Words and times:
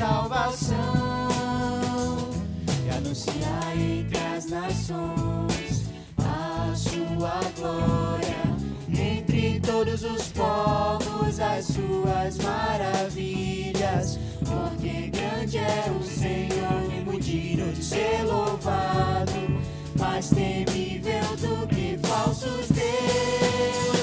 salvação 0.00 0.78
e 2.86 2.90
anunciai 2.96 4.00
entre 4.00 4.18
as 4.34 4.46
nações 4.46 5.90
a 6.16 6.72
sua 6.74 7.38
glória. 7.58 8.40
Entre 8.88 9.60
todos 9.60 10.02
os 10.02 10.32
povos 10.32 11.38
as 11.38 11.66
suas 11.66 12.38
maravilhas, 12.38 14.18
porque 14.38 15.10
grande 15.10 15.58
é 15.58 15.84
o 15.90 16.02
Senhor 16.02 16.82
e 16.98 17.04
muito 17.04 17.24
digno 17.24 17.70
de 17.70 17.84
ser 17.84 18.24
louvado, 18.24 19.32
mais 19.98 20.30
temível 20.30 21.36
do 21.36 21.66
que 21.66 21.98
falsos 22.06 22.68
deuses. 22.68 23.99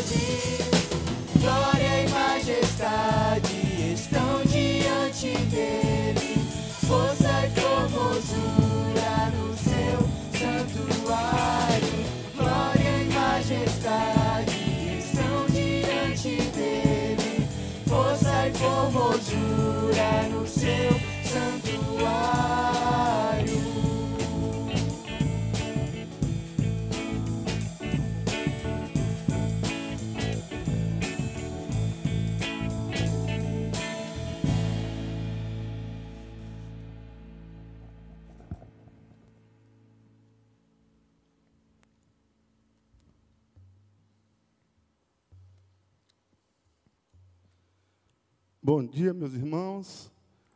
Bom 48.78 48.86
dia, 48.86 49.12
meus 49.12 49.34
irmãos, 49.34 50.12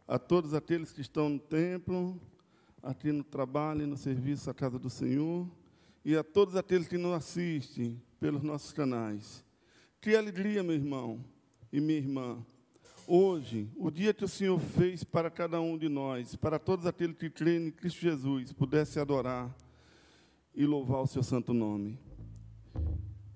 a 0.07 0.19
todos 0.19 0.53
aqueles 0.53 0.91
que 0.91 1.01
estão 1.01 1.27
no 1.27 1.39
templo, 1.39 2.21
aqui 2.83 3.11
no 3.11 3.23
trabalho 3.23 3.81
e 3.81 3.87
no 3.87 3.97
serviço 3.97 4.47
à 4.47 4.53
casa 4.53 4.77
do 4.77 4.91
Senhor, 4.91 5.49
e 6.05 6.15
a 6.15 6.23
todos 6.23 6.55
aqueles 6.55 6.87
que 6.87 6.99
nos 6.99 7.15
assistem 7.15 7.99
pelos 8.19 8.43
nossos 8.43 8.71
canais. 8.73 9.43
Que 9.99 10.15
alegria, 10.15 10.61
meu 10.61 10.75
irmão 10.75 11.25
e 11.73 11.81
minha 11.81 11.97
irmã. 11.97 12.45
Hoje, 13.07 13.67
o 13.75 13.89
dia 13.89 14.13
que 14.13 14.23
o 14.23 14.29
Senhor 14.29 14.59
fez 14.59 15.03
para 15.03 15.31
cada 15.31 15.59
um 15.59 15.75
de 15.75 15.89
nós, 15.89 16.35
para 16.35 16.59
todos 16.59 16.85
aqueles 16.85 17.17
que 17.17 17.27
creem 17.27 17.69
em 17.69 17.71
Cristo 17.71 18.01
Jesus, 18.01 18.53
pudesse 18.53 18.99
adorar 18.99 19.51
e 20.53 20.63
louvar 20.63 21.01
o 21.01 21.07
seu 21.07 21.23
santo 21.23 21.55
nome. 21.55 21.97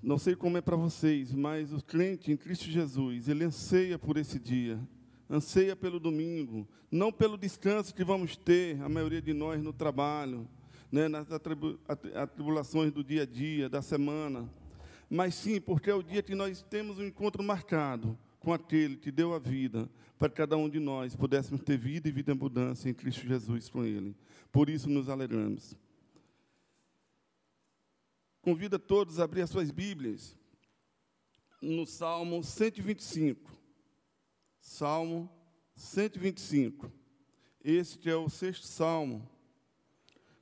Não 0.05 0.19
sei 0.19 0.35
como 0.35 0.55
é 0.55 0.61
para 0.61 0.75
vocês, 0.75 1.33
mas 1.33 1.73
o 1.73 1.83
crente 1.83 2.31
em 2.31 2.37
Cristo 2.37 2.69
Jesus, 2.69 3.27
ele 3.27 3.43
anseia 3.43 3.97
por 3.97 4.17
esse 4.17 4.37
dia, 4.37 4.79
anseia 5.27 5.75
pelo 5.75 5.99
domingo, 5.99 6.67
não 6.91 7.11
pelo 7.11 7.35
descanso 7.35 7.91
que 7.91 8.03
vamos 8.03 8.37
ter, 8.37 8.79
a 8.83 8.87
maioria 8.87 9.19
de 9.19 9.33
nós 9.33 9.63
no 9.63 9.73
trabalho, 9.73 10.47
né, 10.91 11.07
nas 11.07 11.31
atribu 11.31 11.79
atribulações 12.13 12.91
do 12.91 13.03
dia 13.03 13.23
a 13.23 13.25
dia, 13.25 13.67
da 13.67 13.81
semana, 13.81 14.47
mas 15.09 15.33
sim 15.33 15.59
porque 15.59 15.89
é 15.89 15.95
o 15.95 16.03
dia 16.03 16.21
que 16.21 16.35
nós 16.35 16.61
temos 16.61 16.99
um 16.99 17.03
encontro 17.03 17.41
marcado 17.41 18.15
com 18.39 18.53
aquele 18.53 18.97
que 18.97 19.09
deu 19.09 19.33
a 19.33 19.39
vida 19.39 19.89
para 20.19 20.29
que 20.29 20.35
cada 20.35 20.55
um 20.55 20.69
de 20.69 20.79
nós 20.79 21.15
pudéssemos 21.15 21.63
ter 21.63 21.79
vida 21.79 22.07
e 22.07 22.11
vida 22.11 22.31
em 22.31 22.35
abundância 22.35 22.91
em 22.91 22.93
Cristo 22.93 23.25
Jesus 23.25 23.69
com 23.69 23.83
Ele. 23.83 24.15
Por 24.51 24.69
isso 24.69 24.87
nos 24.87 25.09
alegramos. 25.09 25.75
Convido 28.45 28.75
a 28.75 28.79
todos 28.79 29.19
a 29.19 29.23
abrir 29.23 29.41
as 29.41 29.49
suas 29.49 29.71
Bíblias 29.71 30.37
no 31.59 31.83
Salmo 31.83 32.43
125. 32.43 33.51
Salmo 34.59 35.27
125. 35.75 36.91
Este 37.63 38.07
é 38.07 38.15
o 38.15 38.29
sexto 38.29 38.67
salmo 38.67 39.27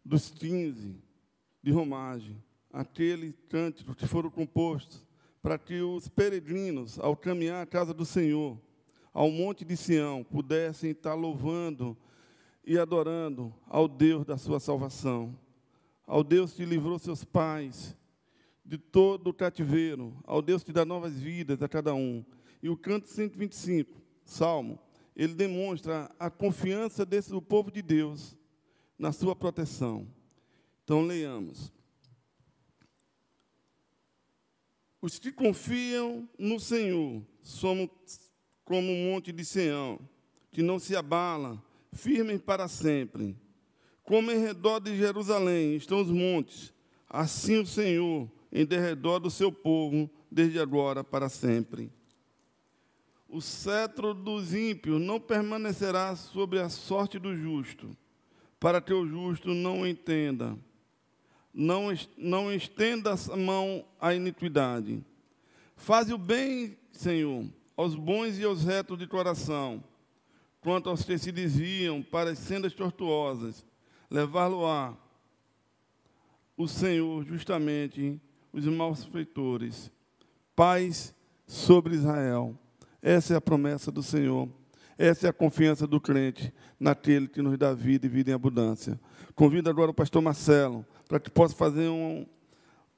dos 0.04 0.30
15 0.30 1.02
de 1.64 1.72
romagem, 1.72 2.44
aquele 2.74 3.32
cântico 3.48 3.96
que 3.96 4.06
foram 4.06 4.30
compostos 4.30 5.08
para 5.42 5.58
que 5.58 5.80
os 5.80 6.10
peregrinos, 6.10 7.00
ao 7.00 7.16
caminhar 7.16 7.64
à 7.64 7.66
casa 7.66 7.94
do 7.94 8.06
Senhor, 8.06 8.60
ao 9.14 9.32
monte 9.32 9.64
de 9.64 9.78
Sião, 9.78 10.26
pudessem 10.26 10.92
estar 10.92 11.14
louvando 11.14 11.96
e 12.66 12.78
adorando 12.78 13.56
ao 13.66 13.88
Deus 13.88 14.26
da 14.26 14.38
sua 14.38 14.60
salvação 14.60 15.42
ao 16.06 16.24
Deus 16.24 16.54
que 16.54 16.66
livrou 16.66 17.00
seus 17.00 17.24
pais 17.24 17.98
de 18.66 18.78
todo 18.78 19.30
o 19.30 19.34
cativeiro, 19.34 20.18
ao 20.24 20.42
Deus 20.42 20.64
que 20.64 20.72
dá 20.72 20.86
novas 20.86 21.20
vidas 21.20 21.62
a 21.62 21.68
cada 21.68 21.94
um. 21.94 22.24
E 22.62 22.70
o 22.70 22.78
canto 22.78 23.08
125, 23.08 24.02
Salmo, 24.26 24.80
ele 25.16 25.34
demonstra 25.34 26.10
a 26.18 26.30
confiança 26.30 27.06
desse 27.06 27.30
do 27.30 27.42
povo 27.42 27.70
de 27.70 27.82
Deus 27.82 28.38
na 28.98 29.12
sua 29.12 29.36
proteção. 29.36 30.08
Então 30.84 31.02
leiamos. 31.02 31.72
Os 35.02 35.20
que 35.20 35.32
confiam 35.32 36.28
no 36.40 36.60
Senhor 36.60 37.22
somos 37.42 37.90
como 38.64 38.90
um 38.90 39.12
monte 39.12 39.34
de 39.34 39.44
Sião, 39.44 40.00
que 40.50 40.62
não 40.62 40.80
se 40.80 40.96
abala, 40.96 41.62
firmes 41.92 42.42
para 42.42 42.70
sempre. 42.70 43.38
Como 44.04 44.32
em 44.32 44.40
redor 44.40 44.80
de 44.80 44.98
Jerusalém 44.98 45.76
estão 45.76 46.02
os 46.02 46.10
montes, 46.10 46.74
assim 47.10 47.58
o 47.58 47.66
Senhor 47.66 48.30
em 48.52 48.66
derredor 48.66 49.20
do 49.20 49.32
seu 49.32 49.52
povo, 49.52 50.10
desde 50.30 50.60
agora 50.60 51.04
para 51.04 51.28
sempre. 51.28 51.92
O 53.28 53.42
cetro 53.42 54.14
dos 54.14 54.54
ímpios 54.54 55.02
não 55.02 55.20
permanecerá 55.20 56.16
sobre 56.16 56.60
a 56.60 56.70
sorte 56.70 57.18
do 57.18 57.36
justo, 57.36 57.98
para 58.60 58.80
que 58.80 58.94
o 58.94 59.08
justo 59.08 59.56
não 59.56 59.88
entenda, 59.88 60.56
não, 61.52 61.88
não 62.16 62.54
estenda 62.54 63.14
a 63.14 63.36
mão 63.36 63.84
à 64.00 64.14
iniquidade. 64.14 65.04
Faze 65.76 66.14
o 66.14 66.18
bem, 66.18 66.78
Senhor, 66.92 67.46
aos 67.76 67.96
bons 67.96 68.38
e 68.38 68.44
aos 68.44 68.64
retos 68.64 69.00
de 69.00 69.08
coração, 69.08 69.84
quanto 70.62 70.90
aos 70.90 71.04
que 71.04 71.18
se 71.18 71.32
desviam 71.32 72.04
para 72.04 72.30
as 72.30 72.40
sendas 72.40 72.74
tortuosas, 72.74 73.66
levar-lo-á 74.14 74.94
o 76.56 76.68
Senhor 76.68 77.26
justamente 77.26 78.22
os 78.54 78.64
malfeitores. 78.68 79.92
Paz 80.56 81.16
sobre 81.48 81.96
Israel. 81.96 82.56
Essa 83.02 83.34
é 83.34 83.38
a 83.38 83.42
promessa 83.42 83.92
do 83.92 84.04
Senhor. 84.04 84.48
Essa 85.00 85.26
é 85.26 85.30
a 85.32 85.34
confiança 85.34 85.88
do 85.88 86.00
crente 86.00 86.54
naquele 86.80 87.28
que 87.28 87.42
nos 87.42 87.58
dá 87.58 87.74
vida 87.74 88.06
e 88.06 88.10
vida 88.10 88.30
em 88.30 88.36
abundância. 88.36 89.00
Convido 89.34 89.68
agora 89.68 89.90
o 89.90 89.96
pastor 89.96 90.22
Marcelo 90.22 90.86
para 91.08 91.20
que 91.20 91.32
possa 91.32 91.56
fazer 91.56 91.88
uma 91.88 92.28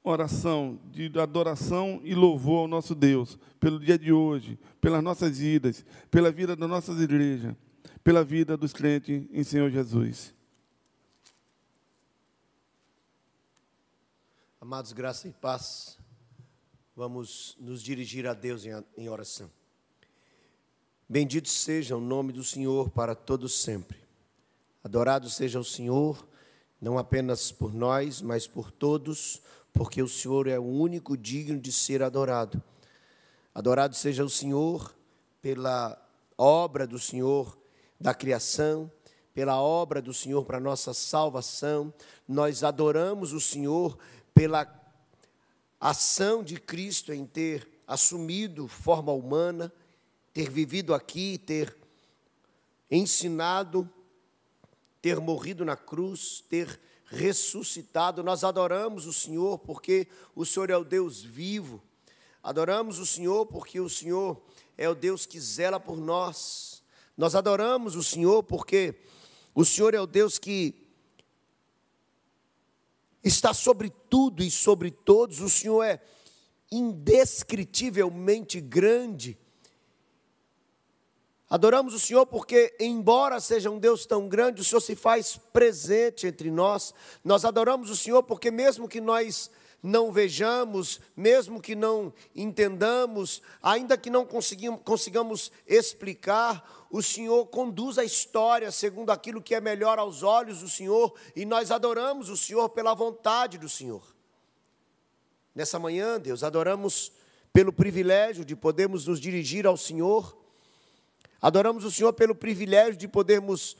oração 0.03 0.77
de 0.91 1.09
adoração 1.17 2.01
e 2.03 2.13
louvor 2.13 2.63
ao 2.63 2.67
nosso 2.67 2.93
Deus 2.93 3.39
pelo 3.57 3.79
dia 3.79 3.97
de 3.97 4.11
hoje, 4.11 4.59
pelas 4.81 5.01
nossas 5.01 5.39
vidas, 5.39 5.85
pela 6.11 6.29
vida 6.29 6.57
das 6.57 6.69
nossas 6.69 6.99
igrejas, 6.99 7.55
pela 8.03 8.21
vida 8.21 8.57
dos 8.57 8.73
crentes 8.73 9.25
em 9.31 9.43
Senhor 9.45 9.71
Jesus. 9.71 10.35
Amados, 14.67 14.93
graça 14.93 15.27
e 15.27 15.31
paz, 15.31 15.95
vamos 16.95 17.55
nos 17.59 17.83
dirigir 17.83 18.25
a 18.25 18.33
Deus 18.33 18.63
em 18.97 19.07
oração. 19.07 19.47
Bendito 21.07 21.49
seja 21.49 21.95
o 21.95 22.01
nome 22.01 22.33
do 22.33 22.43
Senhor 22.43 22.89
para 22.89 23.13
todos 23.13 23.61
sempre. 23.61 23.99
Adorado 24.83 25.29
seja 25.29 25.59
o 25.59 25.63
Senhor, 25.63 26.27
não 26.81 26.97
apenas 26.97 27.51
por 27.51 27.75
nós, 27.75 28.23
mas 28.23 28.47
por 28.47 28.71
todos, 28.71 29.39
porque 29.71 30.01
o 30.01 30.07
Senhor 30.07 30.47
é 30.47 30.57
o 30.57 30.63
único 30.63 31.15
digno 31.15 31.59
de 31.59 31.71
ser 31.71 32.01
adorado. 32.01 32.59
Adorado 33.53 33.95
seja 33.95 34.25
o 34.25 34.29
Senhor 34.31 34.95
pela 35.43 35.95
obra 36.35 36.87
do 36.87 36.97
Senhor 36.97 37.55
da 38.01 38.15
criação, 38.15 38.91
pela 39.31 39.61
obra 39.61 40.01
do 40.01 40.13
Senhor 40.13 40.43
para 40.43 40.59
nossa 40.59 40.91
salvação. 40.91 41.93
Nós 42.27 42.63
adoramos 42.63 43.31
o 43.31 43.39
Senhor 43.39 43.95
pela 44.35 44.71
ação 45.79 46.43
de 46.43 46.59
Cristo 46.59 47.11
em 47.11 47.25
ter 47.25 47.67
assumido 47.87 48.67
forma 48.67 49.11
humana 49.11 49.73
ter 50.35 50.49
vivido 50.49 50.93
aqui, 50.93 51.37
ter 51.37 51.73
ensinado, 52.91 53.89
ter 55.01 55.17
morrido 55.17 55.63
na 55.63 55.77
cruz, 55.77 56.43
ter 56.49 56.77
ressuscitado. 57.05 58.21
Nós 58.21 58.43
adoramos 58.43 59.05
o 59.05 59.13
Senhor 59.13 59.57
porque 59.59 60.09
o 60.35 60.45
Senhor 60.45 60.69
é 60.69 60.75
o 60.75 60.83
Deus 60.83 61.23
vivo. 61.23 61.81
Adoramos 62.43 62.99
o 62.99 63.05
Senhor 63.05 63.45
porque 63.45 63.79
o 63.79 63.87
Senhor 63.87 64.41
é 64.77 64.89
o 64.89 64.93
Deus 64.93 65.25
que 65.25 65.39
zela 65.39 65.79
por 65.79 65.95
nós. 65.95 66.83
Nós 67.15 67.33
adoramos 67.33 67.95
o 67.95 68.03
Senhor 68.03 68.43
porque 68.43 68.93
o 69.53 69.63
Senhor 69.63 69.93
é 69.93 70.01
o 70.01 70.05
Deus 70.05 70.37
que 70.37 70.84
está 73.25 73.53
sobre 73.53 73.89
tudo 74.09 74.41
e 74.43 74.51
sobre 74.51 74.91
todos. 74.91 75.41
O 75.41 75.49
Senhor 75.49 75.83
é 75.83 75.99
indescritivelmente 76.71 78.61
grande. 78.61 79.37
Adoramos 81.49 81.93
o 81.93 81.99
Senhor 81.99 82.25
porque, 82.25 82.75
embora 82.79 83.39
seja 83.39 83.69
um 83.69 83.79
Deus 83.79 84.05
tão 84.05 84.27
grande, 84.27 84.61
o 84.61 84.63
Senhor 84.63 84.81
se 84.81 84.95
faz 84.95 85.37
presente 85.51 86.27
entre 86.27 86.49
nós. 86.49 86.93
Nós 87.23 87.45
adoramos 87.45 87.89
o 87.89 87.95
Senhor 87.95 88.23
porque, 88.23 88.49
mesmo 88.51 88.87
que 88.87 89.01
nós 89.01 89.49
não 89.85 90.11
vejamos, 90.11 90.99
mesmo 91.15 91.61
que 91.61 91.75
não 91.75 92.13
entendamos, 92.35 93.41
ainda 93.61 93.97
que 93.97 94.09
não 94.09 94.25
consigamos 94.25 95.51
explicar, 95.67 96.87
o 96.89 97.01
Senhor 97.01 97.45
conduz 97.47 97.97
a 97.97 98.03
história 98.03 98.71
segundo 98.71 99.11
aquilo 99.11 99.41
que 99.41 99.55
é 99.55 99.61
melhor 99.61 99.99
aos 99.99 100.23
olhos 100.23 100.59
do 100.59 100.69
Senhor, 100.69 101.13
e 101.35 101.45
nós 101.45 101.71
adoramos 101.71 102.29
o 102.29 102.37
Senhor 102.37 102.69
pela 102.69 102.93
vontade 102.93 103.57
do 103.57 103.69
Senhor. 103.69 104.03
Nessa 105.53 105.79
manhã, 105.79 106.19
Deus, 106.19 106.43
adoramos 106.43 107.11
pelo 107.53 107.71
privilégio 107.71 108.43
de 108.43 108.55
podermos 108.55 109.07
nos 109.07 109.19
dirigir 109.19 109.65
ao 109.65 109.77
Senhor 109.77 110.35
Adoramos 111.45 111.85
o 111.85 111.91
Senhor 111.91 112.11
pelo 112.11 112.33
privilégio 112.33 112.97
de 112.97 113.07
podermos 113.07 113.77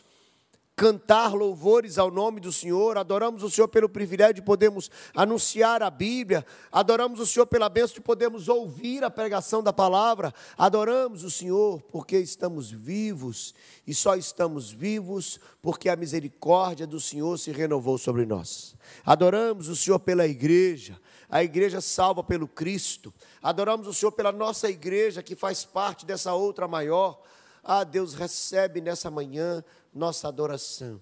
cantar 0.75 1.33
louvores 1.33 1.97
ao 1.97 2.11
nome 2.11 2.41
do 2.41 2.51
Senhor, 2.51 2.97
adoramos 2.97 3.43
o 3.43 3.49
Senhor 3.49 3.67
pelo 3.67 3.87
privilégio 3.87 4.35
de 4.35 4.41
podermos 4.41 4.91
anunciar 5.15 5.81
a 5.81 5.89
Bíblia, 5.89 6.45
adoramos 6.69 7.19
o 7.21 7.25
Senhor 7.25 7.45
pela 7.45 7.69
bênção 7.69 7.95
de 7.95 8.01
podermos 8.01 8.49
ouvir 8.49 9.01
a 9.03 9.09
pregação 9.09 9.63
da 9.63 9.71
palavra, 9.71 10.33
adoramos 10.57 11.23
o 11.23 11.31
Senhor 11.31 11.81
porque 11.83 12.19
estamos 12.19 12.69
vivos 12.69 13.55
e 13.87 13.93
só 13.93 14.15
estamos 14.15 14.69
vivos 14.69 15.39
porque 15.61 15.87
a 15.87 15.95
misericórdia 15.95 16.85
do 16.85 16.99
Senhor 16.99 17.37
se 17.39 17.51
renovou 17.51 17.97
sobre 17.97 18.25
nós. 18.25 18.75
Adoramos 19.05 19.69
o 19.69 19.75
Senhor 19.77 19.99
pela 19.99 20.27
igreja, 20.27 20.99
a 21.29 21.41
igreja 21.41 21.79
salva 21.79 22.21
pelo 22.21 22.49
Cristo, 22.49 23.13
adoramos 23.41 23.87
o 23.87 23.93
Senhor 23.93 24.11
pela 24.11 24.31
nossa 24.31 24.69
igreja 24.69 25.23
que 25.23 25.37
faz 25.37 25.63
parte 25.63 26.05
dessa 26.05 26.33
outra 26.33 26.67
maior. 26.67 27.21
Ah, 27.63 27.83
Deus, 27.83 28.13
recebe 28.13 28.79
nessa 28.79 29.09
manhã 29.09 29.63
nossa 29.95 30.27
adoração. 30.27 31.01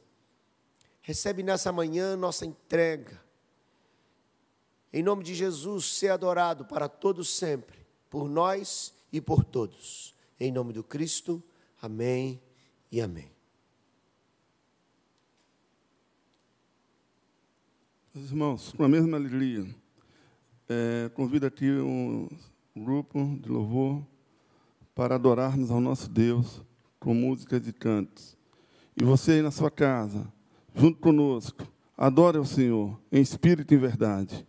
Recebe 1.01 1.41
nessa 1.41 1.71
manhã 1.71 2.15
nossa 2.15 2.45
entrega. 2.45 3.19
Em 4.93 5.01
nome 5.01 5.23
de 5.23 5.33
Jesus, 5.33 5.85
ser 5.85 6.09
adorado 6.09 6.63
para 6.63 6.87
todos 6.87 7.35
sempre, 7.35 7.79
por 8.09 8.29
nós 8.29 8.93
e 9.11 9.19
por 9.19 9.43
todos. 9.43 10.13
Em 10.39 10.51
nome 10.51 10.71
do 10.71 10.83
Cristo, 10.83 11.41
amém 11.81 12.39
e 12.91 13.01
amém. 13.01 13.31
Irmãos, 18.15 18.71
com 18.73 18.83
a 18.83 18.87
mesma 18.87 19.17
alegria, 19.17 19.65
é, 20.69 21.09
convido 21.15 21.47
aqui 21.47 21.71
um 21.71 22.29
grupo 22.75 23.19
de 23.41 23.49
louvor 23.49 24.05
para 24.93 25.15
adorarmos 25.15 25.71
ao 25.71 25.81
nosso 25.81 26.07
Deus 26.07 26.61
com 26.99 27.15
músicas 27.15 27.67
e 27.67 27.73
cantos. 27.73 28.37
E 28.95 29.03
você 29.03 29.33
aí 29.33 29.41
na 29.41 29.51
sua 29.51 29.71
casa, 29.71 30.31
junto 30.75 30.99
conosco, 30.99 31.67
adore 31.97 32.37
ao 32.37 32.45
Senhor 32.45 32.99
em 33.11 33.21
espírito 33.21 33.73
e 33.73 33.77
em 33.77 33.79
verdade. 33.79 34.45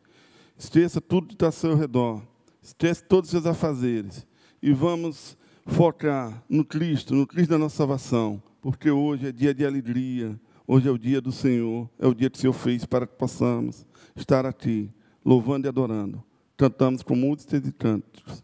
Esqueça 0.58 1.00
tudo 1.00 1.28
que 1.28 1.34
está 1.34 1.46
ao 1.46 1.52
seu 1.52 1.74
redor. 1.74 2.22
Esqueça 2.62 3.02
todos 3.04 3.28
os 3.28 3.30
seus 3.32 3.46
afazeres. 3.46 4.26
E 4.62 4.72
vamos 4.72 5.36
focar 5.66 6.42
no 6.48 6.64
Cristo, 6.64 7.14
no 7.14 7.26
Cristo 7.26 7.50
da 7.50 7.58
nossa 7.58 7.76
salvação. 7.76 8.42
Porque 8.60 8.90
hoje 8.90 9.28
é 9.28 9.32
dia 9.32 9.54
de 9.54 9.64
alegria. 9.64 10.38
Hoje 10.66 10.88
é 10.88 10.90
o 10.90 10.98
dia 10.98 11.20
do 11.20 11.32
Senhor. 11.32 11.88
É 11.98 12.06
o 12.06 12.14
dia 12.14 12.28
que 12.28 12.38
o 12.38 12.40
Senhor 12.40 12.52
fez 12.52 12.84
para 12.84 13.06
que 13.06 13.16
possamos 13.16 13.86
estar 14.14 14.46
aqui, 14.46 14.90
louvando 15.24 15.66
e 15.66 15.68
adorando. 15.68 16.22
Cantamos 16.56 17.02
com 17.02 17.16
músicas 17.16 17.66
e 17.66 17.72
cantos. 17.72 18.43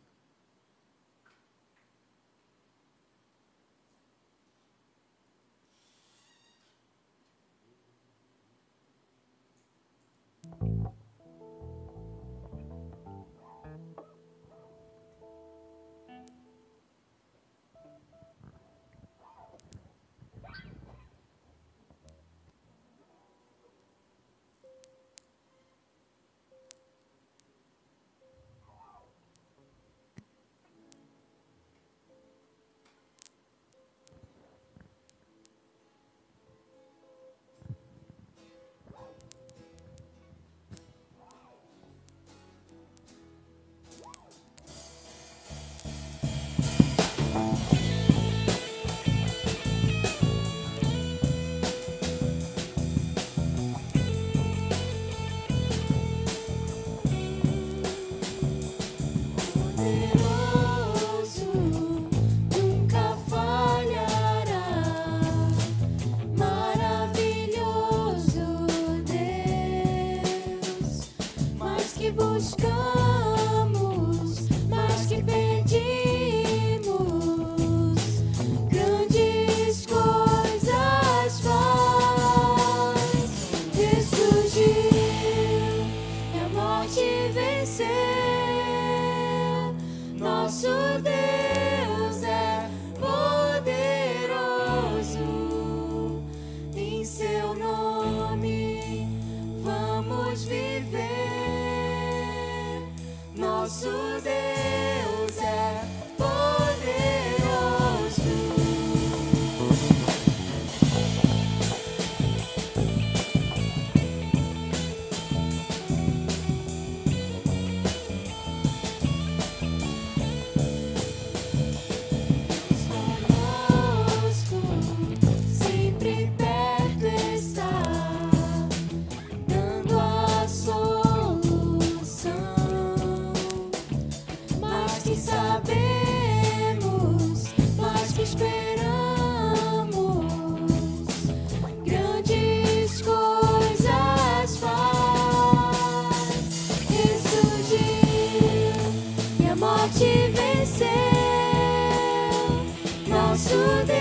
azul 153.46 153.99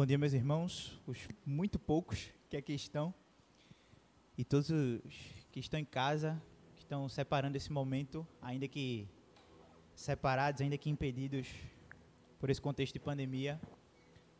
Bom 0.00 0.06
dia, 0.06 0.16
meus 0.16 0.32
irmãos, 0.32 0.98
os 1.06 1.28
muito 1.44 1.78
poucos 1.78 2.30
que 2.48 2.56
aqui 2.56 2.72
estão 2.72 3.12
e 4.34 4.42
todos 4.42 4.70
os 4.70 5.14
que 5.52 5.60
estão 5.60 5.78
em 5.78 5.84
casa, 5.84 6.42
que 6.74 6.80
estão 6.80 7.06
separando 7.06 7.58
esse 7.58 7.70
momento, 7.70 8.26
ainda 8.40 8.66
que 8.66 9.06
separados, 9.94 10.62
ainda 10.62 10.78
que 10.78 10.88
impedidos 10.88 11.48
por 12.38 12.48
esse 12.48 12.62
contexto 12.62 12.94
de 12.94 12.98
pandemia. 12.98 13.60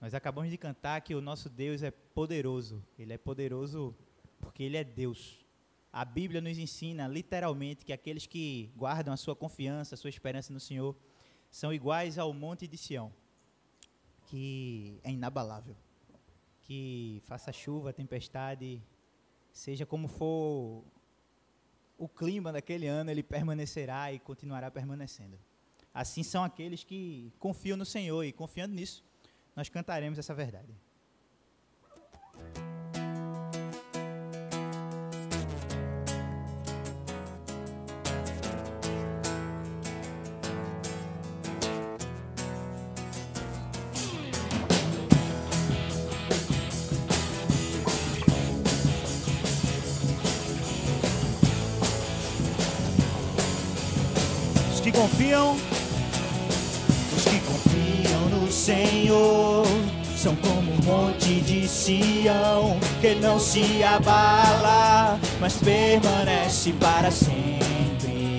Nós 0.01 0.15
acabamos 0.15 0.51
de 0.51 0.57
cantar 0.57 0.99
que 1.03 1.15
o 1.15 1.21
nosso 1.21 1.51
Deus 1.51 1.83
é 1.83 1.91
poderoso. 1.91 2.83
Ele 2.99 3.13
é 3.13 3.19
poderoso 3.19 3.95
porque 4.41 4.63
ele 4.63 4.79
é 4.79 4.83
Deus. 4.83 5.45
A 5.93 6.07
Bíblia 6.07 6.41
nos 6.41 6.57
ensina 6.57 7.07
literalmente 7.07 7.85
que 7.85 7.93
aqueles 7.93 8.25
que 8.25 8.73
guardam 8.75 9.13
a 9.13 9.17
sua 9.19 9.37
confiança, 9.37 9.95
a 9.95 9.99
sua 9.99 10.09
esperança 10.09 10.55
no 10.55 10.59
Senhor, 10.59 10.97
são 11.51 11.71
iguais 11.71 12.19
ao 12.19 12.33
monte 12.33 12.67
de 12.67 12.79
Sião 12.79 13.13
que 14.31 15.01
é 15.03 15.11
inabalável. 15.11 15.77
Que 16.63 17.21
faça 17.25 17.53
chuva, 17.53 17.93
tempestade, 17.93 18.81
seja 19.53 19.85
como 19.85 20.07
for 20.07 20.85
o 21.99 22.09
clima 22.09 22.53
daquele 22.53 22.87
ano, 22.87 23.11
ele 23.11 23.25
permanecerá 23.25 24.13
e 24.13 24.21
continuará 24.21 24.71
permanecendo. 24.71 25.37
Assim 25.93 26.23
são 26.23 26.45
aqueles 26.45 26.85
que 26.85 27.33
confiam 27.41 27.77
no 27.77 27.85
Senhor 27.85 28.23
e 28.23 28.33
confiando 28.33 28.73
nisso, 28.73 29.05
nós 29.57 29.69
cantaremos 29.69 30.19
essa 30.19 30.33
verdade. 30.33 30.73
Confiam, 55.21 55.57
os 57.15 57.25
que 57.25 57.41
confiam 57.41 58.21
no 58.31 58.51
Senhor, 58.51 59.67
são 60.17 60.35
como 60.37 60.73
um 60.73 60.83
monte 60.85 61.41
de 61.41 61.69
Sião 61.69 62.79
que 63.01 63.15
não 63.17 63.39
se 63.39 63.83
abala, 63.83 65.19
mas 65.39 65.55
permanece 65.59 66.73
para 66.73 67.11
sempre. 67.11 68.39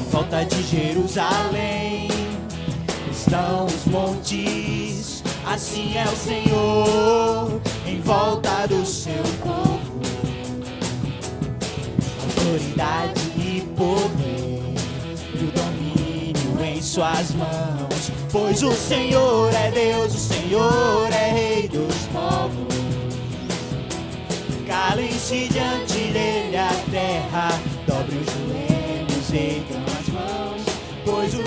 Em 0.00 0.10
volta 0.10 0.44
de 0.44 0.62
Jerusalém 0.64 2.08
estão 3.10 3.66
os 3.66 3.84
montes, 3.86 5.22
assim 5.46 5.96
é 5.96 6.04
o 6.04 6.16
Senhor 6.16 7.60
em 7.86 8.00
volta 8.00 8.66
do 8.66 8.84
seu 8.84 9.22
povo 9.42 9.98
autoridade 12.24 13.17
suas 16.98 17.32
mãos. 17.34 18.12
Pois 18.32 18.62
o 18.62 18.72
Senhor 18.72 19.54
é 19.54 19.70
Deus, 19.70 20.14
o 20.14 20.18
Senhor 20.18 21.08
é 21.12 21.30
Rei 21.30 21.68
dos 21.68 21.94
povos. 22.12 22.74
Calem-se 24.66 25.48
diante 25.48 26.12
dele 26.12 26.56
a 26.56 26.70
terra, 26.90 27.50
dobre 27.86 28.18
os 28.18 28.26
joelhos, 28.26 29.32
ergam 29.32 29.84
as 29.98 30.08
mãos. 30.08 30.62
Pois 31.04 31.34
o 31.34 31.46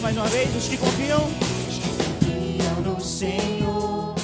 Mais 0.00 0.16
uma 0.16 0.26
vez, 0.26 0.54
os 0.54 0.68
que 0.68 0.76
confiam. 0.76 1.28
Os 1.68 1.78
que 1.78 1.88
confiam 1.88 2.80
no 2.82 3.00
Senhor 3.00 4.14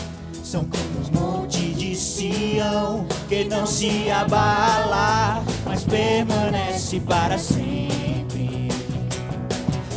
são 0.42 0.64
como 0.64 1.00
os 1.00 1.10
montes 1.10 1.76
de 1.76 1.96
Sião 1.96 3.06
que 3.28 3.44
não 3.44 3.66
se 3.66 4.08
abala, 4.08 5.42
mas 5.64 5.82
permanece 5.82 7.00
para 7.00 7.36
sempre. 7.38 8.68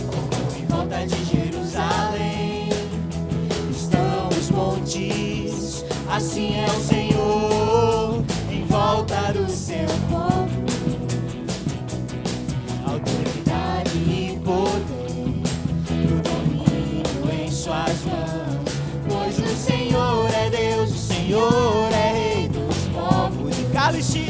Como 0.09 0.57
em 0.57 0.65
volta 0.65 1.05
de 1.05 1.25
Jerusalém 1.25 2.69
estão 3.69 4.29
os 4.29 4.49
montes, 4.49 5.85
assim 6.09 6.55
é 6.55 6.65
o 6.65 6.81
Senhor 6.81 8.23
em 8.51 8.65
volta 8.65 9.31
do 9.33 9.47
seu 9.47 10.06
suas 17.67 18.03
mãos. 18.05 18.77
Pois 19.09 19.39
o 19.39 19.55
Senhor 19.55 20.29
é 20.33 20.49
Deus, 20.49 20.91
o 20.91 20.97
Senhor 20.97 21.89
é 21.91 22.13
Rei 22.13 22.47
dos 22.47 22.77
povos. 22.93 23.59
E 23.59 23.63
cale-se, 23.73 24.25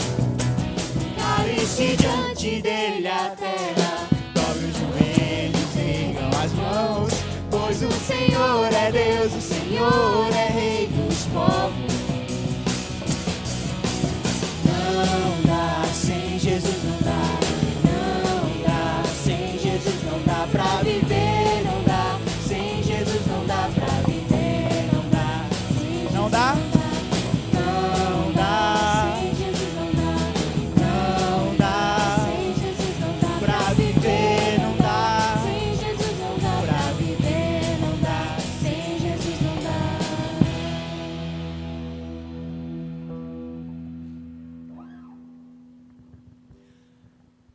cale-se 1.17 1.95
diante 1.97 2.62
dele 2.62 3.08
a 3.08 3.30
terra. 3.38 4.08
Dobre 4.34 4.65
os 4.65 4.78
joelhos, 4.78 5.78
ergam 5.78 6.30
as 6.43 6.52
mãos. 6.54 7.13
Pois 7.52 7.82
o 7.84 7.91
Senhor 7.91 8.73
é 8.73 8.91
Deus, 8.91 9.34
o 9.34 9.41
Senhor 9.41 10.30
é 10.34 10.52
Rei 10.52 10.88
dos 10.88 11.26
povos. 11.26 11.67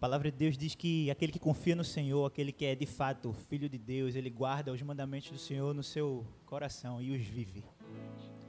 A 0.03 0.11
palavra 0.11 0.33
de 0.33 0.37
Deus 0.37 0.59
diz 0.59 0.75
que 0.75 1.09
aquele 1.13 1.31
que 1.31 1.39
confia 1.39 1.77
no 1.77 1.85
Senhor, 1.85 2.27
aquele 2.27 2.51
que 2.51 2.65
é 2.65 2.75
de 2.75 2.87
fato 2.87 3.33
filho 3.33 3.69
de 3.69 3.79
Deus, 3.79 4.17
ele 4.17 4.29
guarda 4.29 4.73
os 4.73 4.83
mandamentos 4.83 5.31
do 5.31 5.39
Senhor 5.39 5.73
no 5.73 5.85
seu 5.85 6.27
coração 6.45 7.01
e 7.01 7.13
os 7.13 7.23
vive. 7.25 7.65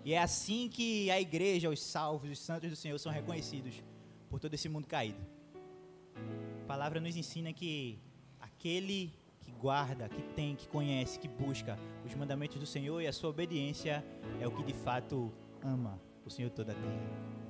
E 0.03 0.15
é 0.15 0.17
assim 0.17 0.67
que 0.67 1.11
a 1.11 1.21
igreja, 1.21 1.69
os 1.69 1.79
salvos, 1.79 2.31
os 2.31 2.39
santos 2.39 2.71
do 2.71 2.75
Senhor 2.75 2.97
são 2.97 3.11
reconhecidos 3.11 3.83
por 4.31 4.39
todo 4.39 4.51
esse 4.55 4.67
mundo 4.67 4.87
caído. 4.87 5.19
A 6.63 6.65
palavra 6.65 6.99
nos 6.99 7.15
ensina 7.15 7.53
que 7.53 7.99
aquele 8.41 9.13
que 9.39 9.51
guarda, 9.51 10.09
que 10.09 10.23
tem, 10.33 10.55
que 10.55 10.67
conhece, 10.67 11.19
que 11.19 11.27
busca 11.27 11.77
os 12.03 12.15
mandamentos 12.15 12.59
do 12.59 12.65
Senhor 12.65 12.99
e 12.99 13.05
a 13.05 13.13
sua 13.13 13.29
obediência 13.29 14.03
é 14.41 14.47
o 14.47 14.51
que 14.51 14.63
de 14.63 14.73
fato 14.73 15.31
ama 15.61 16.01
o 16.25 16.31
Senhor 16.31 16.49
toda 16.49 16.71
a 16.71 16.75
terra. 16.75 17.42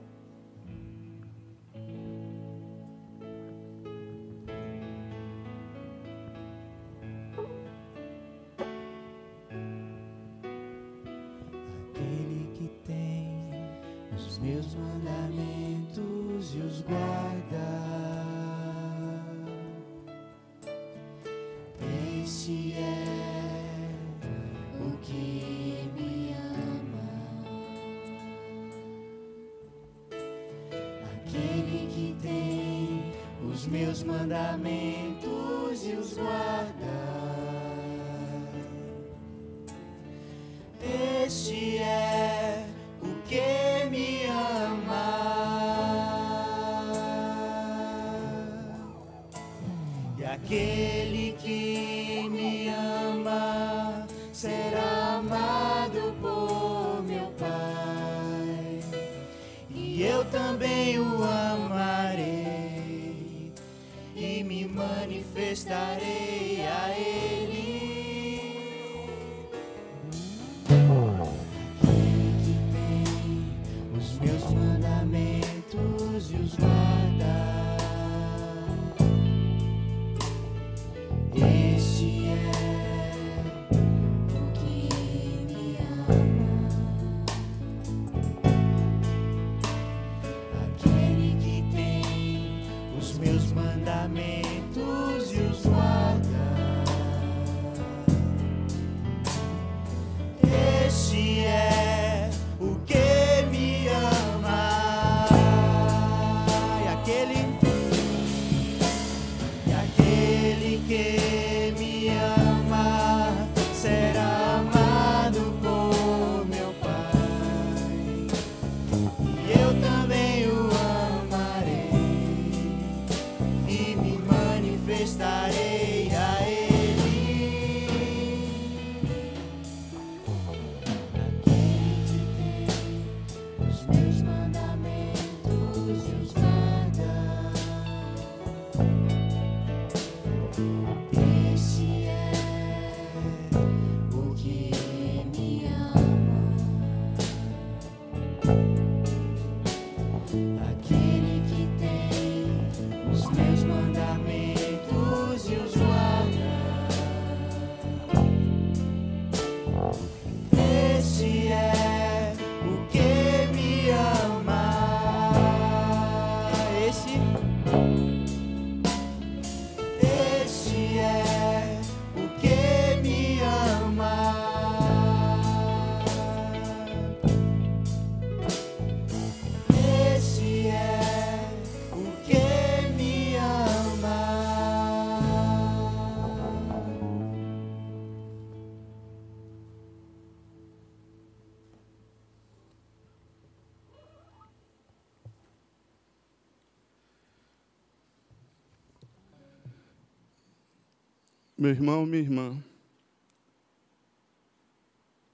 Meu 201.64 201.72
irmão, 201.72 202.06
minha 202.06 202.22
irmã. 202.22 202.62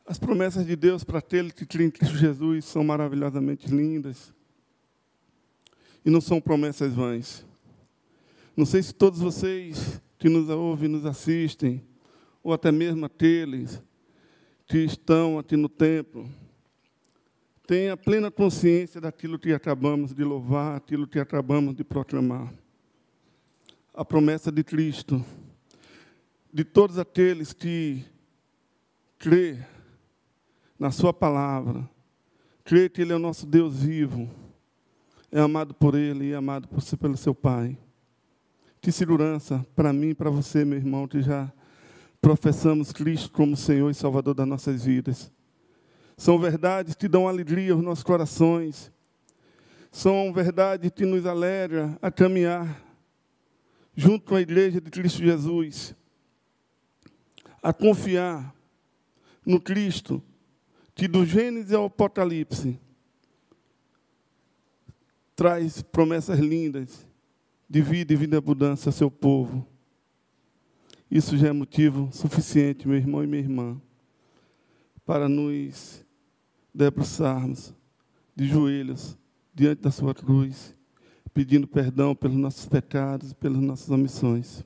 As 0.06 0.20
promessas 0.20 0.64
de 0.64 0.76
Deus 0.76 1.04
para 1.04 1.18
aquele 1.18 1.52
que 1.52 1.66
crê 1.66 1.86
em 1.86 1.90
Cristo 1.90 2.18
Jesus 2.18 2.66
são 2.66 2.84
maravilhosamente 2.84 3.66
lindas. 3.68 4.32
E 6.06 6.10
não 6.12 6.22
são 6.22 6.40
promessas 6.40 6.94
vãs. 6.94 7.44
Não 8.56 8.64
sei 8.64 8.84
se 8.84 8.94
todos 8.94 9.20
vocês 9.20 10.00
que 10.20 10.30
nos 10.30 10.50
ouvem, 10.50 10.88
nos 10.88 11.04
assistem, 11.04 11.82
ou 12.44 12.54
até 12.54 12.72
mesmo 12.72 13.08
aqueles 13.08 13.82
que 14.68 14.78
estão 14.78 15.40
aqui 15.40 15.58
no 15.58 15.68
templo, 15.68 16.30
têm 17.66 17.90
a 17.90 17.98
plena 17.98 18.30
consciência 18.30 19.02
daquilo 19.02 19.40
que 19.40 19.52
acabamos 19.52 20.14
de 20.14 20.24
louvar, 20.24 20.78
aquilo 20.78 21.08
que 21.08 21.18
acabamos 21.18 21.76
de 21.76 21.84
proclamar. 21.84 22.54
A 23.92 24.06
promessa 24.06 24.52
de 24.52 24.64
Cristo, 24.64 25.26
de 26.52 26.64
todos 26.64 26.98
aqueles 26.98 27.54
que 27.54 28.04
crê 29.18 29.60
na 30.78 30.92
Sua 30.92 31.14
palavra, 31.14 31.88
crê 32.64 32.90
que 32.90 33.02
Ele 33.02 33.14
é 33.14 33.16
o 33.16 33.20
nosso 33.20 33.46
Deus 33.46 33.82
vivo, 33.84 34.30
é 35.32 35.40
amado 35.40 35.74
por 35.74 35.96
Ele 35.96 36.30
e 36.30 36.34
amado 36.34 36.68
por 36.68 36.82
pelo 36.98 37.18
seu 37.18 37.36
Pai. 37.36 37.78
Que 38.82 38.92
segurança 38.92 39.66
para 39.76 39.92
mim 39.92 40.10
e 40.10 40.16
para 40.16 40.30
você, 40.30 40.64
meu 40.64 40.78
irmão, 40.78 41.08
que 41.08 41.22
já 41.22 41.52
professamos 42.22 42.92
Cristo 42.92 43.32
como 43.32 43.56
Senhor 43.56 43.90
e 43.90 43.94
Salvador 43.94 44.34
das 44.34 44.48
nossas 44.48 44.86
vidas. 44.86 45.32
São 46.18 46.40
verdades 46.40 46.96
que 46.96 47.08
dão 47.08 47.28
alegria 47.28 47.74
aos 47.74 47.84
nossos 47.84 48.04
corações. 48.04 48.92
São 49.92 50.32
verdades 50.34 50.92
que 50.92 51.06
nos 51.06 51.26
alegra 51.26 51.98
a 52.02 52.12
caminhar 52.12 52.84
junto 53.96 54.26
com 54.26 54.36
a 54.36 54.42
igreja 54.42 54.80
de 54.80 54.90
Cristo 54.90 55.24
Jesus. 55.24 55.96
A 57.62 57.74
confiar 57.74 58.56
no 59.46 59.60
Cristo 59.60 60.24
que 60.96 61.08
do 61.08 61.26
Gênesis 61.26 61.74
ao 61.74 61.86
Apocalipse 61.86 62.80
traz 65.36 65.82
promessas 65.82 66.38
lindas 66.40 67.08
de 67.70 67.82
vida 67.82 68.14
e 68.14 68.16
vida 68.18 68.36
e 68.36 68.38
abundância 68.38 68.90
ao 68.90 68.94
seu 68.94 69.10
povo. 69.10 69.66
Isso 71.10 71.38
já 71.38 71.48
é 71.48 71.52
motivo 71.52 72.10
suficiente, 72.12 72.88
meu 72.88 72.98
irmão 72.98 73.24
e 73.24 73.28
minha 73.28 73.42
irmã, 73.42 73.82
para 75.06 75.30
nos 75.30 76.06
debruçarmos 76.74 77.74
de 78.36 78.48
joelhos 78.48 79.18
diante 79.54 79.82
da 79.82 79.92
sua 79.92 80.14
cruz, 80.14 80.76
pedindo 81.34 81.68
perdão 81.68 82.14
pelos 82.14 82.38
nossos 82.38 82.66
pecados, 82.66 83.34
pelas 83.34 83.62
nossas 83.62 83.90
omissões. 83.90 84.64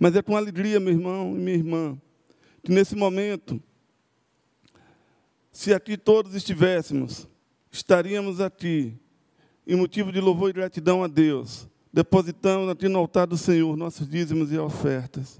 Mas 0.00 0.16
é 0.16 0.22
com 0.22 0.34
alegria, 0.34 0.80
meu 0.80 0.94
irmão 0.94 1.36
e 1.36 1.38
minha 1.38 1.56
irmã, 1.58 2.00
que 2.64 2.72
nesse 2.72 2.96
momento 2.96 3.62
se 5.52 5.74
aqui 5.74 5.98
todos 5.98 6.34
estivéssemos, 6.34 7.28
estaríamos 7.70 8.40
aqui 8.40 8.94
em 9.66 9.76
motivo 9.76 10.10
de 10.10 10.18
louvor 10.18 10.48
e 10.48 10.54
gratidão 10.54 11.04
a 11.04 11.06
Deus, 11.06 11.68
depositamos 11.92 12.70
aqui 12.70 12.88
no 12.88 12.98
altar 12.98 13.26
do 13.26 13.36
Senhor 13.36 13.76
nossos 13.76 14.08
dízimos 14.08 14.50
e 14.50 14.58
ofertas, 14.58 15.38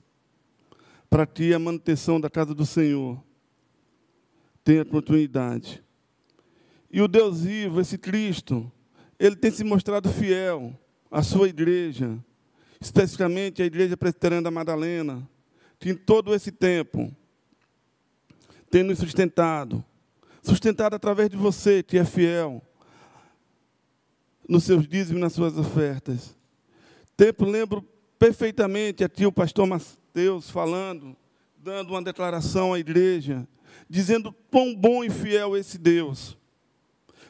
para 1.09 1.27
que 1.27 1.55
a 1.55 1.59
manutenção 1.59 2.21
da 2.21 2.29
casa 2.29 2.55
do 2.55 2.67
Senhor 2.67 3.19
tenha 4.63 4.85
continuidade. 4.85 5.83
E 6.91 7.01
o 7.01 7.09
Deus 7.09 7.45
vivo, 7.45 7.81
esse 7.81 7.97
Cristo, 7.97 8.71
ele 9.19 9.37
tem 9.37 9.51
se 9.51 9.65
mostrado 9.65 10.11
fiel 10.11 10.79
à 11.11 11.23
sua 11.23 11.49
igreja, 11.49 12.23
especificamente 12.81 13.63
à 13.63 13.67
igreja 13.67 13.97
presbiteriana 13.97 14.43
da 14.43 14.51
Madalena, 14.51 15.29
que 15.79 15.91
em 15.91 15.95
todo 15.95 16.35
esse 16.35 16.51
tempo 16.51 17.15
tem 18.71 18.83
nos 18.83 18.99
sustentado, 18.99 19.85
sustentado 20.43 20.95
através 20.95 21.29
de 21.29 21.37
você, 21.37 21.83
que 21.83 21.99
é 21.99 22.05
fiel 22.05 22.63
nos 24.49 24.65
seus 24.65 24.89
dízimos 24.89 25.19
e 25.19 25.21
nas 25.21 25.33
suas 25.33 25.57
ofertas. 25.59 26.37
Tempo 27.17 27.45
lembro 27.45 27.83
perfeitamente 28.19 29.05
aqui 29.05 29.27
o 29.27 29.33
pastor 29.33 29.67
Mateus 29.67 30.51
falando, 30.51 31.17
dando 31.57 31.91
uma 31.91 32.03
declaração 32.03 32.73
à 32.73 32.79
igreja, 32.79 33.47
dizendo 33.89 34.33
quão 34.51 34.75
bom 34.75 35.05
e 35.05 35.11
fiel 35.11 35.57
esse 35.57 35.77
Deus. 35.77 36.37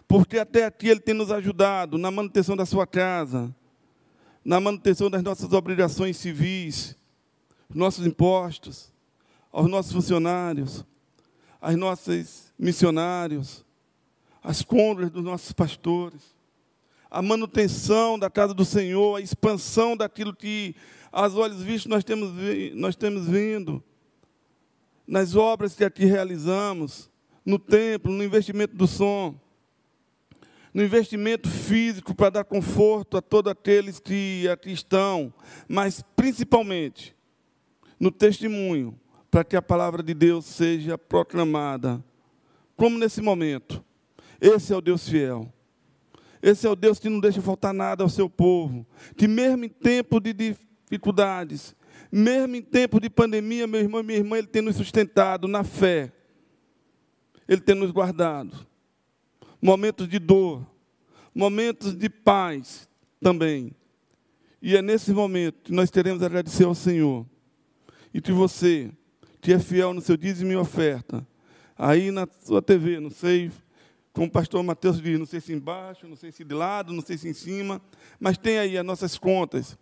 Porque 0.06 0.38
até 0.38 0.64
aqui 0.64 0.88
ele 0.88 1.00
tem 1.00 1.14
nos 1.14 1.30
ajudado 1.30 1.98
na 1.98 2.10
manutenção 2.10 2.56
da 2.56 2.66
sua 2.66 2.86
casa, 2.86 3.54
na 4.44 4.60
manutenção 4.60 5.10
das 5.10 5.22
nossas 5.22 5.52
obrigações 5.52 6.16
civis, 6.16 6.96
nossos 7.72 8.06
impostos, 8.06 8.92
aos 9.52 9.68
nossos 9.68 9.92
funcionários, 9.92 10.84
aos 11.60 11.76
nossos 11.76 12.52
missionários, 12.58 13.64
as 14.42 14.62
contas 14.62 15.10
dos 15.10 15.22
nossos 15.22 15.52
pastores, 15.52 16.34
a 17.10 17.20
manutenção 17.20 18.18
da 18.18 18.30
casa 18.30 18.54
do 18.54 18.64
Senhor, 18.64 19.16
a 19.16 19.20
expansão 19.20 19.96
daquilo 19.96 20.34
que 20.34 20.74
aos 21.12 21.34
olhos 21.34 21.62
vistos 21.62 21.90
nós 21.90 22.04
temos, 22.04 22.30
nós 22.74 22.94
temos 22.96 23.26
vindo, 23.26 23.82
nas 25.06 25.34
obras 25.34 25.74
que 25.74 25.84
aqui 25.84 26.04
realizamos, 26.04 27.10
no 27.44 27.58
templo, 27.58 28.12
no 28.12 28.22
investimento 28.22 28.76
do 28.76 28.86
som, 28.86 29.34
no 30.72 30.82
investimento 30.82 31.48
físico 31.48 32.14
para 32.14 32.30
dar 32.30 32.44
conforto 32.44 33.16
a 33.16 33.22
todos 33.22 33.50
aqueles 33.50 33.98
que 33.98 34.48
aqui 34.48 34.70
estão, 34.70 35.32
mas 35.68 36.02
principalmente 36.14 37.14
no 37.98 38.10
testemunho 38.10 38.98
para 39.30 39.44
que 39.44 39.56
a 39.56 39.62
palavra 39.62 40.02
de 40.02 40.14
Deus 40.14 40.44
seja 40.44 40.98
proclamada. 40.98 42.02
Como 42.76 42.98
nesse 42.98 43.20
momento. 43.20 43.84
Esse 44.40 44.72
é 44.72 44.76
o 44.76 44.80
Deus 44.80 45.08
fiel. 45.08 45.52
Esse 46.42 46.66
é 46.66 46.70
o 46.70 46.74
Deus 46.74 46.98
que 46.98 47.08
não 47.08 47.20
deixa 47.20 47.42
faltar 47.42 47.74
nada 47.74 48.02
ao 48.02 48.08
seu 48.08 48.28
povo. 48.28 48.86
Que 49.16 49.28
mesmo 49.28 49.66
em 49.66 49.68
tempo 49.68 50.18
de 50.18 50.32
dificuldades, 50.32 51.76
mesmo 52.10 52.56
em 52.56 52.62
tempo 52.62 52.98
de 52.98 53.10
pandemia, 53.10 53.66
meu 53.66 53.80
irmão 53.80 54.00
e 54.00 54.04
minha 54.04 54.18
irmã, 54.18 54.38
Ele 54.38 54.46
tem 54.46 54.62
nos 54.62 54.76
sustentado 54.76 55.46
na 55.46 55.62
fé. 55.62 56.10
Ele 57.46 57.60
tem 57.60 57.74
nos 57.74 57.90
guardado. 57.90 58.66
Momentos 59.60 60.08
de 60.08 60.18
dor, 60.18 60.66
momentos 61.34 61.94
de 61.94 62.08
paz 62.08 62.88
também. 63.20 63.72
E 64.62 64.76
é 64.76 64.82
nesse 64.82 65.12
momento 65.12 65.62
que 65.64 65.72
nós 65.72 65.90
teremos 65.90 66.22
a 66.22 66.26
agradecer 66.26 66.64
ao 66.64 66.74
Senhor. 66.74 67.26
E 68.12 68.20
que 68.20 68.32
você 68.32 68.90
que 69.40 69.52
é 69.52 69.58
fiel 69.58 69.94
no 69.94 70.00
seu 70.00 70.16
dízimo 70.16 70.52
e 70.52 70.56
oferta, 70.56 71.26
aí 71.76 72.10
na 72.10 72.28
sua 72.44 72.60
TV, 72.60 73.00
não 73.00 73.10
sei, 73.10 73.50
como 74.12 74.26
o 74.26 74.30
pastor 74.30 74.62
Mateus 74.62 75.00
diz, 75.00 75.18
não 75.18 75.24
sei 75.24 75.40
se 75.40 75.52
embaixo, 75.52 76.06
não 76.06 76.16
sei 76.16 76.30
se 76.30 76.44
de 76.44 76.54
lado, 76.54 76.92
não 76.92 77.00
sei 77.00 77.16
se 77.16 77.28
em 77.28 77.32
cima, 77.32 77.80
mas 78.18 78.36
tem 78.36 78.58
aí 78.58 78.76
as 78.76 78.84
nossas 78.84 79.16
contas, 79.16 79.78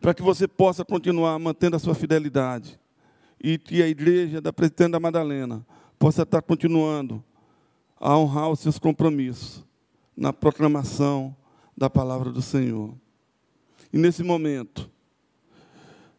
para 0.00 0.14
que 0.14 0.22
você 0.22 0.48
possa 0.48 0.84
continuar 0.84 1.38
mantendo 1.38 1.76
a 1.76 1.78
sua 1.78 1.94
fidelidade 1.94 2.80
e 3.38 3.58
que 3.58 3.82
a 3.82 3.88
igreja 3.88 4.40
da 4.40 4.52
Presidente 4.52 4.92
da 4.92 5.00
Madalena 5.00 5.64
possa 5.98 6.22
estar 6.22 6.40
continuando 6.40 7.22
a 8.02 8.18
honrar 8.18 8.50
os 8.50 8.58
seus 8.58 8.80
compromissos 8.80 9.64
na 10.16 10.32
proclamação 10.32 11.34
da 11.76 11.88
palavra 11.88 12.32
do 12.32 12.42
Senhor. 12.42 12.92
E 13.92 13.96
nesse 13.96 14.24
momento, 14.24 14.90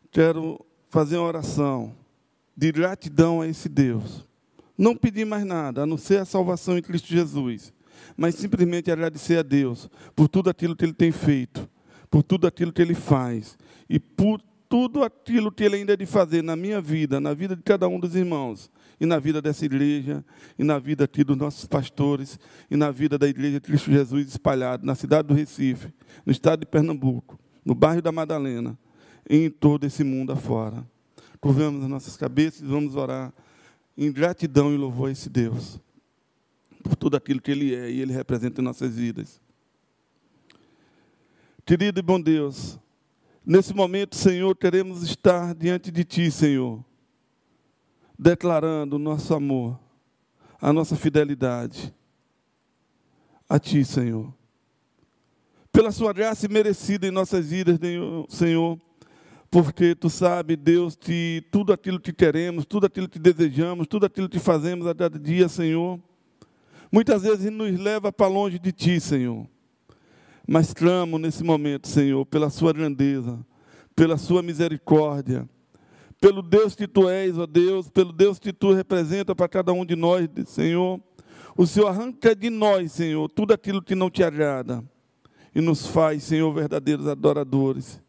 quero 0.10 0.66
fazer 0.90 1.18
uma 1.18 1.28
oração 1.28 1.94
de 2.56 2.72
gratidão 2.72 3.42
a 3.42 3.48
esse 3.48 3.68
Deus. 3.68 4.26
Não 4.78 4.96
pedir 4.96 5.26
mais 5.26 5.46
nada, 5.46 5.84
a 5.84 5.86
não 5.86 5.98
ser 5.98 6.22
a 6.22 6.26
salvação 6.26 6.78
em 6.78 6.82
Cristo 6.82 7.10
Jesus, 7.10 7.74
mas 8.16 8.36
simplesmente 8.36 8.90
agradecer 8.90 9.40
a 9.40 9.44
Deus 9.44 9.90
por 10.16 10.30
tudo 10.30 10.50
aquilo 10.50 10.76
que 10.78 10.86
Ele 10.86 10.94
tem 10.94 11.12
feito, 11.12 11.70
por 12.10 12.24
tudo 12.24 12.48
aquilo 12.48 12.72
que 12.72 12.82
Ele 12.82 12.96
faz 12.96 13.58
e 13.90 14.00
por 14.00 14.42
tudo 14.70 15.04
aquilo 15.04 15.52
que 15.52 15.64
Ele 15.66 15.76
ainda 15.76 15.94
é 15.94 15.98
de 15.98 16.06
fazer 16.06 16.42
na 16.42 16.56
minha 16.56 16.80
vida, 16.80 17.20
na 17.20 17.34
vida 17.34 17.56
de 17.56 17.62
cada 17.62 17.88
um 17.90 18.00
dos 18.00 18.16
irmãos, 18.16 18.72
e 19.00 19.06
na 19.06 19.20
vida 19.20 19.42
dessa 19.42 19.66
igreja, 19.66 20.24
e 20.58 20.64
na 20.64 20.80
vida 20.80 21.04
aqui 21.04 21.24
dos 21.24 21.38
nossos 21.38 21.66
pastores, 21.66 22.40
e 22.70 22.76
na 22.76 22.92
vida 22.92 23.18
da 23.18 23.28
igreja 23.28 23.60
Cristo 23.60 23.92
Jesus 23.92 24.28
espalhada 24.28 24.86
na 24.86 24.96
cidade 24.96 25.28
do 25.28 25.34
Recife, 25.34 25.94
no 26.26 26.32
estado 26.32 26.62
de 26.62 26.66
Pernambuco, 26.66 27.40
no 27.66 27.74
bairro 27.76 28.02
da 28.02 28.12
Madalena, 28.12 28.78
e 29.30 29.38
em 29.38 29.50
todo 29.50 29.86
esse 29.86 30.04
mundo 30.04 30.32
afora. 30.32 30.86
Curvamos 31.40 31.84
as 31.84 31.90
nossas 31.90 32.16
cabeças 32.16 32.62
e 32.62 32.66
vamos 32.66 32.96
orar 32.96 33.34
em 33.98 34.12
gratidão 34.12 34.74
e 34.74 34.78
louvor 34.78 35.10
a 35.10 35.12
esse 35.12 35.30
Deus, 35.30 35.80
por 36.82 36.96
tudo 36.96 37.16
aquilo 37.16 37.42
que 37.42 37.52
Ele 37.52 37.76
é 37.76 37.92
e 37.92 38.02
Ele 38.02 38.14
representa 38.14 38.62
em 38.62 38.64
nossas 38.64 38.96
vidas. 38.96 39.42
Querido 41.66 42.00
e 42.00 42.04
bom 42.04 42.20
Deus, 42.20 42.78
nesse 43.46 43.74
momento, 43.74 44.16
Senhor, 44.16 44.56
queremos 44.56 45.02
estar 45.02 45.56
diante 45.56 45.92
de 45.92 46.04
Ti, 46.04 46.30
Senhor, 46.30 46.84
declarando 48.24 48.96
o 48.96 49.00
nosso 49.00 49.34
amor, 49.34 49.78
a 50.62 50.72
nossa 50.72 50.96
fidelidade 50.96 51.94
a 53.50 53.60
Ti, 53.60 53.84
Senhor. 53.84 54.34
Pela 55.74 55.92
Sua 55.92 56.14
graça 56.14 56.48
merecida 56.48 57.06
em 57.06 57.12
nossas 57.12 57.50
vidas, 57.50 57.78
Senhor 58.30 58.80
porque 59.52 59.94
tu 59.94 60.10
sabe, 60.10 60.56
Deus, 60.56 60.96
que 60.96 61.44
tudo 61.52 61.72
aquilo 61.72 62.00
que 62.00 62.12
queremos, 62.12 62.66
tudo 62.66 62.88
aquilo 62.88 63.08
que 63.08 63.20
desejamos, 63.20 63.86
tudo 63.86 64.08
aquilo 64.08 64.28
que 64.28 64.40
fazemos 64.40 64.88
a 64.88 64.96
cada 64.96 65.20
dia, 65.20 65.48
Senhor, 65.48 66.00
muitas 66.92 67.22
vezes 67.22 67.52
nos 67.52 67.80
leva 67.80 68.12
para 68.12 68.26
longe 68.26 68.58
de 68.58 68.72
Ti, 68.72 69.00
Senhor. 69.00 69.46
Mas 70.48 70.74
clamo 70.74 71.20
nesse 71.20 71.44
momento, 71.44 71.88
Senhor, 71.88 72.26
pela 72.26 72.50
Sua 72.50 72.74
grandeza, 72.74 73.46
pela 73.96 74.18
Sua 74.18 74.42
misericórdia, 74.42 75.48
pelo 76.24 76.42
Deus 76.42 76.74
que 76.74 76.88
Tu 76.88 77.10
és, 77.10 77.38
ó 77.38 77.46
Deus, 77.46 77.90
pelo 77.90 78.14
Deus 78.14 78.40
que 78.40 78.54
Tu 78.54 78.72
representa 78.72 79.36
para 79.36 79.50
cada 79.50 79.74
um 79.74 79.86
de 79.86 79.94
nós, 79.94 80.30
Senhor. 80.46 80.98
O 81.58 81.68
Senhor 81.68 81.88
arranca 81.88 82.34
de 82.34 82.50
nós, 82.50 82.94
Senhor, 82.94 83.28
tudo 83.28 83.54
aquilo 83.54 83.82
que 83.82 83.94
não 83.94 84.10
te 84.10 84.24
agrada 84.24 84.82
e 85.54 85.60
nos 85.60 85.86
faz, 85.86 86.24
Senhor, 86.24 86.50
verdadeiros 86.54 87.10
adoradores. 87.10 88.02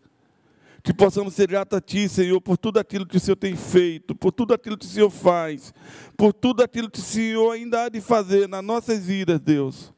Que 0.81 0.95
possamos 0.95 1.35
ser 1.35 1.49
gratos 1.49 1.77
a 1.77 1.81
Ti, 1.81 2.09
Senhor, 2.09 2.41
por 2.41 2.57
tudo 2.57 2.79
aquilo 2.79 3.05
que 3.05 3.17
o 3.17 3.21
Senhor 3.21 3.35
tem 3.35 3.57
feito, 3.57 4.15
por 4.15 4.31
tudo 4.31 4.55
aquilo 4.55 4.79
que 4.79 4.87
o 4.87 4.89
Senhor 4.89 5.11
faz, 5.11 5.75
por 6.17 6.33
tudo 6.33 6.63
aquilo 6.63 6.89
que 6.89 7.01
o 7.01 7.03
Senhor 7.03 7.51
ainda 7.51 7.83
há 7.83 7.89
de 7.89 8.01
fazer 8.01 8.49
nas 8.49 8.63
nossas 8.63 9.07
vidas, 9.07 9.41
Deus. 9.41 9.93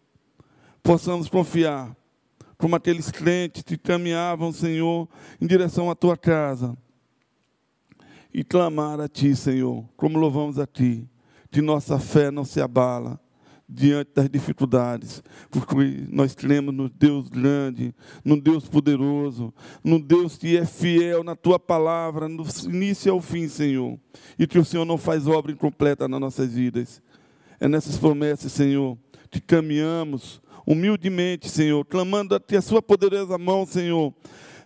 Possamos 0.83 1.29
confiar, 1.29 1.95
como 2.57 2.77
aqueles 2.77 3.11
crentes 3.11 3.63
que 3.63 3.77
caminhavam, 3.77 4.53
Senhor, 4.53 5.07
em 5.39 5.47
direção 5.47 5.91
à 5.91 5.95
Tua 5.95 6.17
casa. 6.17 6.75
E 8.37 8.45
clamar 8.45 9.01
a 9.01 9.09
Ti, 9.09 9.35
Senhor, 9.35 9.83
como 9.97 10.19
louvamos 10.19 10.59
a 10.59 10.67
Ti, 10.67 11.09
que 11.51 11.63
nossa 11.63 11.99
fé 11.99 12.31
não 12.31 12.45
se 12.45 12.61
abala 12.61 13.19
diante 13.67 14.11
das 14.15 14.29
dificuldades, 14.29 15.23
porque 15.51 16.05
nós 16.11 16.35
cremos 16.35 16.75
no 16.75 16.87
Deus 16.87 17.31
grande, 17.31 17.95
no 18.23 18.39
Deus 18.39 18.69
poderoso, 18.69 19.55
no 19.83 19.99
Deus 19.99 20.37
que 20.37 20.55
é 20.55 20.67
fiel 20.67 21.25
na 21.25 21.35
tua 21.35 21.59
palavra, 21.59 22.29
no 22.29 22.45
início 22.67 23.11
ao 23.11 23.23
fim, 23.23 23.49
Senhor, 23.49 23.99
e 24.39 24.47
que 24.47 24.59
o 24.59 24.65
Senhor 24.67 24.85
não 24.85 24.99
faz 24.99 25.27
obra 25.27 25.51
incompleta 25.51 26.07
nas 26.07 26.21
nossas 26.21 26.53
vidas. 26.53 27.01
É 27.59 27.67
nessas 27.67 27.97
promessas, 27.97 28.53
Senhor, 28.53 28.99
que 29.31 29.41
caminhamos 29.41 30.43
humildemente, 30.67 31.49
Senhor, 31.49 31.83
clamando 31.87 32.35
a 32.35 32.39
Ti 32.39 32.57
a 32.57 32.61
Sua 32.61 32.83
poderosa 32.83 33.39
mão, 33.39 33.65
Senhor, 33.65 34.13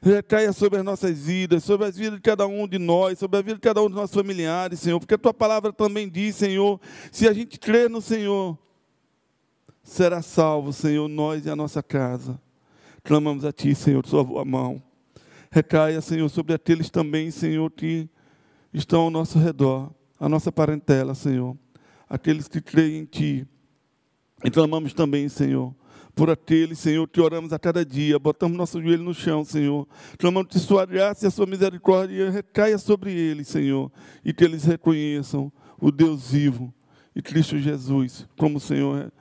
recaia 0.02 0.52
sobre 0.52 0.78
as 0.78 0.84
nossas 0.84 1.18
vidas, 1.18 1.62
sobre 1.62 1.86
as 1.86 1.96
vidas 1.96 2.14
de 2.14 2.22
cada 2.22 2.46
um 2.46 2.66
de 2.66 2.78
nós, 2.78 3.18
sobre 3.18 3.38
a 3.38 3.42
vida 3.42 3.56
de 3.56 3.60
cada 3.60 3.82
um 3.82 3.86
dos 3.86 3.96
nossos 3.96 4.14
familiares, 4.14 4.80
Senhor, 4.80 4.98
porque 4.98 5.14
a 5.14 5.18
Tua 5.18 5.34
palavra 5.34 5.72
também 5.72 6.08
diz, 6.08 6.36
Senhor, 6.36 6.80
se 7.12 7.28
a 7.28 7.32
gente 7.32 7.58
crer 7.58 7.90
no 7.90 8.00
Senhor, 8.00 8.58
será 9.82 10.22
salvo, 10.22 10.72
Senhor, 10.72 11.06
nós 11.08 11.44
e 11.44 11.50
a 11.50 11.56
nossa 11.56 11.82
casa. 11.82 12.40
Clamamos 13.04 13.44
a 13.44 13.52
Ti, 13.52 13.74
Senhor, 13.74 14.06
Sua 14.06 14.44
mão. 14.44 14.82
Recaia, 15.50 16.00
Senhor, 16.00 16.28
sobre 16.28 16.54
aqueles 16.54 16.90
também, 16.90 17.30
Senhor, 17.30 17.70
que 17.70 18.08
estão 18.72 19.02
ao 19.02 19.10
nosso 19.10 19.38
redor, 19.38 19.90
a 20.18 20.28
nossa 20.28 20.52
parentela, 20.52 21.14
Senhor. 21.14 21.56
Aqueles 22.08 22.48
que 22.48 22.60
creem 22.60 23.00
em 23.00 23.04
Ti. 23.04 23.46
E 24.44 24.50
clamamos 24.50 24.94
também, 24.94 25.28
Senhor, 25.28 25.74
por 26.14 26.30
aqueles, 26.30 26.78
Senhor, 26.78 27.06
que 27.08 27.20
oramos 27.20 27.52
a 27.52 27.58
cada 27.58 27.84
dia, 27.84 28.18
botamos 28.18 28.56
nosso 28.56 28.82
joelho 28.82 29.04
no 29.04 29.14
chão, 29.14 29.44
Senhor. 29.44 29.86
Clamamos 30.18 30.50
que 30.50 30.58
Sua 30.58 30.84
graça 30.84 31.24
e 31.24 31.28
a 31.28 31.30
Sua 31.30 31.46
misericórdia 31.46 32.30
recaia 32.30 32.78
sobre 32.78 33.12
eles, 33.12 33.48
Senhor, 33.48 33.90
e 34.24 34.32
que 34.32 34.44
eles 34.44 34.64
reconheçam 34.64 35.52
o 35.80 35.90
Deus 35.90 36.30
vivo 36.30 36.72
e 37.14 37.22
Cristo 37.22 37.58
Jesus 37.58 38.26
como 38.38 38.60
Senhor 38.60 39.12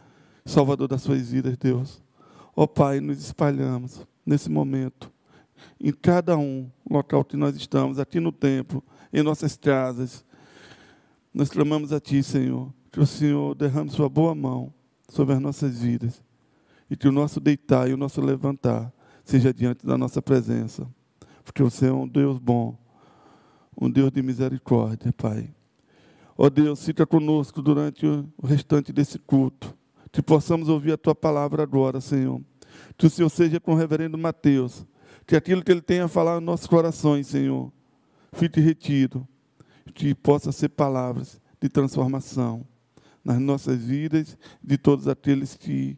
Salvador 0.45 0.87
das 0.87 1.01
suas 1.01 1.29
vidas, 1.29 1.57
Deus. 1.57 2.01
Ó 2.55 2.65
Pai, 2.67 2.99
nos 2.99 3.19
espalhamos 3.19 4.05
nesse 4.25 4.49
momento, 4.49 5.11
em 5.79 5.91
cada 5.91 6.37
um, 6.37 6.69
local 6.89 7.23
que 7.23 7.37
nós 7.37 7.55
estamos, 7.55 7.99
aqui 7.99 8.19
no 8.19 8.31
templo, 8.31 8.83
em 9.13 9.21
nossas 9.21 9.55
casas. 9.55 10.25
Nós 11.33 11.49
clamamos 11.49 11.93
a 11.93 11.99
Ti, 11.99 12.23
Senhor, 12.23 12.73
que 12.91 12.99
o 12.99 13.05
Senhor 13.05 13.55
derrame 13.55 13.89
Sua 13.89 14.09
boa 14.09 14.33
mão 14.33 14.73
sobre 15.07 15.35
as 15.35 15.41
nossas 15.41 15.79
vidas 15.79 16.28
e 16.89 16.97
que 16.97 17.07
o 17.07 17.11
nosso 17.11 17.39
deitar 17.39 17.89
e 17.89 17.93
o 17.93 17.97
nosso 17.97 18.21
levantar 18.21 18.91
seja 19.23 19.53
diante 19.53 19.85
da 19.85 19.97
nossa 19.97 20.21
presença, 20.21 20.87
porque 21.43 21.67
Senhor 21.69 21.97
é 21.97 22.03
um 22.03 22.07
Deus 22.07 22.39
bom, 22.39 22.77
um 23.79 23.89
Deus 23.89 24.11
de 24.11 24.21
misericórdia, 24.21 25.13
Pai. 25.13 25.53
Ó 26.37 26.49
Deus, 26.49 26.83
fica 26.83 27.05
conosco 27.05 27.61
durante 27.61 28.05
o 28.05 28.25
restante 28.43 28.91
desse 28.93 29.19
culto 29.19 29.77
que 30.11 30.21
possamos 30.21 30.69
ouvir 30.69 30.93
a 30.93 30.97
tua 30.97 31.13
palavra 31.13 31.63
agora, 31.63 32.01
Senhor. 32.01 32.41
Que 32.97 33.05
o 33.05 33.09
Senhor 33.09 33.29
seja 33.29 33.59
com 33.59 33.73
o 33.73 33.75
reverendo 33.75 34.17
Mateus, 34.17 34.85
que 35.27 35.35
aquilo 35.35 35.63
que 35.63 35.71
ele 35.71 35.81
tenha 35.81 36.05
a 36.05 36.07
falar 36.07 36.35
nos 36.35 36.43
nossos 36.43 36.67
corações, 36.67 37.27
Senhor, 37.27 37.71
fique 38.33 38.59
retido, 38.59 39.27
que 39.93 40.15
possa 40.15 40.51
ser 40.51 40.69
palavras 40.69 41.39
de 41.61 41.69
transformação 41.69 42.65
nas 43.23 43.39
nossas 43.39 43.83
vidas, 43.83 44.37
de 44.63 44.77
todos 44.77 45.07
aqueles 45.07 45.55
que 45.55 45.97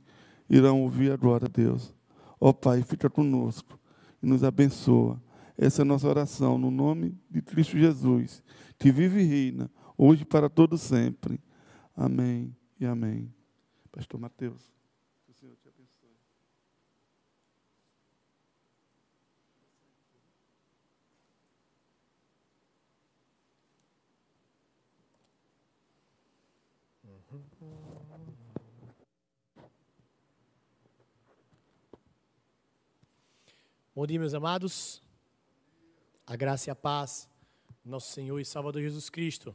irão 0.51 0.81
ouvir 0.81 1.11
agora, 1.11 1.47
Deus. 1.47 1.93
Ó 2.39 2.49
oh, 2.49 2.53
Pai, 2.53 2.83
fica 2.83 3.09
conosco 3.09 3.79
e 4.21 4.27
nos 4.27 4.43
abençoa. 4.43 5.21
Essa 5.57 5.81
é 5.81 5.83
a 5.83 5.85
nossa 5.85 6.07
oração, 6.07 6.57
no 6.57 6.69
nome 6.69 7.17
de 7.29 7.41
Cristo 7.41 7.77
Jesus, 7.77 8.43
que 8.77 8.91
vive 8.91 9.21
e 9.21 9.25
reina, 9.25 9.71
hoje 9.97 10.25
para 10.25 10.49
todo 10.49 10.77
sempre. 10.77 11.39
Amém 11.95 12.55
e 12.79 12.85
amém. 12.85 13.33
Pastor 13.91 14.19
Mateus, 14.19 14.73
Bom 33.93 34.07
dia, 34.07 34.17
meus 34.17 34.33
amados. 34.33 35.03
A 36.25 36.37
graça 36.37 36.69
e 36.69 36.71
a 36.71 36.75
paz, 36.75 37.29
nosso 37.83 38.09
Senhor 38.13 38.39
e 38.39 38.45
Salvador 38.45 38.81
Jesus 38.81 39.09
Cristo. 39.09 39.53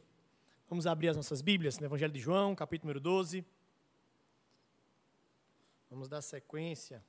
Vamos 0.68 0.87
abrir 0.87 1.09
as 1.09 1.16
nossas 1.16 1.41
Bíblias 1.41 1.78
no 1.78 1.87
Evangelho 1.87 2.12
de 2.12 2.20
João, 2.20 2.55
capítulo 2.55 2.89
número 2.89 3.01
12. 3.01 3.43
Vamos 5.89 6.07
dar 6.07 6.20
sequência. 6.20 7.03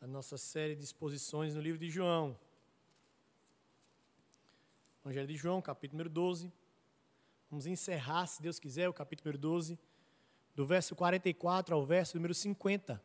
A 0.00 0.06
nossa 0.06 0.38
série 0.38 0.74
de 0.74 0.82
exposições 0.82 1.54
no 1.54 1.60
livro 1.60 1.78
de 1.78 1.90
João. 1.90 2.38
Evangelho 5.04 5.28
de 5.28 5.36
João, 5.36 5.60
capítulo 5.60 5.98
número 5.98 6.08
12. 6.08 6.50
Vamos 7.50 7.66
encerrar, 7.66 8.26
se 8.26 8.40
Deus 8.40 8.58
quiser, 8.58 8.88
o 8.88 8.94
capítulo 8.94 9.26
número 9.26 9.42
12, 9.42 9.78
do 10.58 10.66
verso 10.66 10.96
44 10.96 11.72
ao 11.72 11.86
verso 11.86 12.16
número 12.16 12.34
50. 12.34 13.00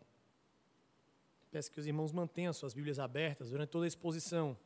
Peço 1.51 1.72
que 1.72 1.80
os 1.80 1.86
irmãos 1.86 2.12
mantenham 2.12 2.51
suas 2.51 2.74
Bíblias 2.74 2.97
abertas 2.97 3.51
durante 3.51 3.70
toda 3.70 3.86
a 3.86 3.88
exposição. 3.88 4.58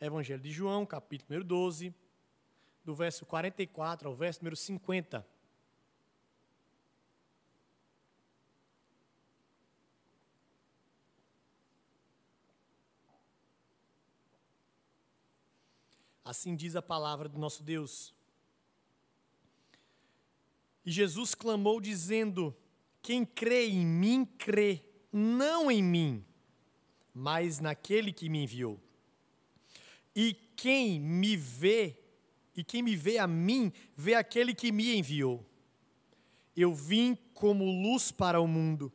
Evangelho 0.00 0.42
de 0.42 0.50
João, 0.50 0.84
capítulo 0.84 1.28
número 1.30 1.44
12 1.44 1.94
do 2.84 2.92
verso 2.92 3.24
44 3.24 4.08
ao 4.08 4.16
verso 4.16 4.40
número 4.40 4.56
50. 4.56 5.24
Assim 16.24 16.56
diz 16.56 16.74
a 16.74 16.82
palavra 16.82 17.28
do 17.28 17.38
nosso 17.38 17.62
Deus. 17.62 18.17
E 20.88 20.90
Jesus 20.90 21.34
clamou, 21.34 21.82
dizendo: 21.82 22.56
Quem 23.02 23.22
crê 23.22 23.66
em 23.68 23.84
mim, 23.84 24.24
crê 24.24 24.82
não 25.12 25.70
em 25.70 25.82
mim, 25.82 26.24
mas 27.12 27.60
naquele 27.60 28.10
que 28.10 28.26
me 28.26 28.44
enviou. 28.44 28.80
E 30.16 30.32
quem 30.56 30.98
me 30.98 31.36
vê, 31.36 31.94
e 32.56 32.64
quem 32.64 32.82
me 32.82 32.96
vê 32.96 33.18
a 33.18 33.26
mim, 33.26 33.70
vê 33.94 34.14
aquele 34.14 34.54
que 34.54 34.72
me 34.72 34.96
enviou. 34.96 35.44
Eu 36.56 36.72
vim 36.72 37.18
como 37.34 37.66
luz 37.66 38.10
para 38.10 38.40
o 38.40 38.48
mundo, 38.48 38.90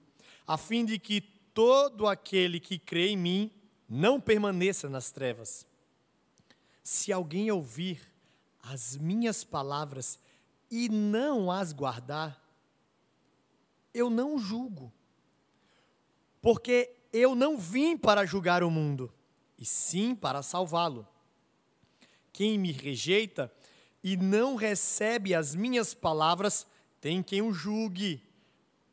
a 0.48 0.58
fim 0.58 0.84
de 0.84 0.98
que 0.98 1.22
todo 1.22 2.08
aquele 2.08 2.60
que 2.60 2.80
crê 2.80 3.10
em 3.10 3.18
mim 3.18 3.52
não 3.88 4.20
permaneça 4.20 4.90
nas 4.90 5.12
trevas. 5.12 5.64
Se 6.82 7.14
alguém 7.14 7.52
ouvir 7.52 8.02
as 8.64 8.98
minhas 8.98 9.44
palavras 9.44 10.18
e 10.76 10.90
não 10.90 11.52
as 11.52 11.72
guardar, 11.72 12.44
eu 13.94 14.10
não 14.10 14.40
julgo, 14.40 14.92
porque 16.42 16.96
eu 17.14 17.36
não 17.36 17.60
vim 17.60 17.96
para 17.96 18.26
julgar 18.26 18.64
o 18.64 18.72
mundo, 18.72 19.14
e 19.56 19.64
sim 19.64 20.16
para 20.16 20.42
salvá-lo. 20.42 21.08
Quem 22.32 22.58
me 22.58 22.72
rejeita 22.72 23.54
e 24.04 24.18
não 24.18 24.56
recebe 24.56 25.36
as 25.36 25.54
minhas 25.54 25.94
palavras, 25.94 26.66
tem 27.00 27.22
quem 27.22 27.44
o 27.44 27.54
julgue. 27.54 28.20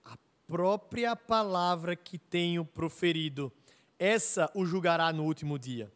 A 0.05 0.19
própria 0.47 1.17
palavra 1.17 1.97
que 1.97 2.19
tenho 2.19 2.63
proferido, 2.63 3.51
essa 3.99 4.51
o 4.55 4.67
julgará 4.67 5.15
no 5.15 5.25
último 5.25 5.59
dia. 5.59 5.91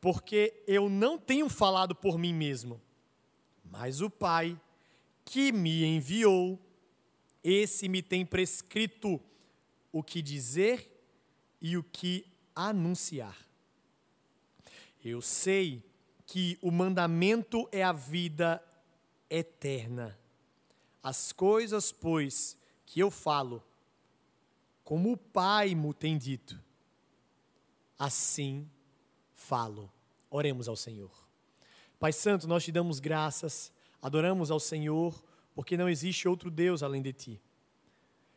Porque 0.00 0.62
eu 0.68 0.88
não 0.88 1.18
tenho 1.18 1.48
falado 1.48 1.96
por 1.96 2.16
mim 2.16 2.32
mesmo, 2.32 2.80
mas 3.64 4.00
o 4.00 4.08
Pai 4.08 4.56
que 5.30 5.52
me 5.52 5.84
enviou, 5.84 6.58
esse 7.42 7.88
me 7.88 8.02
tem 8.02 8.26
prescrito 8.26 9.20
o 9.92 10.02
que 10.02 10.20
dizer 10.20 10.90
e 11.60 11.76
o 11.76 11.84
que 11.84 12.26
anunciar. 12.52 13.38
Eu 15.04 15.22
sei 15.22 15.88
que 16.26 16.58
o 16.60 16.72
mandamento 16.72 17.68
é 17.70 17.80
a 17.80 17.92
vida 17.92 18.60
eterna. 19.30 20.18
As 21.00 21.30
coisas, 21.30 21.92
pois, 21.92 22.58
que 22.84 22.98
eu 22.98 23.08
falo, 23.08 23.62
como 24.82 25.12
o 25.12 25.16
Pai 25.16 25.76
me 25.76 25.94
tem 25.94 26.18
dito, 26.18 26.60
assim 27.96 28.68
falo. 29.32 29.92
Oremos 30.28 30.66
ao 30.66 30.74
Senhor. 30.74 31.12
Pai 32.00 32.12
Santo, 32.12 32.48
nós 32.48 32.64
te 32.64 32.72
damos 32.72 32.98
graças, 32.98 33.72
adoramos 34.02 34.50
ao 34.50 34.60
Senhor, 34.60 35.22
porque 35.54 35.76
não 35.76 35.88
existe 35.88 36.28
outro 36.28 36.50
Deus 36.50 36.82
além 36.82 37.02
de 37.02 37.12
ti. 37.12 37.40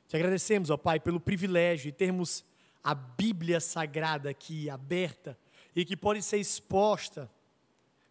Te 0.07 0.15
agradecemos, 0.15 0.69
ó 0.69 0.77
Pai, 0.77 0.99
pelo 0.99 1.19
privilégio 1.19 1.91
de 1.91 1.97
termos 1.97 2.45
a 2.83 2.93
Bíblia 2.93 3.59
Sagrada 3.59 4.29
aqui 4.29 4.69
aberta 4.69 5.37
e 5.75 5.85
que 5.85 5.95
pode 5.95 6.21
ser 6.21 6.37
exposta, 6.37 7.31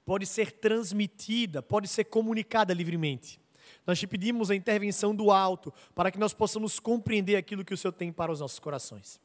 pode 0.05 0.27
ser 0.27 0.53
transmitida, 0.53 1.63
pode 1.63 1.87
ser 1.87 2.05
comunicada 2.05 2.73
livremente. 2.73 3.41
Nós 3.87 3.99
te 3.99 4.07
pedimos 4.07 4.51
a 4.51 4.55
intervenção 4.55 5.15
do 5.15 5.31
alto 5.31 5.73
para 5.95 6.11
que 6.11 6.19
nós 6.19 6.33
possamos 6.33 6.79
compreender 6.81 7.37
aquilo 7.37 7.65
que 7.65 7.75
o 7.75 7.77
Senhor 7.77 7.93
tem 7.93 8.13
para 8.13 8.33
os 8.33 8.41
nossos 8.41 8.59
corações. 8.59 9.21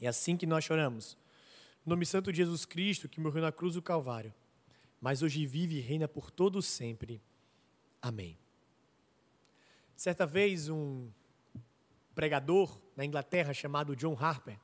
É 0.00 0.06
assim 0.06 0.36
que 0.36 0.46
nós 0.46 0.64
choramos. 0.64 1.16
No 1.84 1.90
nome 1.90 2.06
santo 2.06 2.32
de 2.32 2.38
Jesus 2.38 2.64
Cristo, 2.64 3.08
que 3.08 3.20
morreu 3.20 3.42
na 3.42 3.52
cruz 3.52 3.74
do 3.74 3.82
Calvário, 3.82 4.32
mas 5.00 5.22
hoje 5.22 5.44
vive 5.46 5.76
e 5.76 5.80
reina 5.80 6.06
por 6.06 6.30
todos 6.30 6.66
sempre. 6.66 7.20
Amém. 8.02 8.36
Certa 9.94 10.26
vez, 10.26 10.68
um 10.68 11.08
pregador 12.12 12.76
na 12.96 13.04
Inglaterra 13.04 13.54
chamado 13.54 13.94
John 13.94 14.16
Harper 14.20 14.58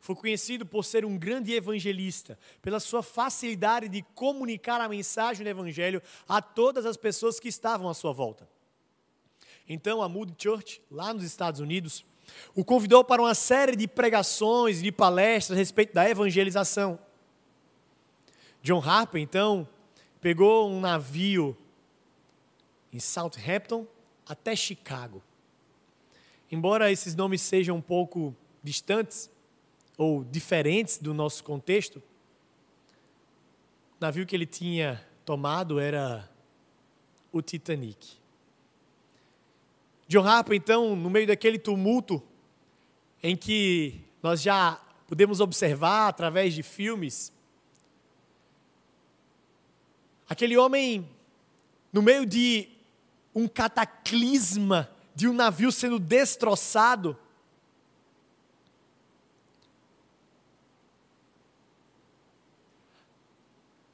foi 0.00 0.16
conhecido 0.16 0.64
por 0.64 0.82
ser 0.82 1.04
um 1.04 1.18
grande 1.18 1.52
evangelista, 1.52 2.38
pela 2.62 2.80
sua 2.80 3.02
facilidade 3.02 3.86
de 3.86 4.00
comunicar 4.14 4.80
a 4.80 4.88
mensagem 4.88 5.44
do 5.44 5.50
evangelho 5.50 6.02
a 6.26 6.40
todas 6.40 6.86
as 6.86 6.96
pessoas 6.96 7.38
que 7.38 7.48
estavam 7.48 7.86
à 7.86 7.92
sua 7.92 8.12
volta. 8.12 8.48
Então, 9.68 10.00
a 10.00 10.08
Moody 10.08 10.34
Church, 10.38 10.80
lá 10.90 11.12
nos 11.12 11.22
Estados 11.22 11.60
Unidos, 11.60 12.04
o 12.54 12.64
convidou 12.64 13.04
para 13.04 13.20
uma 13.20 13.34
série 13.34 13.76
de 13.76 13.86
pregações 13.86 14.80
de 14.80 14.90
palestras 14.90 15.56
a 15.56 15.60
respeito 15.60 15.92
da 15.92 16.08
evangelização. 16.08 16.98
John 18.62 18.80
Harper, 18.80 19.20
então, 19.20 19.68
pegou 20.18 20.70
um 20.70 20.80
navio 20.80 21.56
em 22.92 22.98
Southampton 22.98 23.86
até 24.26 24.54
Chicago. 24.54 25.22
Embora 26.50 26.90
esses 26.90 27.14
nomes 27.14 27.40
sejam 27.40 27.76
um 27.76 27.80
pouco 27.80 28.34
distantes, 28.62 29.30
ou 29.96 30.24
diferentes 30.24 30.96
do 30.96 31.12
nosso 31.12 31.44
contexto, 31.44 31.98
o 31.98 32.02
navio 34.00 34.24
que 34.24 34.34
ele 34.34 34.46
tinha 34.46 35.06
tomado 35.26 35.78
era 35.78 36.28
o 37.30 37.42
Titanic. 37.42 38.18
John 40.08 40.26
Harper, 40.26 40.56
então, 40.56 40.96
no 40.96 41.10
meio 41.10 41.26
daquele 41.26 41.58
tumulto 41.58 42.22
em 43.22 43.36
que 43.36 44.00
nós 44.22 44.40
já 44.40 44.80
podemos 45.06 45.38
observar 45.38 46.08
através 46.08 46.54
de 46.54 46.62
filmes, 46.62 47.30
aquele 50.28 50.56
homem, 50.56 51.06
no 51.92 52.00
meio 52.00 52.24
de 52.24 52.68
um 53.40 53.48
cataclisma, 53.48 54.90
de 55.14 55.26
um 55.26 55.32
navio 55.32 55.72
sendo 55.72 55.98
destroçado, 55.98 57.18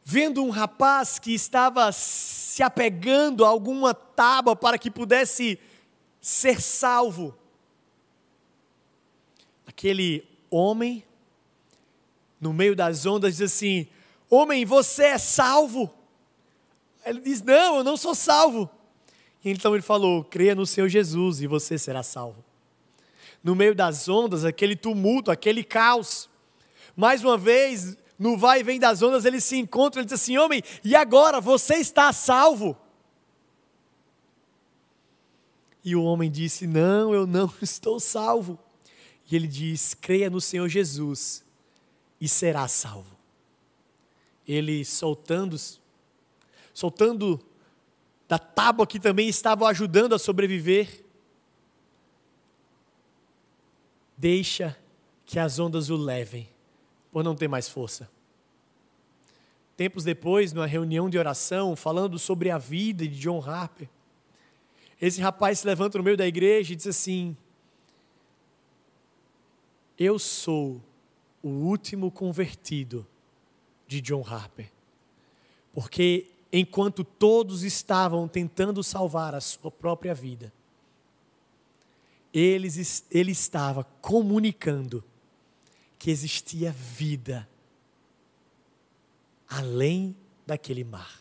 vendo 0.05 0.43
um 0.45 0.51
rapaz 0.51 1.19
que 1.19 1.33
estava 1.33 1.91
se 1.93 2.63
apegando 2.63 3.45
a 3.45 3.49
alguma 3.49 3.95
tábua 3.95 4.55
para 4.55 4.79
que 4.79 4.91
pudesse 4.91 5.59
ser 6.21 6.61
salvo. 6.61 7.37
Aquele 9.67 10.27
homem, 10.51 11.05
no 12.41 12.53
meio 12.53 12.75
das 12.75 13.05
ondas, 13.07 13.37
diz 13.37 13.53
assim: 13.53 13.89
Homem, 14.29 14.65
você 14.65 15.07
é 15.07 15.19
salvo? 15.19 15.93
Ele 17.05 17.21
diz: 17.21 17.43
Não, 17.43 17.79
eu 17.79 17.85
não 17.85 17.97
sou 17.97 18.15
salvo. 18.15 18.71
Então 19.49 19.75
ele 19.75 19.83
falou: 19.83 20.25
Creia 20.25 20.57
no 20.57 20.67
Senhor 20.67 20.89
Jesus 20.89 21.41
e 21.41 21.47
você 21.47 21.79
será 21.79 22.03
salvo. 22.03 22.45
No 23.45 23.55
meio 23.55 23.77
das 23.77 24.09
ondas, 24.09 24.45
aquele 24.45 24.75
tumulto, 24.75 25.31
aquele 25.31 25.63
caos. 25.63 26.29
Mais 26.97 27.23
uma 27.23 27.39
vez, 27.39 27.97
no 28.19 28.37
vai 28.37 28.61
e 28.61 28.63
vem 28.65 28.81
das 28.81 29.03
ondas, 29.03 29.25
ele 29.25 29.41
se 29.41 29.57
encontra, 29.57 30.01
ele 30.01 30.07
diz 30.07 30.21
assim: 30.21 30.37
Homem, 30.37 30.63
e 30.83 30.97
agora 30.97 31.41
você 31.41 31.77
está 31.77 32.13
salvo? 32.13 32.77
E 35.85 35.95
o 35.95 36.03
homem 36.03 36.29
disse: 36.29 36.67
Não, 36.67 37.15
eu 37.15 37.25
não 37.25 37.49
estou 37.63 38.01
salvo. 38.01 38.59
E 39.31 39.37
ele 39.37 39.47
diz: 39.47 39.95
Creia 39.95 40.29
no 40.29 40.41
Senhor 40.41 40.69
Jesus 40.69 41.45
e 42.21 42.29
será 42.29 42.67
salvo. 42.67 43.17
Ele 44.49 44.85
soltando, 44.85 45.57
soltando 46.75 47.41
da 48.29 48.39
tábua 48.39 48.87
que 48.87 48.99
também 48.99 49.29
estava 49.29 49.67
ajudando 49.69 50.15
a 50.15 50.19
sobreviver, 50.19 51.05
deixa 54.17 54.77
que 55.25 55.39
as 55.39 55.59
ondas 55.59 55.91
o 55.91 55.97
levem 55.97 56.49
por 57.13 57.23
não 57.23 57.35
ter 57.35 57.49
mais 57.49 57.69
força. 57.69 58.11
Tempos 59.77 60.05
depois, 60.05 60.53
numa 60.53 60.67
reunião 60.67 61.11
de 61.11 61.19
oração, 61.19 61.77
falando 61.77 62.19
sobre 62.19 62.51
a 62.51 62.59
vida 62.59 63.07
de 63.07 63.19
John 63.19 63.43
Harper, 63.45 63.89
esse 65.01 65.21
rapaz 65.21 65.59
se 65.59 65.67
levanta 65.67 65.99
no 65.99 66.05
meio 66.05 66.17
da 66.17 66.27
igreja 66.27 66.73
e 66.73 66.77
diz 66.77 66.87
assim: 66.87 67.37
Eu 69.99 70.19
sou 70.19 70.81
o 71.43 71.49
último 71.49 72.11
convertido 72.11 73.07
de 73.87 74.01
John 74.01 74.25
Harper, 74.27 74.73
porque 75.75 76.27
enquanto 76.59 77.05
todos 77.05 77.63
estavam 77.63 78.27
tentando 78.27 78.83
salvar 78.83 79.35
a 79.35 79.41
sua 79.41 79.71
própria 79.71 80.15
vida, 80.15 80.53
ele, 82.33 82.69
ele 83.11 83.33
estava 83.33 83.85
comunicando 84.01 85.05
que 85.99 86.11
existia 86.11 86.73
vida 86.73 87.49
além 89.49 90.17
daquele 90.47 90.83
mar. 90.83 91.21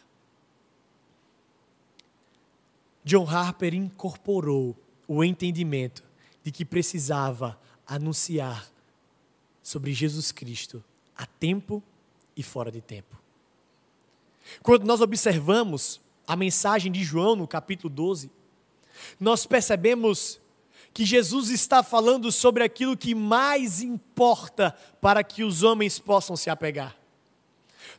John 3.04 3.28
Harper 3.30 3.74
incorporou 3.74 4.76
o 5.08 5.24
entendimento 5.24 6.04
de 6.44 6.52
que 6.52 6.66
precisava 6.66 7.60
anunciar 7.86 8.72
sobre 9.62 9.94
Jesus 9.94 10.32
Cristo 10.32 10.84
a 11.16 11.26
tempo 11.26 11.84
e 12.36 12.42
fora 12.42 12.72
de 12.72 12.82
tempo. 12.82 13.25
Quando 14.62 14.86
nós 14.86 15.02
observamos 15.02 16.02
a 16.28 16.36
mensagem 16.36 16.92
de 16.92 17.04
João 17.04 17.36
no 17.36 17.48
capítulo 17.48 17.94
12, 17.94 18.32
nós 19.20 19.46
percebemos 19.46 20.40
que 20.94 21.06
Jesus 21.06 21.50
está 21.50 21.84
falando 21.84 22.32
sobre 22.32 22.64
aquilo 22.64 22.96
que 22.96 23.14
mais 23.14 23.82
importa 23.82 24.76
para 25.02 25.24
que 25.24 25.44
os 25.44 25.62
homens 25.62 26.00
possam 26.00 26.38
se 26.38 26.50
apegar. 26.50 26.96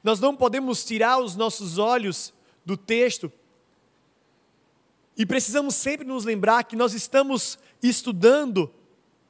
Nós 0.03 0.19
não 0.19 0.35
podemos 0.35 0.85
tirar 0.85 1.19
os 1.19 1.37
nossos 1.37 1.79
olhos 1.79 2.33
do 2.65 2.77
texto 2.77 3.31
e 5.17 5.25
precisamos 5.25 5.75
sempre 5.75 6.07
nos 6.07 6.25
lembrar 6.25 6.65
que 6.65 6.77
nós 6.77 6.93
estamos 6.93 7.59
estudando, 7.83 8.71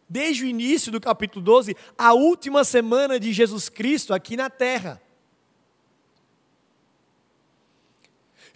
desde 0.09 0.45
o 0.45 0.47
início 0.47 0.91
do 0.91 1.01
capítulo 1.01 1.45
12, 1.45 1.77
a 1.97 2.13
última 2.13 2.65
semana 2.65 3.21
de 3.21 3.33
Jesus 3.33 3.69
Cristo 3.69 4.13
aqui 4.13 4.37
na 4.37 4.51
terra. 4.51 5.01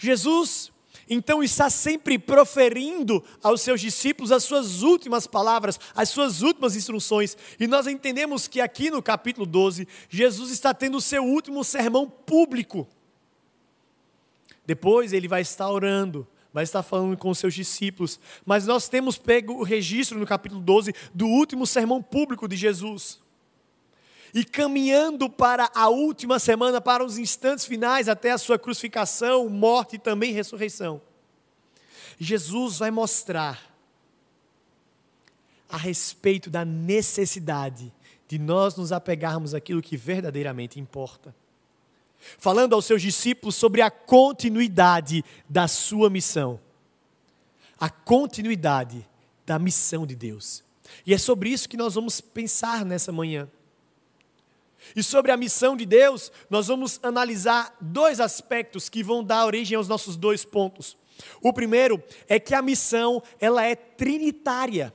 Jesus 0.01 0.73
então 1.13 1.43
está 1.43 1.69
sempre 1.69 2.17
proferindo 2.17 3.23
aos 3.43 3.63
seus 3.63 3.81
discípulos 3.81 4.31
as 4.31 4.45
suas 4.45 4.83
últimas 4.83 5.27
palavras, 5.27 5.79
as 5.93 6.09
suas 6.09 6.41
últimas 6.41 6.77
instruções. 6.77 7.37
E 7.59 7.67
nós 7.67 7.89
entendemos 7.89 8.47
que 8.47 8.61
aqui 8.61 8.93
no 8.93 9.03
capítulo 9.03 9.45
12, 9.45 9.89
Jesus 10.09 10.53
está 10.53 10.73
tendo 10.73 10.99
o 10.99 11.01
seu 11.01 11.25
último 11.25 11.65
sermão 11.65 12.09
público. 12.09 12.87
Depois 14.65 15.13
ele 15.13 15.27
vai 15.27 15.41
estar 15.41 15.69
orando, 15.69 16.25
vai 16.53 16.63
estar 16.63 16.85
falando 16.85 17.17
com 17.17 17.29
os 17.29 17.39
seus 17.39 17.55
discípulos. 17.55 18.21
Mas 18.47 18.65
nós 18.65 18.89
temos 18.89 19.19
pego 19.19 19.55
o 19.55 19.65
registro 19.65 20.17
no 20.17 20.27
capítulo 20.27 20.61
12 20.61 20.95
do 21.13 21.27
último 21.27 21.67
sermão 21.67 22.01
público 22.01 22.47
de 22.47 22.55
Jesus. 22.55 23.19
E 24.33 24.45
caminhando 24.45 25.29
para 25.29 25.71
a 25.75 25.89
última 25.89 26.39
semana, 26.39 26.81
para 26.81 27.05
os 27.05 27.19
instantes 27.19 27.65
finais, 27.65 28.09
até 28.09 28.31
a 28.31 28.39
sua 28.39 28.59
crucificação, 28.59 29.49
morte 29.49 29.97
e 29.97 29.99
também 29.99 30.33
ressurreição, 30.33 31.01
Jesus 32.19 32.79
vai 32.79 32.91
mostrar 32.91 33.71
a 35.69 35.77
respeito 35.77 36.51
da 36.51 36.65
necessidade 36.65 37.93
de 38.29 38.39
nós 38.39 38.77
nos 38.77 38.93
apegarmos 38.93 39.55
àquilo 39.55 39.83
que 39.83 39.97
verdadeiramente 39.97 40.79
importa. 40.79 41.35
Falando 42.39 42.75
aos 42.75 42.85
seus 42.85 43.01
discípulos 43.01 43.57
sobre 43.57 43.81
a 43.81 43.91
continuidade 43.91 45.25
da 45.49 45.67
sua 45.67 46.11
missão. 46.11 46.61
A 47.79 47.89
continuidade 47.89 49.07
da 49.47 49.59
missão 49.59 50.07
de 50.07 50.15
Deus. 50.15 50.63
E 51.07 51.15
é 51.15 51.19
sobre 51.19 51.49
isso 51.49 51.69
que 51.69 51.77
nós 51.77 51.95
vamos 51.95 52.21
pensar 52.21 52.85
nessa 52.85 53.11
manhã. 53.11 53.49
E 54.95 55.03
sobre 55.03 55.31
a 55.31 55.37
missão 55.37 55.77
de 55.77 55.87
Deus, 55.87 56.33
nós 56.49 56.69
vamos 56.69 56.99
analisar 57.03 57.77
dois 57.81 58.21
aspectos 58.21 58.89
que 58.89 59.03
vão 59.03 59.23
dar 59.23 59.47
origem 59.47 59.77
aos 59.77 59.89
nossos 59.89 60.17
dois 60.17 60.45
pontos. 60.45 60.97
O 61.43 61.53
primeiro 61.53 62.03
é 62.29 62.41
que 62.41 62.55
a 62.55 62.63
missão, 62.63 63.23
ela 63.39 63.65
é 63.65 63.75
trinitária. 63.75 64.93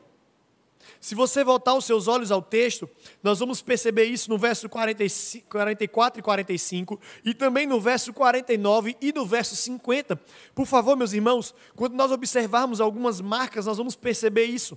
Se 0.99 1.13
você 1.13 1.43
voltar 1.43 1.75
os 1.75 1.85
seus 1.85 2.07
olhos 2.07 2.31
ao 2.31 2.41
texto, 2.41 2.89
nós 3.21 3.37
vamos 3.37 3.61
perceber 3.61 4.05
isso 4.05 4.27
no 4.27 4.39
verso 4.39 4.67
45, 4.67 5.47
44 5.49 6.19
e 6.19 6.23
45 6.23 6.99
e 7.23 7.33
também 7.33 7.67
no 7.67 7.79
verso 7.79 8.11
49 8.11 8.97
e 8.99 9.13
no 9.13 9.23
verso 9.23 9.55
50. 9.55 10.19
Por 10.55 10.65
favor, 10.65 10.97
meus 10.97 11.13
irmãos, 11.13 11.53
quando 11.75 11.93
nós 11.93 12.11
observarmos 12.11 12.81
algumas 12.81 13.21
marcas, 13.21 13.67
nós 13.67 13.77
vamos 13.77 13.95
perceber 13.95 14.45
isso. 14.45 14.75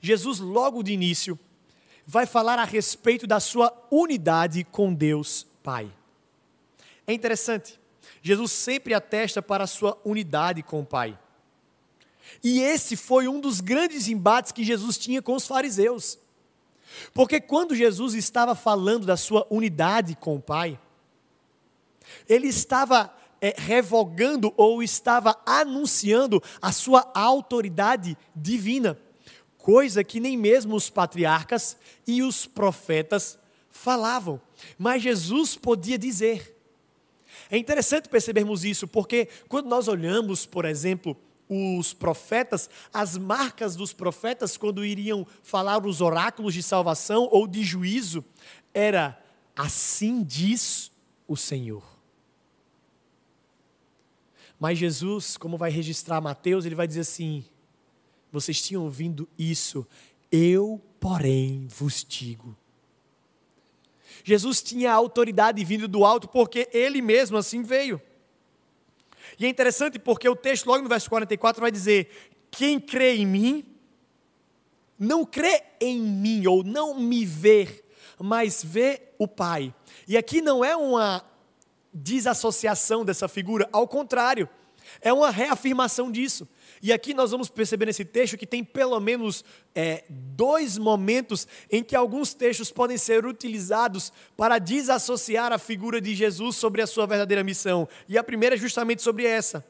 Jesus, 0.00 0.40
logo 0.40 0.82
de 0.82 0.92
início, 0.92 1.38
vai 2.06 2.26
falar 2.26 2.58
a 2.58 2.64
respeito 2.64 3.26
da 3.26 3.40
sua 3.40 3.72
unidade 3.90 4.64
com 4.64 4.92
Deus 4.92 5.46
Pai. 5.62 5.90
É 7.06 7.12
interessante, 7.12 7.78
Jesus 8.22 8.52
sempre 8.52 8.94
atesta 8.94 9.40
para 9.42 9.64
a 9.64 9.66
sua 9.66 10.00
unidade 10.04 10.62
com 10.62 10.80
o 10.80 10.86
Pai. 10.86 11.18
E 12.42 12.60
esse 12.60 12.96
foi 12.96 13.28
um 13.28 13.40
dos 13.40 13.60
grandes 13.60 14.08
embates 14.08 14.52
que 14.52 14.64
Jesus 14.64 14.96
tinha 14.96 15.20
com 15.20 15.34
os 15.34 15.46
fariseus. 15.46 16.18
Porque 17.12 17.40
quando 17.40 17.74
Jesus 17.74 18.14
estava 18.14 18.54
falando 18.54 19.06
da 19.06 19.16
sua 19.16 19.46
unidade 19.50 20.16
com 20.16 20.36
o 20.36 20.40
Pai, 20.40 20.78
ele 22.28 22.48
estava 22.48 23.12
é, 23.40 23.54
revogando 23.56 24.52
ou 24.56 24.82
estava 24.82 25.36
anunciando 25.44 26.42
a 26.60 26.70
sua 26.70 27.10
autoridade 27.14 28.16
divina, 28.34 28.98
coisa 29.62 30.02
que 30.02 30.18
nem 30.18 30.36
mesmo 30.36 30.74
os 30.74 30.90
patriarcas 30.90 31.76
e 32.04 32.20
os 32.20 32.46
profetas 32.46 33.38
falavam, 33.70 34.40
mas 34.76 35.02
Jesus 35.02 35.54
podia 35.54 35.96
dizer. 35.96 36.58
É 37.48 37.56
interessante 37.56 38.08
percebermos 38.08 38.64
isso, 38.64 38.88
porque 38.88 39.28
quando 39.48 39.68
nós 39.68 39.86
olhamos, 39.86 40.44
por 40.44 40.64
exemplo, 40.64 41.16
os 41.48 41.92
profetas, 41.92 42.68
as 42.92 43.16
marcas 43.16 43.76
dos 43.76 43.92
profetas, 43.92 44.56
quando 44.56 44.84
iriam 44.84 45.24
falar 45.44 45.86
os 45.86 46.00
oráculos 46.00 46.54
de 46.54 46.62
salvação 46.62 47.28
ou 47.30 47.46
de 47.46 47.62
juízo, 47.62 48.24
era 48.74 49.16
assim 49.54 50.24
diz 50.24 50.90
o 51.28 51.36
Senhor. 51.36 51.84
Mas 54.58 54.78
Jesus, 54.78 55.36
como 55.36 55.56
vai 55.56 55.70
registrar 55.70 56.20
Mateus, 56.20 56.64
ele 56.64 56.74
vai 56.74 56.86
dizer 56.86 57.00
assim: 57.00 57.44
vocês 58.32 58.60
tinham 58.62 58.82
ouvido 58.82 59.28
isso, 59.38 59.86
eu, 60.30 60.80
porém, 60.98 61.66
vos 61.68 62.02
digo. 62.02 62.56
Jesus 64.24 64.62
tinha 64.62 64.92
autoridade 64.92 65.62
vindo 65.64 65.86
do 65.86 66.04
alto 66.04 66.26
porque 66.26 66.68
ele 66.72 67.02
mesmo 67.02 67.36
assim 67.36 67.62
veio. 67.62 68.00
E 69.38 69.44
é 69.44 69.48
interessante 69.48 69.98
porque 69.98 70.28
o 70.28 70.36
texto, 70.36 70.66
logo 70.66 70.82
no 70.82 70.88
verso 70.88 71.08
44, 71.10 71.60
vai 71.60 71.70
dizer: 71.70 72.32
Quem 72.50 72.80
crê 72.80 73.16
em 73.16 73.26
mim, 73.26 73.64
não 74.98 75.24
crê 75.24 75.62
em 75.80 76.00
mim, 76.00 76.46
ou 76.46 76.64
não 76.64 76.98
me 76.98 77.26
vê, 77.26 77.84
mas 78.18 78.62
vê 78.64 79.02
o 79.18 79.28
Pai. 79.28 79.74
E 80.08 80.16
aqui 80.16 80.40
não 80.40 80.64
é 80.64 80.74
uma 80.76 81.24
desassociação 81.92 83.04
dessa 83.04 83.28
figura, 83.28 83.68
ao 83.72 83.86
contrário, 83.86 84.48
é 85.00 85.12
uma 85.12 85.30
reafirmação 85.30 86.10
disso. 86.10 86.48
E 86.82 86.92
aqui 86.92 87.14
nós 87.14 87.30
vamos 87.30 87.48
perceber 87.48 87.86
nesse 87.86 88.04
texto 88.04 88.36
que 88.36 88.46
tem 88.46 88.64
pelo 88.64 88.98
menos 88.98 89.44
é, 89.72 90.02
dois 90.10 90.76
momentos 90.76 91.46
em 91.70 91.80
que 91.80 91.94
alguns 91.94 92.34
textos 92.34 92.72
podem 92.72 92.98
ser 92.98 93.24
utilizados 93.24 94.12
para 94.36 94.58
desassociar 94.58 95.52
a 95.52 95.58
figura 95.58 96.00
de 96.00 96.12
Jesus 96.12 96.56
sobre 96.56 96.82
a 96.82 96.86
sua 96.86 97.06
verdadeira 97.06 97.44
missão. 97.44 97.88
E 98.08 98.18
a 98.18 98.24
primeira 98.24 98.56
é 98.56 98.58
justamente 98.58 99.00
sobre 99.00 99.24
essa. 99.24 99.64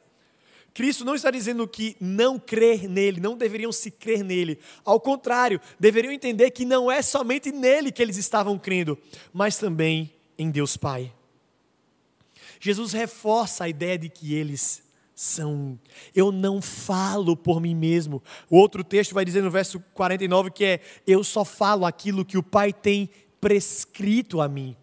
Cristo 0.72 1.04
não 1.04 1.14
está 1.14 1.30
dizendo 1.30 1.68
que 1.68 1.94
não 2.00 2.38
crer 2.38 2.88
nele, 2.88 3.20
não 3.20 3.36
deveriam 3.36 3.70
se 3.70 3.90
crer 3.90 4.24
nele. 4.24 4.58
Ao 4.82 4.98
contrário, 4.98 5.60
deveriam 5.78 6.12
entender 6.12 6.50
que 6.50 6.64
não 6.64 6.90
é 6.90 7.02
somente 7.02 7.52
nele 7.52 7.92
que 7.92 8.00
eles 8.00 8.16
estavam 8.16 8.58
crendo, 8.58 8.98
mas 9.34 9.58
também 9.58 10.10
em 10.38 10.50
Deus 10.50 10.78
Pai. 10.78 11.12
Jesus 12.58 12.92
reforça 12.92 13.64
a 13.64 13.68
ideia 13.68 13.98
de 13.98 14.08
que 14.08 14.34
eles 14.34 14.82
são. 15.22 15.78
Eu 16.12 16.32
não 16.32 16.60
falo 16.60 17.36
por 17.36 17.60
mim 17.60 17.76
mesmo. 17.76 18.20
O 18.50 18.56
outro 18.56 18.82
texto 18.82 19.14
vai 19.14 19.24
dizer 19.24 19.40
no 19.40 19.52
verso 19.52 19.78
49 19.94 20.50
que 20.50 20.64
é: 20.64 20.80
Eu 21.06 21.22
só 21.22 21.44
falo 21.44 21.86
aquilo 21.86 22.24
que 22.24 22.36
o 22.36 22.42
Pai 22.42 22.72
tem 22.72 23.08
prescrito 23.40 24.40
a 24.40 24.48
mim. 24.48 24.76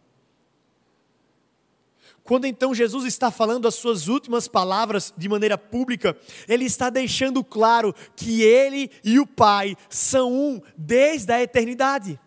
Quando 2.24 2.46
então 2.46 2.74
Jesus 2.74 3.06
está 3.06 3.30
falando 3.30 3.68
as 3.68 3.76
suas 3.76 4.08
últimas 4.08 4.48
palavras 4.48 5.14
de 5.18 5.28
maneira 5.28 5.58
pública, 5.58 6.18
ele 6.48 6.64
está 6.64 6.90
deixando 6.90 7.44
claro 7.44 7.94
que 8.16 8.42
ele 8.42 8.90
e 9.04 9.20
o 9.20 9.28
Pai 9.28 9.76
são 9.90 10.32
um 10.32 10.62
desde 10.78 11.34
a 11.34 11.42
eternidade. 11.42 12.18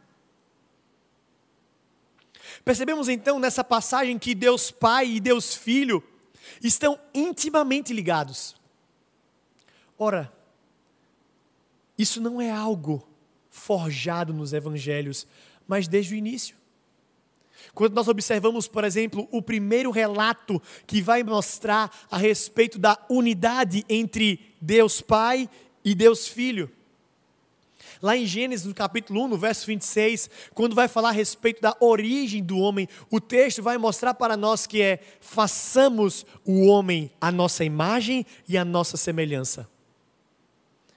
Percebemos 2.62 3.08
então 3.08 3.38
nessa 3.38 3.64
passagem 3.64 4.18
que 4.18 4.34
Deus 4.34 4.70
Pai 4.70 5.12
e 5.12 5.20
Deus 5.20 5.54
Filho 5.54 6.02
estão 6.62 6.98
intimamente 7.14 7.92
ligados. 7.92 8.56
Ora, 9.98 10.32
isso 11.96 12.20
não 12.20 12.40
é 12.40 12.50
algo 12.50 13.06
forjado 13.50 14.32
nos 14.32 14.52
evangelhos, 14.52 15.26
mas 15.68 15.86
desde 15.86 16.14
o 16.14 16.16
início. 16.16 16.56
Quando 17.74 17.94
nós 17.94 18.08
observamos, 18.08 18.66
por 18.66 18.82
exemplo, 18.82 19.28
o 19.30 19.40
primeiro 19.40 19.90
relato 19.90 20.60
que 20.86 21.00
vai 21.00 21.22
mostrar 21.22 21.90
a 22.10 22.16
respeito 22.16 22.78
da 22.78 22.98
unidade 23.08 23.84
entre 23.88 24.54
Deus 24.60 25.00
Pai 25.00 25.48
e 25.84 25.94
Deus 25.94 26.26
Filho. 26.26 26.70
Lá 28.02 28.16
em 28.16 28.26
Gênesis, 28.26 28.66
no 28.66 28.74
capítulo 28.74 29.22
1, 29.22 29.28
no 29.28 29.38
verso 29.38 29.64
26, 29.64 30.28
quando 30.52 30.74
vai 30.74 30.88
falar 30.88 31.10
a 31.10 31.12
respeito 31.12 31.62
da 31.62 31.76
origem 31.78 32.42
do 32.42 32.58
homem, 32.58 32.88
o 33.08 33.20
texto 33.20 33.62
vai 33.62 33.78
mostrar 33.78 34.12
para 34.12 34.36
nós 34.36 34.66
que 34.66 34.82
é: 34.82 34.98
façamos 35.20 36.26
o 36.44 36.66
homem 36.66 37.12
a 37.20 37.30
nossa 37.30 37.64
imagem 37.64 38.26
e 38.48 38.58
a 38.58 38.64
nossa 38.64 38.96
semelhança. 38.96 39.68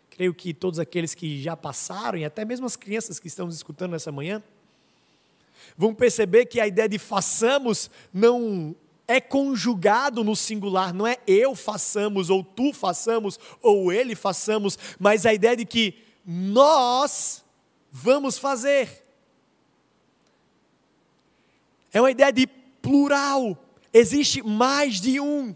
Creio 0.09 0.33
que 0.33 0.51
todos 0.51 0.79
aqueles 0.79 1.13
que 1.13 1.39
já 1.43 1.55
passaram, 1.55 2.17
e 2.17 2.25
até 2.25 2.43
mesmo 2.43 2.65
as 2.65 2.75
crianças 2.75 3.19
que 3.19 3.27
estão 3.27 3.45
nos 3.45 3.55
escutando 3.55 3.91
nessa 3.91 4.11
manhã, 4.11 4.41
vão 5.77 5.93
perceber 5.93 6.47
que 6.47 6.59
a 6.59 6.65
ideia 6.65 6.89
de 6.89 6.97
façamos 6.97 7.91
não 8.11 8.75
é 9.07 9.21
conjugado 9.21 10.23
no 10.23 10.35
singular, 10.35 10.91
não 10.91 11.05
é 11.05 11.19
eu 11.27 11.53
façamos, 11.53 12.31
ou 12.31 12.43
tu 12.43 12.73
façamos, 12.73 13.39
ou 13.61 13.93
ele 13.93 14.15
façamos, 14.15 14.79
mas 14.97 15.23
a 15.27 15.33
ideia 15.35 15.55
de 15.55 15.65
que 15.65 16.04
nós 16.25 17.43
vamos 17.91 18.37
fazer. 18.37 19.03
É 21.93 22.01
uma 22.01 22.11
ideia 22.11 22.33
de 22.33 22.47
plural, 22.81 23.57
existe 23.93 24.41
mais 24.41 24.99
de 24.99 25.19
um. 25.19 25.55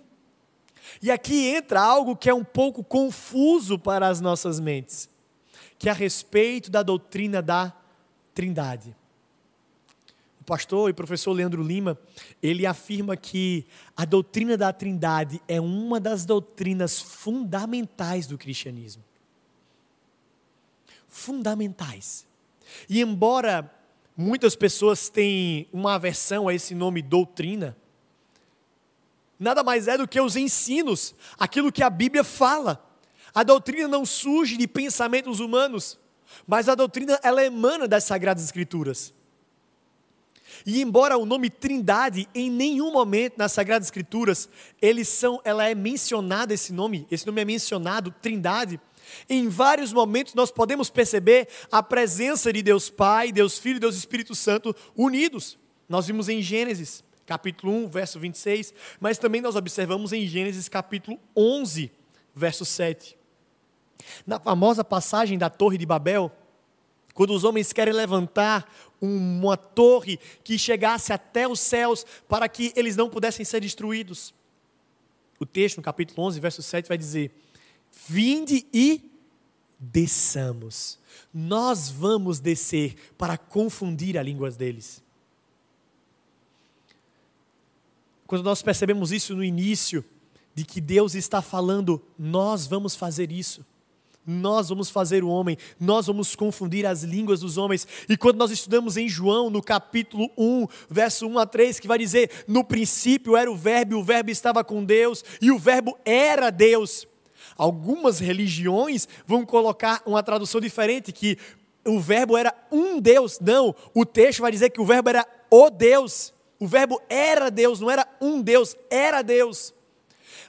E 1.01 1.09
aqui 1.09 1.47
entra 1.47 1.82
algo 1.82 2.15
que 2.15 2.30
é 2.30 2.34
um 2.34 2.43
pouco 2.43 2.84
confuso 2.84 3.80
para 3.80 4.07
as 4.07 4.22
nossas 4.22 4.59
mentes, 4.59 5.09
que 5.78 5.89
é 5.89 5.91
a 5.91 5.95
respeito 5.95 6.70
da 6.70 6.84
doutrina 6.84 7.41
da 7.41 7.74
Trindade. 8.34 8.95
O 10.39 10.43
pastor 10.43 10.89
e 10.89 10.93
professor 10.93 11.34
Leandro 11.34 11.61
Lima, 11.61 11.99
ele 12.41 12.65
afirma 12.65 13.17
que 13.17 13.65
a 13.95 14.05
doutrina 14.05 14.55
da 14.55 14.72
Trindade 14.72 15.41
é 15.47 15.59
uma 15.59 15.99
das 15.99 16.26
doutrinas 16.26 16.99
fundamentais 16.99 18.28
do 18.28 18.38
cristianismo 18.38 19.09
fundamentais. 21.20 22.26
E 22.88 23.01
embora 23.01 23.70
muitas 24.15 24.55
pessoas 24.55 25.09
tenham 25.09 25.65
uma 25.72 25.95
aversão 25.95 26.47
a 26.47 26.53
esse 26.53 26.74
nome 26.74 27.01
doutrina, 27.01 27.76
nada 29.39 29.63
mais 29.63 29.88
é 29.88 29.97
do 29.97 30.07
que 30.07 30.20
os 30.20 30.36
ensinos, 30.36 31.13
aquilo 31.38 31.72
que 31.72 31.84
a 31.84 31.89
Bíblia 31.89 32.24
fala. 32.24 32.86
A 33.34 33.43
doutrina 33.43 33.88
não 33.88 34.05
surge 34.05 34.57
de 34.57 34.67
pensamentos 34.67 35.39
humanos, 35.39 35.99
mas 36.47 36.67
a 36.70 36.76
doutrina 36.76 37.20
ela 37.24 37.43
emana 37.43 37.88
das 37.88 38.03
sagradas 38.03 38.43
escrituras. 38.43 39.13
E 40.65 40.82
embora 40.82 41.17
o 41.17 41.26
nome 41.26 41.49
Trindade 41.49 42.28
em 42.34 42.49
nenhum 42.49 42.91
momento 42.91 43.38
nas 43.38 43.51
sagradas 43.51 43.88
escrituras 43.88 44.49
eles 44.82 45.07
são, 45.07 45.39
ela 45.43 45.67
é 45.67 45.76
mencionada 45.76 46.53
esse 46.53 46.74
nome, 46.74 47.07
esse 47.09 47.26
nome 47.26 47.41
é 47.41 47.45
mencionado 47.45 48.13
Trindade, 48.22 48.80
em 49.30 49.47
vários 49.47 49.93
momentos 49.93 50.34
nós 50.34 50.51
podemos 50.51 50.89
perceber 50.89 51.47
a 51.72 51.82
presença 51.82 52.51
de 52.51 52.62
Deus 52.62 52.89
Pai, 52.89 53.32
Deus 53.32 53.57
Filho 53.57 53.78
e 53.78 53.80
Deus 53.80 53.95
Espírito 53.95 54.36
Santo 54.36 54.76
unidos. 54.95 55.57
Nós 55.88 56.07
vimos 56.07 56.30
em 56.30 56.41
Gênesis, 56.41 57.03
capítulo 57.26 57.74
1, 57.86 57.89
verso 57.89 58.20
26, 58.20 58.74
mas 58.99 59.18
também 59.18 59.41
nós 59.41 59.55
observamos 59.55 60.14
em 60.14 60.28
Gênesis, 60.28 60.68
capítulo 60.70 61.20
11, 61.36 61.91
verso 62.34 62.66
7. 62.66 63.18
Na 64.26 64.39
famosa 64.39 64.84
passagem 64.84 65.38
da 65.38 65.49
Torre 65.49 65.78
de 65.78 65.86
Babel, 65.86 66.32
quando 67.14 67.34
os 67.34 67.43
homens 67.43 67.74
querem 67.74 67.93
levantar 67.93 68.72
uma 69.01 69.57
torre 69.57 70.20
que 70.43 70.57
chegasse 70.57 71.12
até 71.12 71.47
os 71.47 71.60
céus 71.60 72.05
para 72.28 72.47
que 72.47 72.72
eles 72.76 72.95
não 72.95 73.10
pudessem 73.10 73.45
ser 73.45 73.62
destruídos. 73.62 74.34
O 75.39 75.45
texto, 75.45 75.78
no 75.78 75.84
capítulo 75.84 76.28
11, 76.28 76.39
verso 76.39 76.62
7, 76.62 76.88
vai 76.88 76.97
dizer: 76.97 77.32
Vinde 78.08 78.66
e 78.74 79.10
desçamos. 79.80 81.00
Nós 81.34 81.90
vamos 81.90 82.40
descer 82.40 82.96
para 83.18 83.38
confundir 83.38 84.18
as 84.18 84.26
línguas 84.26 84.56
deles. 84.56 85.02
Quando 88.28 88.44
nós 88.44 88.62
percebemos 88.62 89.12
isso 89.12 89.36
no 89.36 89.44
início, 89.44 90.06
de 90.54 90.66
que 90.66 90.82
Deus 90.82 91.16
está 91.16 91.42
falando, 91.42 92.02
nós 92.18 92.68
vamos 92.68 92.96
fazer 92.96 93.32
isso. 93.32 93.66
Nós 94.28 94.70
vamos 94.70 94.90
fazer 94.90 95.24
o 95.24 95.30
homem, 95.30 95.58
nós 95.80 96.06
vamos 96.06 96.36
confundir 96.36 96.86
as 96.86 97.02
línguas 97.02 97.40
dos 97.40 97.58
homens. 97.58 97.88
E 98.08 98.16
quando 98.16 98.38
nós 98.38 98.52
estudamos 98.52 98.98
em 98.98 99.10
João, 99.10 99.50
no 99.50 99.64
capítulo 99.64 100.30
1, 100.38 100.68
verso 100.90 101.26
1 101.26 101.40
a 101.40 101.46
3, 101.48 101.80
que 101.80 101.88
vai 101.88 101.98
dizer: 101.98 102.44
No 102.48 102.64
princípio 102.64 103.36
era 103.36 103.50
o 103.50 103.56
Verbo, 103.56 103.94
e 103.94 103.96
o 103.96 104.04
Verbo 104.04 104.30
estava 104.30 104.64
com 104.64 104.84
Deus, 104.84 105.24
e 105.42 105.50
o 105.50 105.58
Verbo 105.58 105.98
era 106.06 106.52
Deus. 106.52 107.08
Algumas 107.60 108.20
religiões 108.20 109.05
vão 109.28 109.45
colocar 109.45 110.01
uma 110.05 110.24
tradução 110.24 110.62
diferente, 110.62 111.12
que 111.12 111.38
o 111.86 111.99
Verbo 111.99 112.38
era 112.38 112.55
um 112.72 113.01
Deus. 113.01 113.38
Não, 113.41 113.76
o 113.93 114.05
texto 114.05 114.39
vai 114.39 114.49
dizer 114.49 114.70
que 114.70 114.80
o 114.80 114.86
Verbo 114.86 115.10
era 115.10 115.28
o 115.51 115.70
Deus. 115.70 116.34
O 116.57 116.66
Verbo 116.66 117.01
era 117.10 117.51
Deus, 117.51 117.82
não 117.82 117.91
era 117.91 118.07
um 118.22 118.41
Deus, 118.41 118.78
era 118.89 119.22
Deus. 119.22 119.74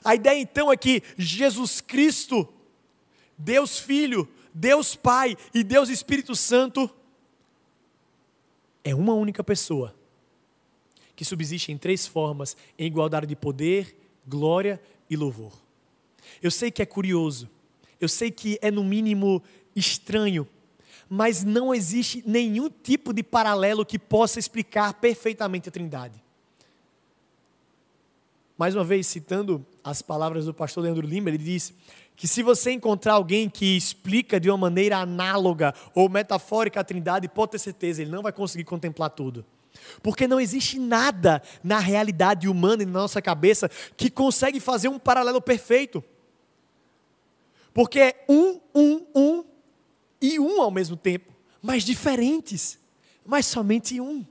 A 0.05 0.15
ideia 0.15 0.39
então 0.39 0.71
é 0.71 0.77
que 0.77 1.03
Jesus 1.17 1.81
Cristo, 1.81 2.47
Deus 3.37 3.77
Filho, 3.77 4.25
Deus 4.53 4.95
Pai 4.95 5.35
e 5.53 5.65
Deus 5.65 5.89
Espírito 5.89 6.33
Santo 6.33 6.89
é 8.85 8.95
uma 8.95 9.13
única 9.13 9.43
pessoa 9.43 9.93
que 11.13 11.25
subsiste 11.25 11.73
em 11.73 11.77
três 11.77 12.07
formas, 12.07 12.55
em 12.79 12.87
igualdade 12.87 13.27
de 13.27 13.35
poder, 13.35 13.97
glória 14.25 14.81
e 15.09 15.17
louvor. 15.17 15.51
Eu 16.41 16.51
sei 16.51 16.69
que 16.69 16.81
é 16.81 16.85
curioso, 16.85 17.49
eu 17.99 18.07
sei 18.07 18.29
que 18.31 18.59
é 18.61 18.69
no 18.69 18.83
mínimo 18.83 19.41
estranho, 19.75 20.47
mas 21.09 21.43
não 21.43 21.73
existe 21.73 22.23
nenhum 22.25 22.69
tipo 22.69 23.13
de 23.13 23.23
paralelo 23.23 23.85
que 23.85 23.99
possa 23.99 24.39
explicar 24.39 24.93
perfeitamente 24.93 25.69
a 25.69 25.71
Trindade. 25.71 26.21
Mais 28.57 28.75
uma 28.75 28.83
vez, 28.83 29.07
citando 29.07 29.65
as 29.83 30.01
palavras 30.01 30.45
do 30.45 30.53
pastor 30.53 30.83
Leandro 30.83 31.05
Lima, 31.05 31.29
ele 31.29 31.37
diz 31.39 31.73
que 32.15 32.27
se 32.27 32.43
você 32.43 32.71
encontrar 32.71 33.13
alguém 33.13 33.49
que 33.49 33.75
explica 33.75 34.39
de 34.39 34.49
uma 34.49 34.57
maneira 34.57 34.97
análoga 34.97 35.73
ou 35.95 36.07
metafórica 36.07 36.79
a 36.79 36.83
Trindade, 36.83 37.27
pode 37.27 37.53
ter 37.53 37.59
certeza, 37.59 38.03
ele 38.03 38.11
não 38.11 38.21
vai 38.21 38.31
conseguir 38.31 38.63
contemplar 38.63 39.09
tudo. 39.09 39.43
Porque 40.03 40.27
não 40.27 40.39
existe 40.39 40.77
nada 40.77 41.41
na 41.63 41.79
realidade 41.79 42.47
humana 42.47 42.83
e 42.83 42.85
na 42.85 42.91
nossa 42.91 43.21
cabeça 43.21 43.69
que 43.97 44.09
consegue 44.09 44.59
fazer 44.59 44.87
um 44.89 44.99
paralelo 44.99 45.41
perfeito. 45.41 46.03
Porque 47.73 47.99
é 47.99 48.25
um, 48.27 48.59
um, 48.75 49.05
um 49.15 49.45
e 50.21 50.39
um 50.39 50.61
ao 50.61 50.71
mesmo 50.71 50.95
tempo, 50.95 51.33
mas 51.61 51.83
diferentes, 51.83 52.77
mas 53.25 53.45
somente 53.45 53.99
um. 53.99 54.25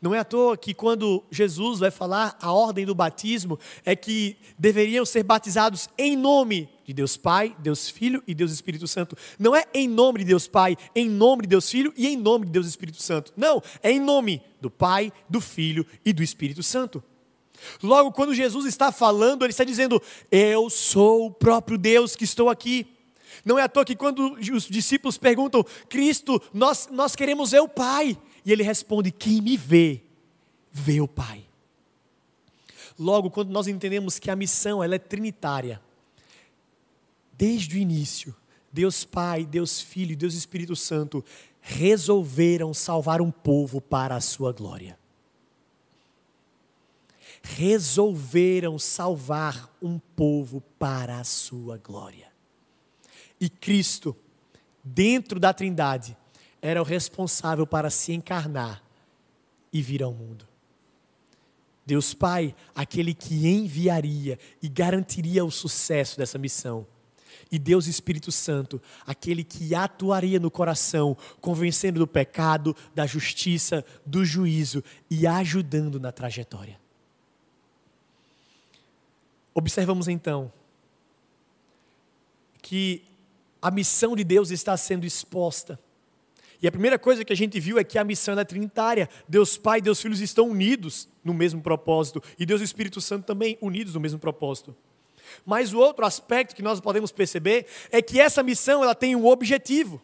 Não 0.00 0.14
é 0.14 0.18
à 0.18 0.24
toa 0.24 0.56
que 0.56 0.72
quando 0.72 1.22
Jesus 1.30 1.80
vai 1.80 1.90
falar 1.90 2.36
a 2.40 2.50
ordem 2.50 2.86
do 2.86 2.94
batismo 2.94 3.58
é 3.84 3.94
que 3.94 4.36
deveriam 4.58 5.04
ser 5.04 5.22
batizados 5.22 5.90
em 5.98 6.16
nome 6.16 6.70
de 6.86 6.94
Deus 6.94 7.18
Pai, 7.18 7.54
Deus 7.58 7.90
Filho 7.90 8.22
e 8.26 8.34
Deus 8.34 8.50
Espírito 8.50 8.88
Santo. 8.88 9.14
Não 9.38 9.54
é 9.54 9.66
em 9.74 9.86
nome 9.86 10.20
de 10.20 10.24
Deus 10.24 10.48
Pai, 10.48 10.74
em 10.94 11.06
nome 11.08 11.42
de 11.42 11.48
Deus 11.48 11.68
Filho 11.68 11.92
e 11.98 12.08
em 12.08 12.16
nome 12.16 12.46
de 12.46 12.52
Deus 12.52 12.66
Espírito 12.66 13.02
Santo. 13.02 13.30
Não, 13.36 13.62
é 13.82 13.90
em 13.90 14.00
nome 14.00 14.42
do 14.58 14.70
Pai, 14.70 15.12
do 15.28 15.40
Filho 15.40 15.86
e 16.02 16.14
do 16.14 16.22
Espírito 16.22 16.62
Santo. 16.62 17.04
Logo, 17.82 18.12
quando 18.12 18.34
Jesus 18.34 18.66
está 18.66 18.90
falando, 18.92 19.44
ele 19.44 19.50
está 19.50 19.64
dizendo: 19.64 20.02
Eu 20.30 20.70
sou 20.70 21.26
o 21.26 21.30
próprio 21.30 21.78
Deus 21.78 22.16
que 22.16 22.24
estou 22.24 22.48
aqui. 22.48 22.86
Não 23.44 23.58
é 23.58 23.62
à 23.62 23.68
toa 23.68 23.84
que 23.84 23.96
quando 23.96 24.34
os 24.34 24.64
discípulos 24.64 25.16
perguntam, 25.16 25.64
Cristo, 25.88 26.40
nós, 26.52 26.88
nós 26.90 27.16
queremos 27.16 27.52
ver 27.52 27.60
o 27.60 27.68
Pai. 27.68 28.18
E 28.44 28.52
ele 28.52 28.62
responde: 28.62 29.10
Quem 29.10 29.40
me 29.40 29.56
vê, 29.56 30.02
vê 30.72 31.00
o 31.00 31.08
Pai. 31.08 31.44
Logo, 32.98 33.30
quando 33.30 33.50
nós 33.50 33.66
entendemos 33.66 34.18
que 34.18 34.30
a 34.30 34.36
missão 34.36 34.84
ela 34.84 34.94
é 34.94 34.98
trinitária, 34.98 35.80
desde 37.32 37.76
o 37.76 37.78
início, 37.78 38.34
Deus 38.70 39.04
Pai, 39.04 39.46
Deus 39.46 39.80
Filho 39.80 40.16
Deus 40.16 40.34
Espírito 40.34 40.76
Santo 40.76 41.24
resolveram 41.60 42.72
salvar 42.72 43.20
um 43.20 43.30
povo 43.30 43.80
para 43.80 44.14
a 44.14 44.20
sua 44.20 44.52
glória. 44.52 44.98
Resolveram 47.42 48.78
salvar 48.78 49.74
um 49.80 49.98
povo 49.98 50.60
para 50.78 51.18
a 51.18 51.24
sua 51.24 51.78
glória. 51.78 52.28
E 53.40 53.48
Cristo, 53.48 54.16
dentro 54.84 55.40
da 55.40 55.52
Trindade, 55.52 56.16
era 56.60 56.80
o 56.80 56.84
responsável 56.84 57.66
para 57.66 57.88
se 57.88 58.12
encarnar 58.12 58.82
e 59.72 59.80
vir 59.80 60.02
ao 60.02 60.12
mundo. 60.12 60.46
Deus 61.86 62.14
Pai, 62.14 62.54
aquele 62.74 63.14
que 63.14 63.48
enviaria 63.48 64.38
e 64.62 64.68
garantiria 64.68 65.44
o 65.44 65.50
sucesso 65.50 66.18
dessa 66.18 66.38
missão. 66.38 66.86
E 67.50 67.58
Deus 67.58 67.86
Espírito 67.86 68.30
Santo, 68.30 68.80
aquele 69.04 69.42
que 69.42 69.74
atuaria 69.74 70.38
no 70.38 70.50
coração, 70.50 71.16
convencendo 71.40 71.98
do 71.98 72.06
pecado, 72.06 72.76
da 72.94 73.06
justiça, 73.06 73.84
do 74.06 74.24
juízo 74.24 74.84
e 75.10 75.26
ajudando 75.26 75.98
na 75.98 76.12
trajetória. 76.12 76.78
Observamos 79.60 80.08
então 80.08 80.50
que 82.62 83.04
a 83.60 83.70
missão 83.70 84.16
de 84.16 84.24
Deus 84.24 84.50
está 84.50 84.74
sendo 84.74 85.04
exposta 85.04 85.78
e 86.62 86.66
a 86.66 86.72
primeira 86.72 86.98
coisa 86.98 87.24
que 87.24 87.32
a 87.32 87.36
gente 87.36 87.60
viu 87.60 87.78
é 87.78 87.84
que 87.84 87.98
a 87.98 88.04
missão 88.04 88.38
é 88.38 88.44
trinitária. 88.44 89.06
Deus 89.28 89.58
Pai 89.58 89.78
e 89.78 89.82
Deus 89.82 90.00
Filho 90.00 90.14
estão 90.14 90.48
unidos 90.48 91.06
no 91.22 91.34
mesmo 91.34 91.60
propósito. 91.60 92.22
E 92.38 92.46
Deus 92.46 92.62
e 92.62 92.64
Espírito 92.64 93.02
Santo 93.02 93.26
também 93.26 93.58
unidos 93.60 93.92
no 93.92 94.00
mesmo 94.00 94.18
propósito. 94.18 94.74
Mas 95.44 95.74
o 95.74 95.78
outro 95.78 96.06
aspecto 96.06 96.56
que 96.56 96.62
nós 96.62 96.80
podemos 96.80 97.12
perceber 97.12 97.66
é 97.90 98.00
que 98.00 98.18
essa 98.18 98.42
missão 98.42 98.82
ela 98.82 98.94
tem 98.94 99.14
um 99.14 99.26
objetivo. 99.26 100.00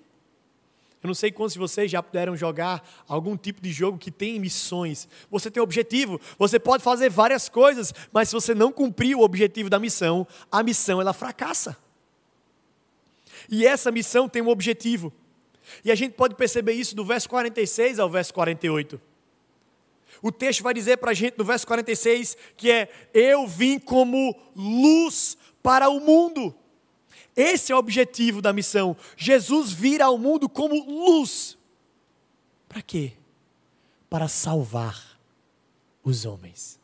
Eu 1.07 1.09
não 1.09 1.15
sei 1.15 1.31
quantos 1.31 1.53
de 1.53 1.61
vocês 1.61 1.89
já 1.89 2.03
puderam 2.03 2.37
jogar 2.37 2.85
algum 3.07 3.37
tipo 3.37 3.63
de 3.63 3.73
jogo 3.73 3.97
que 3.97 4.11
tem 4.11 4.41
missões. 4.41 5.07
Você 5.31 5.49
tem 5.49 5.63
objetivo, 5.63 6.21
você 6.37 6.59
pode 6.59 6.83
fazer 6.83 7.09
várias 7.09 7.49
coisas, 7.49 7.95
mas 8.13 8.29
se 8.29 8.35
você 8.35 8.57
não 8.57 8.73
cumprir 8.73 9.17
o 9.17 9.21
objetivo 9.21 9.71
da 9.71 9.79
missão, 9.79 10.27
a 10.51 10.65
missão 10.65 11.01
ela 11.01 11.13
fracassa. 11.13 11.77
E 13.49 13.65
essa 13.65 13.93
missão 13.93 14.29
tem 14.29 14.43
um 14.43 14.49
objetivo. 14.49 15.13
E 15.85 15.93
a 15.93 15.95
gente 15.95 16.15
pode 16.15 16.35
perceber 16.35 16.73
isso 16.73 16.97
do 16.97 17.05
verso 17.05 17.29
46 17.29 18.01
ao 18.01 18.11
verso 18.11 18.35
48. 18.35 19.01
O 20.21 20.33
texto 20.33 20.65
vai 20.65 20.75
dizer 20.75 20.97
para 20.97 21.13
a 21.13 21.15
gente 21.15 21.39
no 21.39 21.45
verso 21.45 21.65
46 21.69 22.37
que 22.57 22.69
é: 22.69 22.89
Eu 23.15 23.47
vim 23.47 23.79
como 23.79 24.35
luz 24.57 25.39
para 25.63 25.89
o 25.89 26.01
mundo. 26.01 26.53
Esse 27.37 27.71
é 27.71 27.75
o 27.75 27.79
objetivo 27.79 28.41
da 28.41 28.53
missão. 28.53 28.97
Jesus 29.17 29.71
vir 29.71 30.01
ao 30.01 30.17
mundo 30.17 30.49
como 30.49 30.83
luz. 30.85 31.59
Para 32.67 32.81
quê? 32.81 33.13
Para 34.09 34.27
salvar 34.27 35.21
os 36.03 36.25
homens. 36.25 36.81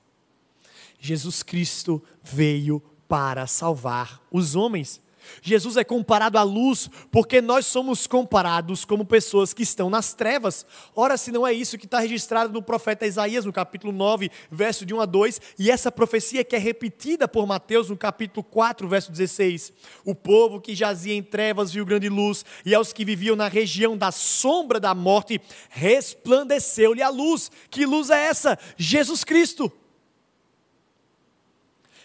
Jesus 1.01 1.43
Cristo 1.43 2.01
veio 2.23 2.81
para 3.09 3.47
salvar 3.49 4.23
os 4.31 4.55
homens. 4.55 5.02
Jesus 5.41 5.77
é 5.77 5.85
comparado 5.85 6.39
à 6.39 6.43
luz 6.43 6.89
porque 7.11 7.41
nós 7.41 7.67
somos 7.67 8.07
comparados 8.07 8.85
como 8.85 9.05
pessoas 9.05 9.55
que 9.55 9.63
estão 9.63 9.89
nas 9.89 10.15
trevas. 10.15 10.67
Ora, 10.95 11.17
se 11.17 11.33
não 11.33 11.47
é 11.47 11.53
isso 11.53 11.79
que 11.79 11.87
está 11.87 12.01
registrado 12.01 12.53
no 12.53 12.63
profeta 12.63 13.07
Isaías, 13.07 13.45
no 13.45 13.53
capítulo 13.53 13.93
9, 13.93 14.31
verso 14.51 14.85
de 14.85 14.95
1 14.95 15.01
a 15.01 15.07
2, 15.07 15.41
e 15.59 15.71
essa 15.71 15.91
profecia 15.91 16.45
que 16.45 16.57
é 16.57 16.59
repetida 16.59 17.27
por 17.29 17.47
Mateus 17.47 17.89
no 17.89 17.97
capítulo 17.97 18.45
4, 18.45 18.89
verso 18.89 19.11
16. 19.11 19.73
O 20.05 20.15
povo 20.15 20.61
que 20.61 20.75
jazia 20.75 21.15
em 21.15 21.23
trevas 21.23 21.73
viu 21.73 21.87
grande 21.87 22.09
luz, 22.09 22.45
e 22.65 22.75
aos 22.75 22.93
que 22.93 23.05
viviam 23.05 23.37
na 23.37 23.49
região 23.49 23.97
da 23.97 24.11
sombra 24.11 24.79
da 24.79 24.95
morte, 24.95 25.41
resplandeceu-lhe 25.71 27.03
a 27.03 27.09
luz. 27.09 27.51
Que 27.71 27.87
luz 27.87 28.11
é 28.11 28.27
essa? 28.27 28.59
Jesus 28.77 29.25
Cristo. 29.25 29.73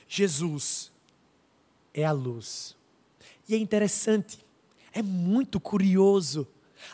Jesus 0.08 0.92
é 1.94 2.06
a 2.06 2.12
luz. 2.12 2.77
E 3.48 3.56
é 3.56 3.58
interessante, 3.58 4.40
é 4.94 5.02
muito 5.02 5.60
curioso 5.60 6.48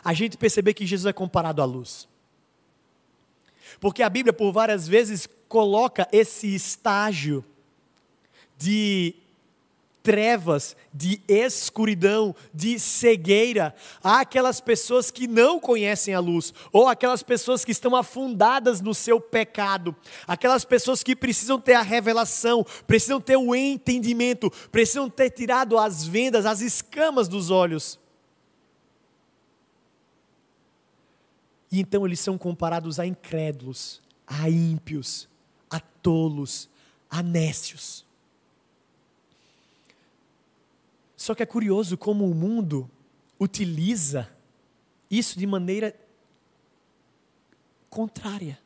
a 0.04 0.12
gente 0.12 0.36
perceber 0.36 0.74
que 0.74 0.86
Jesus 0.86 1.06
é 1.06 1.12
comparado 1.12 1.60
à 1.60 1.64
luz. 1.64 2.08
Porque 3.80 4.02
a 4.02 4.08
Bíblia, 4.08 4.32
por 4.32 4.52
várias 4.52 4.86
vezes, 4.86 5.28
coloca 5.48 6.08
esse 6.12 6.54
estágio 6.54 7.44
de 8.56 9.14
trevas, 10.04 10.76
de 10.92 11.22
escuridão, 11.26 12.36
de 12.52 12.78
cegueira. 12.78 13.74
Há 14.02 14.20
aquelas 14.20 14.60
pessoas 14.60 15.10
que 15.10 15.26
não 15.26 15.58
conhecem 15.58 16.14
a 16.14 16.20
luz, 16.20 16.52
ou 16.70 16.86
aquelas 16.86 17.22
pessoas 17.22 17.64
que 17.64 17.72
estão 17.72 17.96
afundadas 17.96 18.82
no 18.82 18.94
seu 18.94 19.18
pecado, 19.18 19.96
aquelas 20.28 20.62
pessoas 20.62 21.02
que 21.02 21.16
precisam 21.16 21.58
ter 21.58 21.72
a 21.72 21.80
revelação, 21.80 22.64
precisam 22.86 23.18
ter 23.18 23.38
o 23.38 23.54
entendimento, 23.54 24.50
precisam 24.70 25.08
ter 25.08 25.30
tirado 25.30 25.78
as 25.78 26.06
vendas, 26.06 26.44
as 26.44 26.60
escamas 26.60 27.26
dos 27.26 27.50
olhos. 27.50 27.98
E 31.72 31.80
então 31.80 32.04
eles 32.04 32.20
são 32.20 32.36
comparados 32.36 33.00
a 33.00 33.06
incrédulos, 33.06 34.02
a 34.26 34.50
ímpios, 34.50 35.26
a 35.70 35.80
tolos, 35.80 36.68
a 37.08 37.22
nécios. 37.22 38.03
Só 41.24 41.34
que 41.34 41.42
é 41.42 41.46
curioso 41.46 41.96
como 41.96 42.30
o 42.30 42.34
mundo 42.34 42.90
utiliza 43.40 44.30
isso 45.10 45.38
de 45.38 45.46
maneira 45.46 45.98
contrária. 47.88 48.58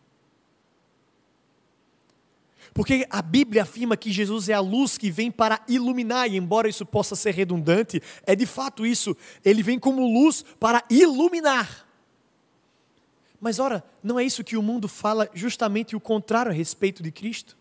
Porque 2.74 3.06
a 3.09 3.22
Bíblia 3.22 3.62
afirma 3.62 3.96
que 3.96 4.11
Jesus 4.11 4.48
é 4.48 4.54
a 4.54 4.61
luz 4.61 4.98
que 4.98 5.09
vem 5.09 5.30
para 5.30 5.64
iluminar, 5.68 6.28
e 6.28 6.36
embora 6.36 6.68
isso 6.68 6.84
possa 6.84 7.14
ser 7.14 7.32
redundante, 7.32 8.02
é 8.26 8.34
de 8.34 8.44
fato 8.44 8.84
isso, 8.84 9.16
ele 9.44 9.62
vem 9.62 9.78
como 9.78 10.12
luz 10.12 10.44
para 10.59 10.82
iluminar. 10.90 11.86
Mas 13.40 13.61
ora, 13.61 13.84
não 14.02 14.18
é 14.18 14.24
isso 14.24 14.42
que 14.42 14.56
o 14.56 14.62
mundo 14.62 14.88
fala 14.88 15.30
justamente 15.32 15.94
o 15.94 16.00
contrário 16.00 16.50
a 16.50 16.54
respeito 16.54 17.04
de 17.04 17.12
Cristo? 17.12 17.57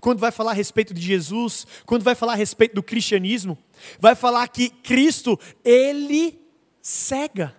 Quando 0.00 0.18
vai 0.18 0.30
falar 0.30 0.52
a 0.52 0.54
respeito 0.54 0.94
de 0.94 1.00
Jesus, 1.00 1.66
quando 1.86 2.02
vai 2.02 2.14
falar 2.14 2.32
a 2.32 2.36
respeito 2.36 2.74
do 2.74 2.82
cristianismo, 2.82 3.58
vai 3.98 4.14
falar 4.14 4.48
que 4.48 4.68
Cristo, 4.68 5.38
ele 5.64 6.40
cega. 6.80 7.54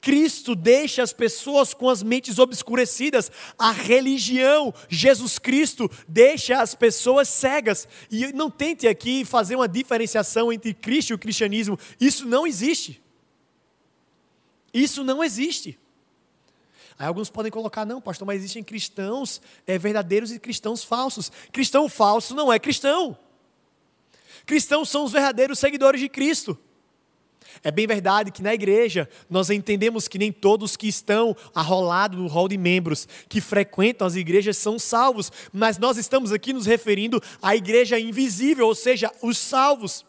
Cristo 0.00 0.54
deixa 0.54 1.02
as 1.02 1.12
pessoas 1.12 1.74
com 1.74 1.90
as 1.90 2.00
mentes 2.00 2.38
obscurecidas. 2.38 3.28
A 3.58 3.72
religião, 3.72 4.72
Jesus 4.88 5.36
Cristo, 5.36 5.90
deixa 6.06 6.60
as 6.60 6.76
pessoas 6.76 7.28
cegas. 7.28 7.88
E 8.08 8.32
não 8.32 8.48
tente 8.48 8.86
aqui 8.86 9.24
fazer 9.24 9.56
uma 9.56 9.66
diferenciação 9.66 10.52
entre 10.52 10.72
Cristo 10.72 11.10
e 11.10 11.14
o 11.14 11.18
cristianismo. 11.18 11.76
Isso 12.00 12.24
não 12.24 12.46
existe. 12.46 13.02
Isso 14.72 15.02
não 15.02 15.24
existe. 15.24 15.76
Aí 16.98 17.06
alguns 17.06 17.28
podem 17.28 17.52
colocar, 17.52 17.84
não, 17.84 18.00
pastor, 18.00 18.26
mas 18.26 18.38
existem 18.38 18.64
cristãos 18.64 19.40
é, 19.66 19.78
verdadeiros 19.78 20.32
e 20.32 20.38
cristãos 20.38 20.82
falsos. 20.82 21.30
Cristão 21.52 21.88
falso 21.88 22.34
não 22.34 22.52
é 22.52 22.58
cristão. 22.58 23.16
Cristãos 24.46 24.88
são 24.88 25.04
os 25.04 25.12
verdadeiros 25.12 25.58
seguidores 25.58 26.00
de 26.00 26.08
Cristo. 26.08 26.58
É 27.62 27.70
bem 27.70 27.86
verdade 27.86 28.30
que 28.30 28.42
na 28.42 28.54
igreja 28.54 29.08
nós 29.28 29.50
entendemos 29.50 30.08
que 30.08 30.18
nem 30.18 30.32
todos 30.32 30.76
que 30.76 30.88
estão 30.88 31.36
arrolados 31.54 32.18
no 32.18 32.26
rol 32.26 32.48
de 32.48 32.56
membros, 32.56 33.08
que 33.28 33.40
frequentam 33.40 34.06
as 34.06 34.14
igrejas, 34.14 34.56
são 34.56 34.78
salvos, 34.78 35.32
mas 35.52 35.78
nós 35.78 35.96
estamos 35.96 36.32
aqui 36.32 36.52
nos 36.52 36.66
referindo 36.66 37.22
à 37.42 37.56
igreja 37.56 37.98
invisível, 37.98 38.66
ou 38.66 38.74
seja, 38.74 39.10
os 39.22 39.38
salvos 39.38 40.04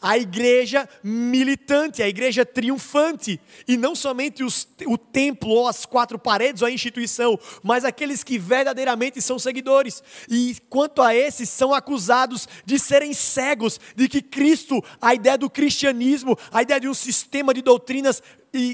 a 0.00 0.16
igreja 0.16 0.88
militante, 1.02 2.02
a 2.02 2.08
igreja 2.08 2.44
triunfante, 2.44 3.40
e 3.66 3.76
não 3.76 3.94
somente 3.94 4.42
os, 4.42 4.66
o 4.86 4.96
templo 4.96 5.50
ou 5.50 5.68
as 5.68 5.84
quatro 5.84 6.18
paredes 6.18 6.62
ou 6.62 6.68
a 6.68 6.70
instituição, 6.70 7.38
mas 7.62 7.84
aqueles 7.84 8.24
que 8.24 8.38
verdadeiramente 8.38 9.20
são 9.20 9.38
seguidores. 9.38 10.02
E 10.28 10.56
quanto 10.68 11.02
a 11.02 11.14
esses, 11.14 11.48
são 11.48 11.74
acusados 11.74 12.48
de 12.64 12.78
serem 12.78 13.12
cegos, 13.12 13.78
de 13.94 14.08
que 14.08 14.22
Cristo, 14.22 14.82
a 15.00 15.14
ideia 15.14 15.36
do 15.36 15.50
cristianismo, 15.50 16.38
a 16.50 16.62
ideia 16.62 16.80
de 16.80 16.88
um 16.88 16.94
sistema 16.94 17.52
de 17.52 17.62
doutrinas 17.62 18.22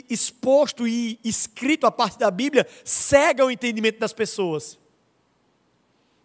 exposto 0.09 0.89
e 0.89 1.19
escrito 1.23 1.87
a 1.87 1.93
parte 1.93 2.19
da 2.19 2.31
Bíblia, 2.31 2.67
cega 2.85 3.45
o 3.45 3.51
entendimento 3.51 3.99
das 3.99 4.13
pessoas. 4.13 4.79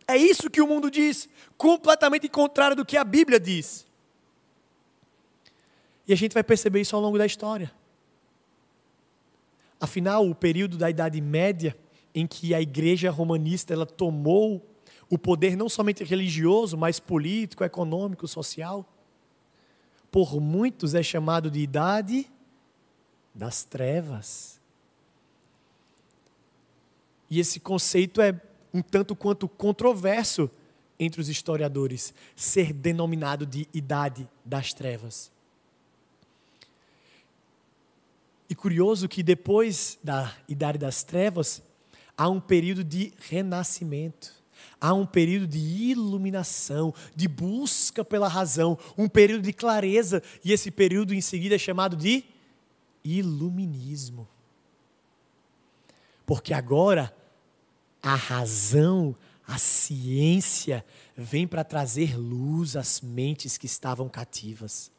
É 0.08 0.18
isso 0.18 0.50
que 0.50 0.62
o 0.62 0.68
mundo 0.68 0.90
diz, 0.90 1.28
completamente 1.58 2.28
contrário 2.28 2.76
do 2.76 2.86
que 2.86 2.98
a 2.98 3.04
Bíblia 3.04 3.40
diz. 3.40 3.86
E 6.08 6.14
a 6.14 6.16
gente 6.16 6.34
vai 6.34 6.44
perceber 6.44 6.82
isso 6.82 6.96
ao 6.96 7.02
longo 7.02 7.18
da 7.18 7.26
história. 7.26 7.72
Afinal, 9.80 10.30
o 10.30 10.36
período 10.36 10.78
da 10.78 10.90
Idade 10.90 11.20
Média, 11.20 11.76
em 12.14 12.28
que 12.28 12.54
a 12.54 12.62
igreja 12.62 13.10
romanista 13.10 13.74
ela 13.74 13.86
tomou 13.86 14.66
o 15.10 15.18
poder 15.18 15.58
não 15.58 15.68
somente 15.68 16.04
religioso, 16.04 16.78
mas 16.78 17.00
político, 17.00 17.64
econômico, 17.64 18.28
social, 18.28 18.88
por 20.12 20.40
muitos 20.40 20.94
é 20.94 21.02
chamado 21.02 21.50
de 21.50 21.60
Idade 21.60 22.30
das 23.34 23.64
Trevas. 23.64 24.60
E 27.30 27.40
esse 27.40 27.60
conceito 27.60 28.22
é 28.22 28.40
um 28.74 28.82
tanto 28.82 29.16
quanto 29.16 29.48
controverso 29.48 30.50
entre 31.00 31.20
os 31.20 31.30
historiadores, 31.30 32.14
ser 32.36 32.72
denominado 32.72 33.46
de 33.46 33.68
Idade 33.74 34.30
das 34.46 34.74
Trevas. 34.74 35.31
E 38.52 38.54
curioso 38.54 39.08
que 39.08 39.24
depois 39.24 39.98
da 40.04 40.36
Idade 40.46 40.78
das 40.78 41.04
Trevas, 41.04 41.62
há 42.18 42.28
um 42.28 42.42
período 42.42 42.84
de 42.84 43.14
renascimento. 43.30 44.34
Há 44.80 44.94
um 44.94 45.06
período 45.06 45.48
de 45.48 45.58
iluminação, 45.58 46.94
de 47.16 47.30
busca 47.30 48.04
pela 48.04 48.28
razão, 48.28 48.78
um 48.98 49.08
período 49.08 49.44
de 49.44 49.54
clareza, 49.54 50.22
e 50.44 50.52
esse 50.52 50.70
período 50.70 51.14
em 51.14 51.22
seguida 51.22 51.56
é 51.56 51.58
chamado 51.58 51.96
de 51.96 52.26
iluminismo. 53.06 54.28
Porque 56.26 56.54
agora 56.54 57.16
a 58.04 58.16
razão, 58.16 59.16
a 59.48 59.58
ciência 59.58 60.84
vem 61.16 61.48
para 61.48 61.64
trazer 61.64 62.18
luz 62.18 62.76
às 62.76 63.00
mentes 63.00 63.58
que 63.58 63.66
estavam 63.66 64.10
cativas. 64.10 64.92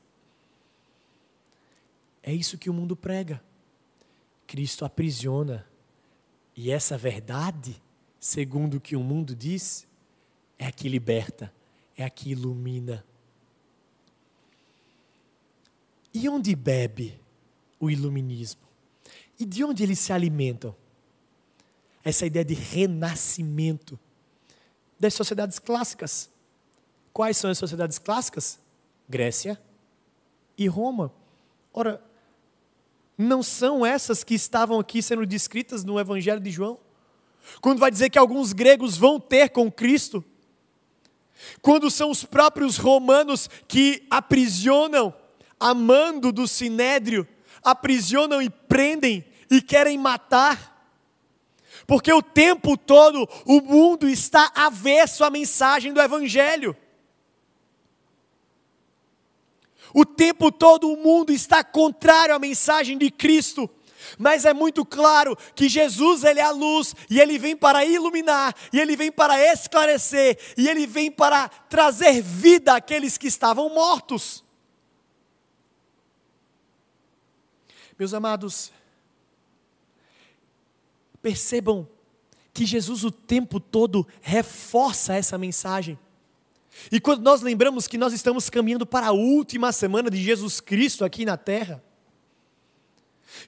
É 2.23 2.33
isso 2.33 2.59
que 2.59 2.71
o 2.71 2.75
mundo 2.75 2.95
prega. 2.95 3.43
Cristo 4.47 4.85
aprisiona. 4.85 5.67
E 6.55 6.71
essa 6.71 6.97
verdade, 6.97 7.83
segundo 8.21 8.75
o 8.75 8.81
que 8.81 8.95
o 8.95 9.01
mundo 9.01 9.35
diz, 9.35 9.87
é 10.59 10.67
a 10.67 10.73
que 10.73 10.89
liberta, 10.89 11.53
é 11.97 12.05
a 12.05 12.11
que 12.11 12.31
ilumina. 12.31 13.05
E 16.15 16.29
onde 16.29 16.55
bebe 16.55 17.19
o 17.81 17.91
iluminismo? 17.91 18.61
E 19.39 19.45
de 19.45 19.65
onde 19.65 19.83
eles 19.83 19.99
se 19.99 20.13
alimentam? 20.13 20.77
Essa 22.05 22.27
ideia 22.27 22.45
de 22.45 22.55
renascimento 22.55 23.99
das 25.01 25.15
sociedades 25.15 25.59
clássicas. 25.59 26.31
Quais 27.13 27.37
são 27.37 27.51
as 27.51 27.59
sociedades 27.59 27.99
clássicas? 27.99 28.59
Grécia 29.09 29.61
e 30.57 30.69
Roma. 30.69 31.13
Ora, 31.73 32.01
não 33.17 33.43
são 33.43 33.85
essas 33.85 34.25
que 34.25 34.35
estavam 34.35 34.79
aqui 34.81 35.03
sendo 35.03 35.27
descritas 35.27 35.85
no 35.85 35.99
Evangelho 35.99 36.41
de 36.41 36.51
João? 36.51 36.79
Quando 37.61 37.79
vai 37.79 37.91
dizer 37.91 38.11
que 38.11 38.19
alguns 38.19 38.53
gregos 38.53 38.97
vão 38.97 39.21
ter 39.21 39.51
com 39.51 39.71
Cristo? 39.71 40.25
Quando 41.61 41.91
são 41.91 42.11
os 42.11 42.25
próprios 42.25 42.77
romanos 42.77 43.49
que 43.67 44.07
aprisionam, 44.11 45.15
amando 45.59 46.33
do 46.33 46.47
sinédrio, 46.47 47.27
aprisionam 47.63 48.41
e 48.41 48.49
prendem 48.49 49.25
e 49.51 49.61
querem 49.61 49.99
matar? 49.99 50.71
Porque 51.87 52.13
o 52.13 52.23
tempo 52.23 52.77
todo 52.77 53.29
o 53.45 53.61
mundo 53.61 54.09
está 54.09 54.51
avesso 54.55 55.25
à 55.25 55.31
mensagem 55.31 55.93
do 55.93 56.01
Evangelho. 56.01 56.77
O 59.95 60.05
tempo 60.05 60.51
todo 60.51 60.91
o 60.91 60.97
mundo 60.97 61.33
está 61.33 61.63
contrário 61.63 62.35
à 62.35 62.39
mensagem 62.39 62.97
de 62.97 63.11
Cristo. 63.11 63.69
Mas 64.19 64.45
é 64.45 64.53
muito 64.53 64.85
claro 64.85 65.37
que 65.55 65.69
Jesus 65.69 66.25
ele 66.25 66.41
é 66.41 66.43
a 66.43 66.51
luz 66.51 66.95
e 67.09 67.21
ele 67.21 67.39
vem 67.39 67.57
para 67.57 67.85
iluminar, 67.85 68.55
e 68.73 68.81
ele 68.81 68.97
vem 68.97 69.13
para 69.13 69.41
esclarecer, 69.53 70.39
e 70.57 70.69
ele 70.69 70.87
vem 70.87 71.11
para 71.11 71.49
trazer 71.49 72.21
vida 72.21 72.75
àqueles 72.75 73.17
que 73.17 73.27
estavam 73.27 73.69
mortos. 73.71 74.43
Meus 77.99 78.13
amados, 78.13 78.73
percebam 81.23 81.89
que 82.53 82.67
Jesus 82.67 83.05
o 83.05 83.11
tempo 83.11 83.61
todo 83.61 84.07
reforça 84.21 85.15
essa 85.15 85.39
mensagem. 85.39 85.99
E 86.91 87.01
quando 87.01 87.23
nós 87.23 87.43
lembramos 87.43 87.87
que 87.87 87.99
nós 87.99 88.13
estamos 88.13 88.49
caminhando 88.51 88.87
para 88.87 89.09
a 89.09 89.13
última 89.13 89.73
semana 89.73 90.11
de 90.11 90.23
Jesus 90.23 90.61
Cristo 90.61 91.05
aqui 91.05 91.25
na 91.25 91.37
terra, 91.37 91.83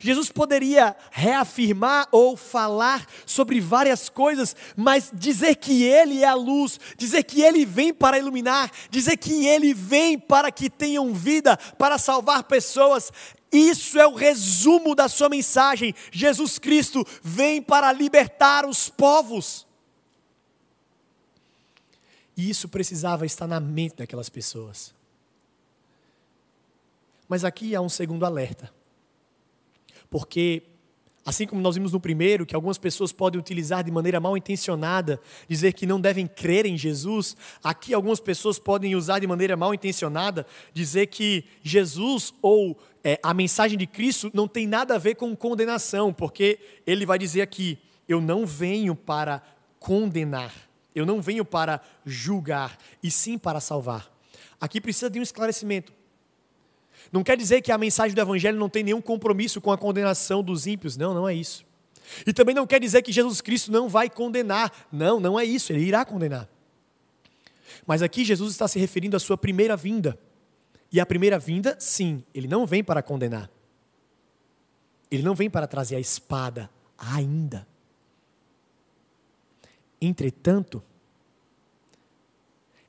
Jesus 0.00 0.30
poderia 0.30 0.96
reafirmar 1.10 2.08
ou 2.10 2.36
falar 2.36 3.06
sobre 3.26 3.60
várias 3.60 4.08
coisas, 4.08 4.56
mas 4.76 5.10
dizer 5.12 5.56
que 5.56 5.82
Ele 5.82 6.22
é 6.22 6.26
a 6.26 6.34
luz, 6.34 6.80
dizer 6.96 7.22
que 7.22 7.42
Ele 7.42 7.64
vem 7.64 7.92
para 7.92 8.18
iluminar, 8.18 8.70
dizer 8.90 9.16
que 9.16 9.46
Ele 9.46 9.74
vem 9.74 10.18
para 10.18 10.50
que 10.50 10.70
tenham 10.70 11.12
vida, 11.12 11.56
para 11.78 11.98
salvar 11.98 12.44
pessoas, 12.44 13.12
isso 13.52 14.00
é 14.00 14.06
o 14.06 14.14
resumo 14.14 14.96
da 14.96 15.08
sua 15.08 15.28
mensagem. 15.28 15.94
Jesus 16.10 16.58
Cristo 16.58 17.06
vem 17.22 17.62
para 17.62 17.92
libertar 17.92 18.66
os 18.66 18.88
povos. 18.88 19.64
E 22.36 22.50
isso 22.50 22.68
precisava 22.68 23.24
estar 23.24 23.46
na 23.46 23.60
mente 23.60 23.96
daquelas 23.96 24.28
pessoas. 24.28 24.94
Mas 27.28 27.44
aqui 27.44 27.74
há 27.74 27.80
um 27.80 27.88
segundo 27.88 28.24
alerta. 28.26 28.72
Porque, 30.10 30.62
assim 31.24 31.46
como 31.46 31.60
nós 31.60 31.74
vimos 31.74 31.92
no 31.92 32.00
primeiro, 32.00 32.44
que 32.44 32.54
algumas 32.54 32.78
pessoas 32.78 33.12
podem 33.12 33.40
utilizar 33.40 33.82
de 33.82 33.90
maneira 33.90 34.20
mal 34.20 34.36
intencionada, 34.36 35.20
dizer 35.48 35.72
que 35.72 35.86
não 35.86 36.00
devem 36.00 36.26
crer 36.26 36.66
em 36.66 36.76
Jesus, 36.76 37.36
aqui 37.62 37.94
algumas 37.94 38.20
pessoas 38.20 38.58
podem 38.58 38.94
usar 38.94 39.20
de 39.20 39.26
maneira 39.26 39.56
mal 39.56 39.72
intencionada, 39.72 40.46
dizer 40.72 41.06
que 41.06 41.44
Jesus 41.62 42.32
ou 42.42 42.78
é, 43.02 43.20
a 43.22 43.34
mensagem 43.34 43.76
de 43.76 43.86
Cristo 43.86 44.30
não 44.32 44.48
tem 44.48 44.66
nada 44.66 44.94
a 44.94 44.98
ver 44.98 45.14
com 45.14 45.36
condenação, 45.36 46.12
porque 46.12 46.58
ele 46.86 47.04
vai 47.04 47.18
dizer 47.18 47.42
aqui: 47.42 47.78
eu 48.08 48.20
não 48.20 48.46
venho 48.46 48.94
para 48.94 49.42
condenar, 49.78 50.54
eu 50.94 51.04
não 51.04 51.20
venho 51.20 51.44
para 51.44 51.80
julgar, 52.04 52.78
e 53.02 53.10
sim 53.10 53.36
para 53.36 53.60
salvar. 53.60 54.10
Aqui 54.60 54.80
precisa 54.80 55.10
de 55.10 55.18
um 55.18 55.22
esclarecimento. 55.22 55.92
Não 57.12 57.22
quer 57.22 57.36
dizer 57.36 57.60
que 57.60 57.70
a 57.70 57.78
mensagem 57.78 58.14
do 58.14 58.20
Evangelho 58.20 58.58
não 58.58 58.68
tem 58.68 58.82
nenhum 58.82 59.00
compromisso 59.00 59.60
com 59.60 59.70
a 59.70 59.78
condenação 59.78 60.42
dos 60.42 60.66
ímpios. 60.66 60.96
Não, 60.96 61.12
não 61.12 61.28
é 61.28 61.34
isso. 61.34 61.64
E 62.26 62.32
também 62.32 62.54
não 62.54 62.66
quer 62.66 62.80
dizer 62.80 63.02
que 63.02 63.12
Jesus 63.12 63.40
Cristo 63.40 63.70
não 63.70 63.88
vai 63.88 64.08
condenar. 64.08 64.72
Não, 64.90 65.20
não 65.20 65.38
é 65.38 65.44
isso. 65.44 65.72
Ele 65.72 65.84
irá 65.84 66.04
condenar. 66.04 66.48
Mas 67.86 68.02
aqui 68.02 68.24
Jesus 68.24 68.52
está 68.52 68.66
se 68.66 68.78
referindo 68.78 69.16
à 69.16 69.20
sua 69.20 69.36
primeira 69.36 69.76
vinda. 69.76 70.18
E 70.90 71.00
a 71.00 71.06
primeira 71.06 71.38
vinda, 71.38 71.76
sim, 71.78 72.22
ele 72.32 72.46
não 72.46 72.66
vem 72.66 72.82
para 72.82 73.02
condenar. 73.02 73.50
Ele 75.10 75.22
não 75.22 75.34
vem 75.34 75.50
para 75.50 75.66
trazer 75.66 75.96
a 75.96 76.00
espada 76.00 76.70
ainda. 76.96 77.66
Entretanto, 80.06 80.82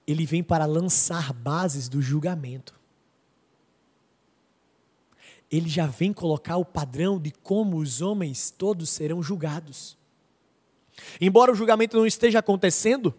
ele 0.06 0.26
vem 0.26 0.44
para 0.44 0.66
lançar 0.66 1.34
bases 1.34 1.90
do 1.90 2.02
julgamento 2.02 2.76
ele 5.52 5.70
já 5.70 5.86
vem 5.86 6.12
colocar 6.12 6.58
o 6.58 6.66
padrão 6.66 7.20
de 7.20 7.32
como 7.32 7.78
os 7.78 8.02
homens 8.02 8.52
todos 8.52 8.90
serão 8.90 9.22
julgados. 9.22 9.98
Embora 11.20 11.52
o 11.52 11.56
julgamento 11.56 11.98
não 11.98 12.06
esteja 12.06 12.40
acontecendo, 12.40 13.14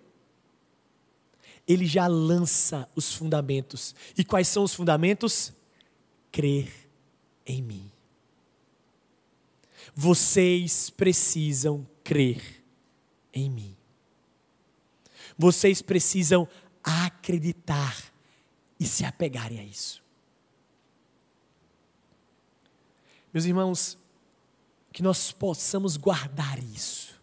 ele 1.67 1.87
já 1.87 2.07
lança 2.07 2.89
os 2.95 3.13
fundamentos. 3.13 3.95
E 4.17 4.25
quais 4.25 4.49
são 4.49 4.65
os 4.65 4.75
fundamentos? 4.75 5.53
Crer 6.33 6.73
em 7.47 7.63
mim. 7.63 7.91
Vocês 9.95 10.91
precisam 10.91 11.87
crer 12.03 12.63
em 13.33 13.49
mim. 13.49 13.76
Vocês 15.39 15.83
precisam 15.83 16.49
acreditar 16.83 17.97
e 18.79 18.87
se 18.87 19.05
apegarem 19.05 19.61
a 19.61 19.65
isso. 19.65 20.03
Meus 23.33 23.45
irmãos, 23.45 23.99
que 24.93 25.03
nós 25.03 25.31
possamos 25.31 25.97
guardar 25.97 26.59
isso. 26.59 27.21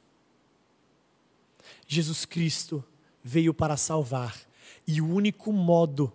Jesus 1.87 2.25
Cristo 2.25 2.83
veio 3.23 3.53
para 3.53 3.77
salvar, 3.77 4.37
e 4.85 5.01
o 5.01 5.07
único 5.07 5.51
modo, 5.51 6.13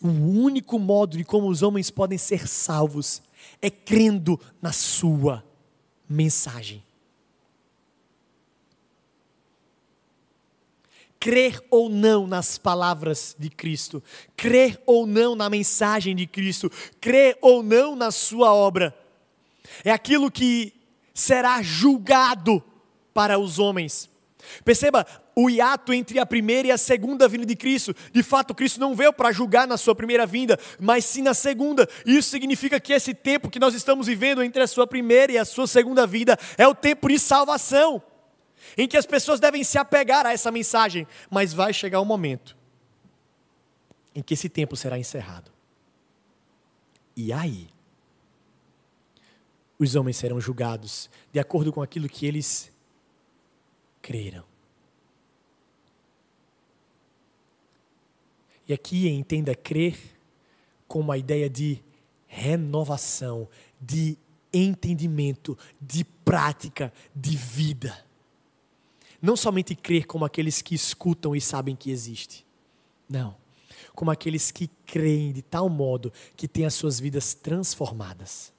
o 0.00 0.08
único 0.08 0.78
modo 0.78 1.16
de 1.16 1.24
como 1.24 1.48
os 1.48 1.62
homens 1.62 1.90
podem 1.90 2.18
ser 2.18 2.46
salvos 2.46 3.22
é 3.60 3.70
crendo 3.70 4.38
na 4.60 4.70
Sua 4.70 5.44
mensagem. 6.08 6.84
Crer 11.24 11.58
ou 11.70 11.88
não 11.88 12.26
nas 12.26 12.58
palavras 12.58 13.34
de 13.38 13.48
Cristo, 13.48 14.02
crer 14.36 14.78
ou 14.84 15.06
não 15.06 15.34
na 15.34 15.48
mensagem 15.48 16.14
de 16.14 16.26
Cristo, 16.26 16.70
crer 17.00 17.38
ou 17.40 17.62
não 17.62 17.96
na 17.96 18.10
sua 18.10 18.52
obra. 18.52 18.94
É 19.82 19.90
aquilo 19.90 20.30
que 20.30 20.74
será 21.14 21.62
julgado 21.62 22.62
para 23.14 23.38
os 23.38 23.58
homens. 23.58 24.10
Perceba, 24.66 25.06
o 25.34 25.48
hiato 25.48 25.94
entre 25.94 26.18
a 26.18 26.26
primeira 26.26 26.68
e 26.68 26.70
a 26.70 26.76
segunda 26.76 27.26
vinda 27.26 27.46
de 27.46 27.56
Cristo. 27.56 27.96
De 28.12 28.22
fato, 28.22 28.54
Cristo 28.54 28.78
não 28.78 28.94
veio 28.94 29.10
para 29.10 29.32
julgar 29.32 29.66
na 29.66 29.78
sua 29.78 29.94
primeira 29.94 30.26
vinda, 30.26 30.60
mas 30.78 31.06
sim 31.06 31.22
na 31.22 31.32
segunda. 31.32 31.88
Isso 32.04 32.28
significa 32.28 32.78
que 32.78 32.92
esse 32.92 33.14
tempo 33.14 33.48
que 33.48 33.58
nós 33.58 33.74
estamos 33.74 34.08
vivendo 34.08 34.42
entre 34.42 34.62
a 34.62 34.66
sua 34.66 34.86
primeira 34.86 35.32
e 35.32 35.38
a 35.38 35.46
sua 35.46 35.66
segunda 35.66 36.06
vida 36.06 36.38
é 36.58 36.68
o 36.68 36.74
tempo 36.74 37.08
de 37.08 37.18
salvação 37.18 38.02
em 38.76 38.88
que 38.88 38.96
as 38.96 39.06
pessoas 39.06 39.40
devem 39.40 39.62
se 39.62 39.78
apegar 39.78 40.26
a 40.26 40.32
essa 40.32 40.50
mensagem, 40.50 41.06
mas 41.30 41.52
vai 41.52 41.72
chegar 41.72 42.00
um 42.00 42.04
momento 42.04 42.56
em 44.14 44.22
que 44.22 44.34
esse 44.34 44.48
tempo 44.48 44.76
será 44.76 44.98
encerrado. 44.98 45.50
E 47.16 47.32
aí, 47.32 47.68
os 49.78 49.94
homens 49.94 50.16
serão 50.16 50.40
julgados 50.40 51.10
de 51.32 51.40
acordo 51.40 51.72
com 51.72 51.82
aquilo 51.82 52.08
que 52.08 52.26
eles 52.26 52.72
creram. 54.00 54.44
E 58.66 58.72
aqui 58.72 59.08
entenda 59.08 59.54
crer 59.54 59.98
como 60.88 61.12
a 61.12 61.18
ideia 61.18 61.50
de 61.50 61.82
renovação, 62.26 63.48
de 63.80 64.16
entendimento, 64.52 65.58
de 65.80 66.04
prática, 66.04 66.92
de 67.14 67.36
vida 67.36 68.03
não 69.24 69.36
somente 69.36 69.74
crer 69.74 70.06
como 70.06 70.26
aqueles 70.26 70.60
que 70.60 70.74
escutam 70.74 71.34
e 71.34 71.40
sabem 71.40 71.74
que 71.74 71.90
existe. 71.90 72.44
Não. 73.08 73.34
Como 73.94 74.10
aqueles 74.10 74.50
que 74.50 74.68
creem 74.84 75.32
de 75.32 75.40
tal 75.40 75.66
modo 75.70 76.12
que 76.36 76.46
têm 76.46 76.66
as 76.66 76.74
suas 76.74 77.00
vidas 77.00 77.32
transformadas. 77.32 78.52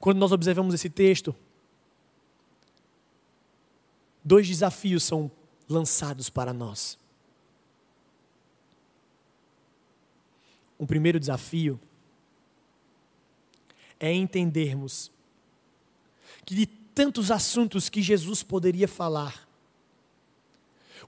Quando 0.00 0.18
nós 0.18 0.32
observamos 0.32 0.74
esse 0.74 0.90
texto, 0.90 1.32
dois 4.24 4.48
desafios 4.48 5.04
são 5.04 5.30
lançados 5.68 6.28
para 6.28 6.52
nós. 6.52 6.98
O 10.76 10.84
primeiro 10.84 11.20
desafio 11.20 11.78
é 14.00 14.12
entendermos 14.12 15.12
que 16.44 16.56
de 16.56 16.81
tantos 16.94 17.30
assuntos 17.30 17.88
que 17.88 18.02
Jesus 18.02 18.42
poderia 18.42 18.88
falar. 18.88 19.52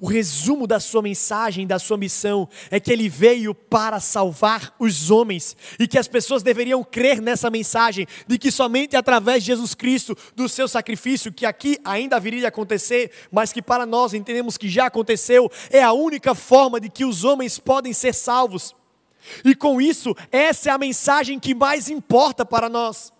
O 0.01 0.07
resumo 0.07 0.67
da 0.67 0.81
sua 0.81 1.01
mensagem, 1.01 1.67
da 1.67 1.79
sua 1.79 1.97
missão, 1.97 2.49
é 2.71 2.81
que 2.81 2.93
ele 2.93 3.09
veio 3.09 3.55
para 3.55 4.01
salvar 4.01 4.75
os 4.79 5.11
homens 5.11 5.57
e 5.79 5.87
que 5.87 5.99
as 5.99 6.09
pessoas 6.09 6.43
deveriam 6.43 6.83
crer 6.83 7.23
nessa 7.23 7.49
mensagem, 7.49 8.07
de 8.27 8.37
que 8.37 8.51
somente 8.51 8.97
através 8.97 9.45
de 9.45 9.53
Jesus 9.53 9.75
Cristo, 9.75 10.17
do 10.35 10.49
seu 10.49 10.67
sacrifício, 10.67 11.33
que 11.33 11.47
aqui 11.47 11.79
ainda 11.85 12.19
viria 12.19 12.47
a 12.47 12.49
acontecer, 12.49 13.11
mas 13.31 13.53
que 13.53 13.63
para 13.63 13.87
nós 13.87 14.15
entendemos 14.15 14.59
que 14.59 14.69
já 14.69 14.87
aconteceu, 14.87 15.51
é 15.71 15.83
a 15.83 15.93
única 15.93 16.35
forma 16.35 16.81
de 16.81 16.89
que 16.89 17.05
os 17.05 17.23
homens 17.23 17.59
podem 17.59 17.93
ser 17.93 18.15
salvos. 18.15 18.75
E 19.45 19.55
com 19.55 19.81
isso, 19.81 20.15
essa 20.31 20.71
é 20.71 20.73
a 20.73 20.79
mensagem 20.79 21.39
que 21.39 21.55
mais 21.55 21.89
importa 21.89 22.45
para 22.45 22.69
nós. 22.69 23.14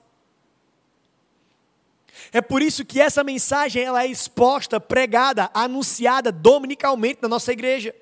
É 2.35 2.43
por 2.43 2.61
isso 2.61 2.85
que 2.85 3.01
essa 3.01 3.23
mensagem 3.23 3.85
ela 3.85 4.03
é 4.03 4.09
exposta, 4.09 4.81
pregada, 4.81 5.49
anunciada 5.55 6.33
dominicalmente 6.33 7.21
na 7.23 7.29
nossa 7.29 7.53
igreja. 7.53 7.95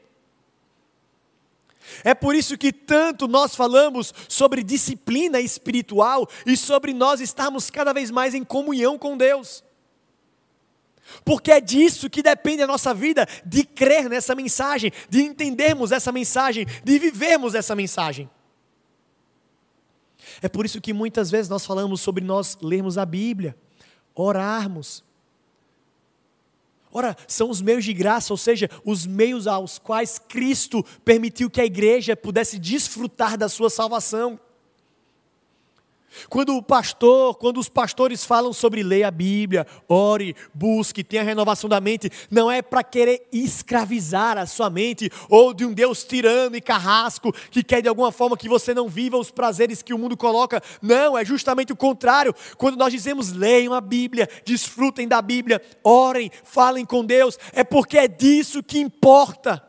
É 2.03 2.15
por 2.15 2.35
isso 2.35 2.57
que 2.57 2.73
tanto 2.73 3.29
nós 3.29 3.55
falamos 3.55 4.15
sobre 4.31 4.63
disciplina 4.63 5.39
espiritual 5.39 6.27
e 6.47 6.57
sobre 6.57 6.95
nós 6.95 7.21
estarmos 7.21 7.69
cada 7.69 7.93
vez 7.93 8.11
mais 8.11 8.33
em 8.33 8.43
comunhão 8.43 8.97
com 8.97 9.19
Deus. 9.19 9.63
Porque 11.27 11.53
é 11.53 11.61
disso 11.61 12.09
que 12.09 12.23
depende 12.23 12.63
a 12.63 12.67
nossa 12.67 12.95
vida, 12.95 13.29
de 13.45 13.65
crer 13.65 14.09
nessa 14.09 14.35
mensagem, 14.35 14.91
de 15.11 15.21
entendermos 15.21 15.93
essa 15.93 16.11
mensagem, 16.11 16.67
de 16.83 16.99
vivermos 16.99 17.55
essa 17.55 17.77
mensagem. 17.77 18.31
É 20.41 20.49
por 20.49 20.65
isso 20.65 20.81
que 20.81 20.95
muitas 20.95 21.31
vezes 21.31 21.51
nós 21.51 21.67
falamos 21.67 22.01
sobre 22.01 22.25
nós 22.25 22.57
lermos 22.63 22.97
a 22.97 23.05
Bíblia, 23.05 23.55
orarmos. 24.15 25.05
Ora, 26.93 27.17
são 27.27 27.49
os 27.49 27.63
meios 27.63 27.85
de 27.85 27.95
graça, 27.95 28.33
ou 28.33 28.37
seja, 28.37 28.69
os 28.85 29.07
meios 29.07 29.47
aos 29.47 29.79
quais 29.79 30.19
Cristo 30.19 30.85
permitiu 31.05 31.49
que 31.49 31.61
a 31.61 31.65
igreja 31.65 32.15
pudesse 32.15 32.59
desfrutar 32.59 33.39
da 33.39 33.49
sua 33.49 33.71
salvação. 33.71 34.39
Quando 36.29 36.57
o 36.57 36.63
pastor, 36.63 37.35
quando 37.37 37.59
os 37.59 37.69
pastores 37.69 38.25
falam 38.25 38.53
sobre 38.53 38.83
ler 38.83 39.05
a 39.05 39.11
Bíblia, 39.11 39.67
ore, 39.89 40.35
busque, 40.53 41.05
tenha 41.05 41.23
renovação 41.23 41.69
da 41.69 41.81
mente, 41.81 42.11
não 42.31 42.51
é 42.51 42.63
para 42.63 42.83
querer 42.83 43.27
escravizar 43.33 44.39
a 44.39 44.47
sua 44.47 44.71
mente 44.71 45.11
ou 45.29 45.53
de 45.55 45.65
um 45.65 45.73
Deus 45.73 46.05
tirano 46.05 46.57
e 46.57 46.61
carrasco 46.61 47.33
que 47.51 47.63
quer 47.63 47.83
de 47.83 47.89
alguma 47.89 48.13
forma 48.13 48.37
que 48.37 48.49
você 48.49 48.75
não 48.75 48.89
viva 48.89 49.17
os 49.17 49.31
prazeres 49.31 49.83
que 49.83 49.95
o 49.95 49.99
mundo 49.99 50.17
coloca. 50.17 50.63
Não, 50.81 51.17
é 51.17 51.25
justamente 51.25 51.73
o 51.73 51.77
contrário. 51.77 52.35
Quando 52.57 52.77
nós 52.77 52.93
dizemos 52.93 53.33
leiam 53.33 53.75
a 53.75 53.81
Bíblia, 53.81 54.29
desfrutem 54.45 55.09
da 55.09 55.21
Bíblia, 55.21 55.63
orem, 55.83 56.31
falem 56.45 56.85
com 56.85 57.05
Deus, 57.05 57.39
é 57.53 57.65
porque 57.65 57.99
é 57.99 58.09
disso 58.09 58.63
que 58.63 58.79
importa. 58.79 59.63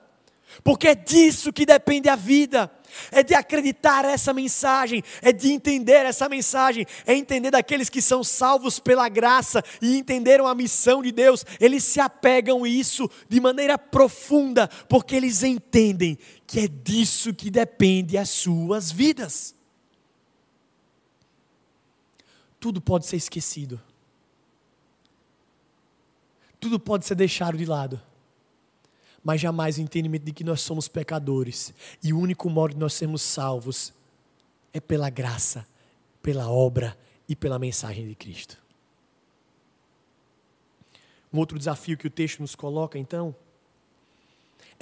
Porque 0.63 0.87
é 0.87 0.95
disso 0.95 1.51
que 1.51 1.65
depende 1.65 2.07
a 2.09 2.15
vida 2.15 2.69
é 3.11 3.23
de 3.23 3.33
acreditar 3.33 4.05
essa 4.05 4.33
mensagem, 4.33 5.03
é 5.21 5.31
de 5.31 5.51
entender 5.51 6.05
essa 6.05 6.27
mensagem, 6.29 6.85
é 7.05 7.13
entender 7.13 7.51
daqueles 7.51 7.89
que 7.89 8.01
são 8.01 8.23
salvos 8.23 8.79
pela 8.79 9.09
graça 9.09 9.63
e 9.81 9.97
entenderam 9.97 10.47
a 10.47 10.55
missão 10.55 11.01
de 11.01 11.11
Deus, 11.11 11.45
eles 11.59 11.83
se 11.83 11.99
apegam 11.99 12.63
a 12.63 12.69
isso 12.69 13.09
de 13.27 13.39
maneira 13.39 13.77
profunda, 13.77 14.67
porque 14.87 15.15
eles 15.15 15.43
entendem 15.43 16.17
que 16.45 16.61
é 16.61 16.67
disso 16.67 17.33
que 17.33 17.49
depende 17.49 18.17
as 18.17 18.29
suas 18.29 18.91
vidas. 18.91 19.55
Tudo 22.59 22.79
pode 22.79 23.05
ser 23.05 23.17
esquecido, 23.17 23.81
tudo 26.59 26.79
pode 26.79 27.05
ser 27.05 27.15
deixado 27.15 27.57
de 27.57 27.65
lado 27.65 28.01
mas 29.24 29.39
jamais 29.39 29.78
o 29.78 29.82
entendimento 29.82 30.24
de 30.24 30.34
que 30.34 30.43
nós 30.43 30.61
somos 30.61 30.88
pecadores 30.88 31.74
e 32.03 32.11
o 32.11 32.19
único 32.19 32.49
modo 32.49 32.74
de 32.74 32.80
nós 32.80 32.93
sermos 32.93 33.21
salvos 33.21 33.93
é 34.74 34.80
pela 34.80 35.09
graça, 35.09 35.65
pela 36.21 36.49
obra 36.49 36.97
e 37.28 37.36
pela 37.36 37.57
mensagem 37.57 38.07
de 38.07 38.15
Cristo. 38.15 38.57
Um 41.32 41.39
outro 41.39 41.57
desafio 41.57 41.97
que 41.97 42.05
o 42.05 42.11
texto 42.11 42.41
nos 42.41 42.53
coloca, 42.53 42.99
então, 42.99 43.36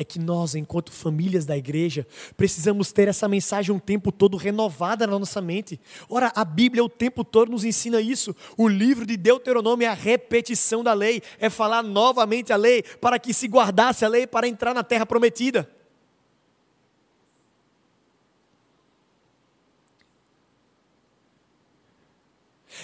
é 0.01 0.03
que 0.03 0.19
nós, 0.19 0.55
enquanto 0.55 0.91
famílias 0.91 1.45
da 1.45 1.55
igreja, 1.55 2.05
precisamos 2.35 2.91
ter 2.91 3.07
essa 3.07 3.27
mensagem 3.27 3.75
o 3.75 3.79
tempo 3.79 4.11
todo 4.11 4.35
renovada 4.35 5.05
na 5.05 5.17
nossa 5.17 5.39
mente. 5.39 5.79
Ora, 6.09 6.31
a 6.35 6.43
Bíblia 6.43 6.83
o 6.83 6.89
tempo 6.89 7.23
todo 7.23 7.51
nos 7.51 7.63
ensina 7.63 8.01
isso. 8.01 8.35
O 8.57 8.67
livro 8.67 9.05
de 9.05 9.15
Deuteronômio 9.15 9.85
é 9.85 9.87
a 9.87 9.93
repetição 9.93 10.83
da 10.83 10.93
lei, 10.93 11.21
é 11.39 11.49
falar 11.49 11.83
novamente 11.83 12.51
a 12.51 12.55
lei, 12.55 12.83
para 12.83 13.19
que 13.19 13.33
se 13.33 13.47
guardasse 13.47 14.03
a 14.03 14.07
lei 14.07 14.25
para 14.25 14.47
entrar 14.47 14.73
na 14.73 14.83
terra 14.83 15.05
prometida. 15.05 15.69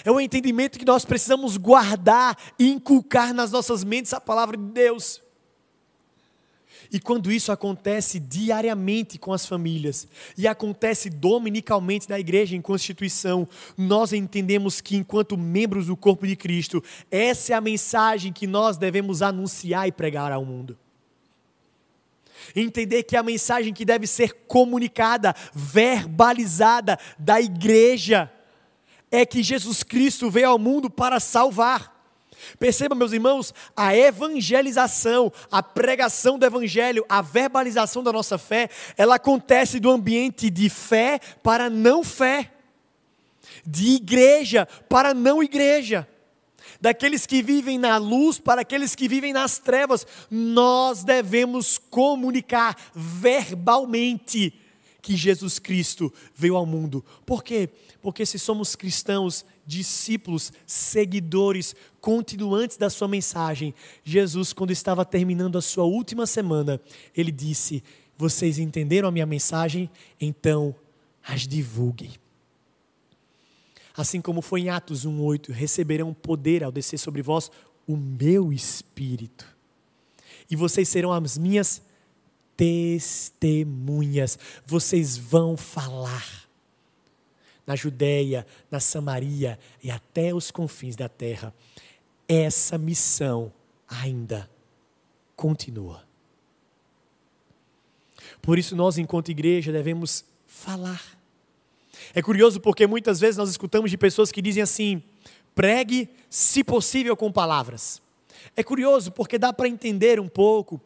É 0.04 0.10
o 0.10 0.20
entendimento 0.20 0.78
que 0.78 0.84
nós 0.84 1.04
precisamos 1.04 1.56
guardar 1.56 2.38
e 2.58 2.68
inculcar 2.68 3.34
nas 3.34 3.50
nossas 3.50 3.82
mentes 3.82 4.12
a 4.12 4.20
palavra 4.20 4.56
de 4.56 4.62
Deus. 4.62 5.20
E 6.90 6.98
quando 6.98 7.30
isso 7.30 7.52
acontece 7.52 8.18
diariamente 8.18 9.18
com 9.18 9.32
as 9.32 9.44
famílias 9.44 10.08
e 10.36 10.48
acontece 10.48 11.10
dominicalmente 11.10 12.08
na 12.08 12.18
igreja 12.18 12.56
em 12.56 12.62
constituição, 12.62 13.46
nós 13.76 14.12
entendemos 14.12 14.80
que, 14.80 14.96
enquanto 14.96 15.36
membros 15.36 15.86
do 15.86 15.96
corpo 15.96 16.26
de 16.26 16.34
Cristo, 16.34 16.82
essa 17.10 17.52
é 17.52 17.56
a 17.56 17.60
mensagem 17.60 18.32
que 18.32 18.46
nós 18.46 18.78
devemos 18.78 19.20
anunciar 19.20 19.86
e 19.86 19.92
pregar 19.92 20.32
ao 20.32 20.44
mundo. 20.44 20.78
Entender 22.56 23.02
que 23.02 23.16
a 23.16 23.22
mensagem 23.22 23.74
que 23.74 23.84
deve 23.84 24.06
ser 24.06 24.32
comunicada, 24.46 25.34
verbalizada 25.52 26.98
da 27.18 27.40
igreja, 27.40 28.32
é 29.10 29.26
que 29.26 29.42
Jesus 29.42 29.82
Cristo 29.82 30.30
veio 30.30 30.48
ao 30.48 30.58
mundo 30.58 30.88
para 30.88 31.20
salvar. 31.20 31.97
Perceba, 32.58 32.94
meus 32.94 33.12
irmãos, 33.12 33.54
a 33.76 33.96
evangelização, 33.96 35.32
a 35.50 35.62
pregação 35.62 36.38
do 36.38 36.46
evangelho, 36.46 37.04
a 37.08 37.22
verbalização 37.22 38.02
da 38.02 38.12
nossa 38.12 38.38
fé, 38.38 38.68
ela 38.96 39.16
acontece 39.16 39.80
do 39.80 39.90
ambiente 39.90 40.50
de 40.50 40.68
fé 40.68 41.20
para 41.42 41.68
não 41.68 42.02
fé, 42.04 42.52
de 43.66 43.96
igreja 43.96 44.66
para 44.88 45.12
não 45.14 45.42
igreja, 45.42 46.08
daqueles 46.80 47.26
que 47.26 47.42
vivem 47.42 47.78
na 47.78 47.96
luz 47.96 48.38
para 48.38 48.62
aqueles 48.62 48.94
que 48.94 49.08
vivem 49.08 49.32
nas 49.32 49.58
trevas. 49.58 50.06
Nós 50.30 51.04
devemos 51.04 51.78
comunicar 51.78 52.76
verbalmente 52.94 54.54
que 55.00 55.16
Jesus 55.16 55.58
Cristo 55.58 56.12
veio 56.34 56.56
ao 56.56 56.66
mundo. 56.66 57.04
Por 57.24 57.42
quê? 57.42 57.68
Porque 58.02 58.26
se 58.26 58.38
somos 58.38 58.76
cristãos, 58.76 59.44
discípulos, 59.68 60.50
seguidores, 60.66 61.76
continuantes 62.00 62.78
da 62.78 62.88
sua 62.88 63.06
mensagem, 63.06 63.74
Jesus, 64.02 64.54
quando 64.54 64.70
estava 64.70 65.04
terminando 65.04 65.58
a 65.58 65.62
sua 65.62 65.84
última 65.84 66.26
semana, 66.26 66.80
ele 67.14 67.30
disse: 67.30 67.84
Vocês 68.16 68.58
entenderam 68.58 69.08
a 69.08 69.12
minha 69.12 69.26
mensagem? 69.26 69.90
Então 70.18 70.74
as 71.22 71.46
divulguem. 71.46 72.12
Assim 73.94 74.22
como 74.22 74.40
foi 74.40 74.62
em 74.62 74.70
Atos 74.70 75.04
1,8: 75.04 75.52
receberão 75.52 76.14
poder 76.14 76.64
ao 76.64 76.72
descer 76.72 76.98
sobre 76.98 77.20
vós 77.20 77.50
o 77.86 77.94
meu 77.94 78.50
espírito, 78.52 79.46
e 80.50 80.56
vocês 80.56 80.88
serão 80.88 81.12
as 81.12 81.36
minhas 81.36 81.82
testemunhas, 82.56 84.38
vocês 84.66 85.16
vão 85.16 85.56
falar 85.56 86.47
na 87.68 87.76
Judéia, 87.76 88.46
na 88.70 88.80
Samaria 88.80 89.58
e 89.84 89.90
até 89.90 90.34
os 90.34 90.50
confins 90.50 90.96
da 90.96 91.06
terra. 91.06 91.52
Essa 92.26 92.78
missão 92.78 93.52
ainda 93.86 94.48
continua. 95.36 96.02
Por 98.40 98.58
isso, 98.58 98.74
nós, 98.74 98.96
enquanto 98.96 99.30
igreja, 99.30 99.70
devemos 99.70 100.24
falar. 100.46 101.02
É 102.14 102.22
curioso 102.22 102.58
porque 102.58 102.86
muitas 102.86 103.20
vezes 103.20 103.36
nós 103.36 103.50
escutamos 103.50 103.90
de 103.90 103.98
pessoas 103.98 104.32
que 104.32 104.40
dizem 104.40 104.62
assim: 104.62 105.02
pregue, 105.54 106.08
se 106.30 106.64
possível, 106.64 107.14
com 107.14 107.30
palavras. 107.30 108.00
É 108.56 108.62
curioso 108.62 109.12
porque 109.12 109.36
dá 109.36 109.52
para 109.52 109.68
entender 109.68 110.18
um 110.18 110.28
pouco 110.28 110.80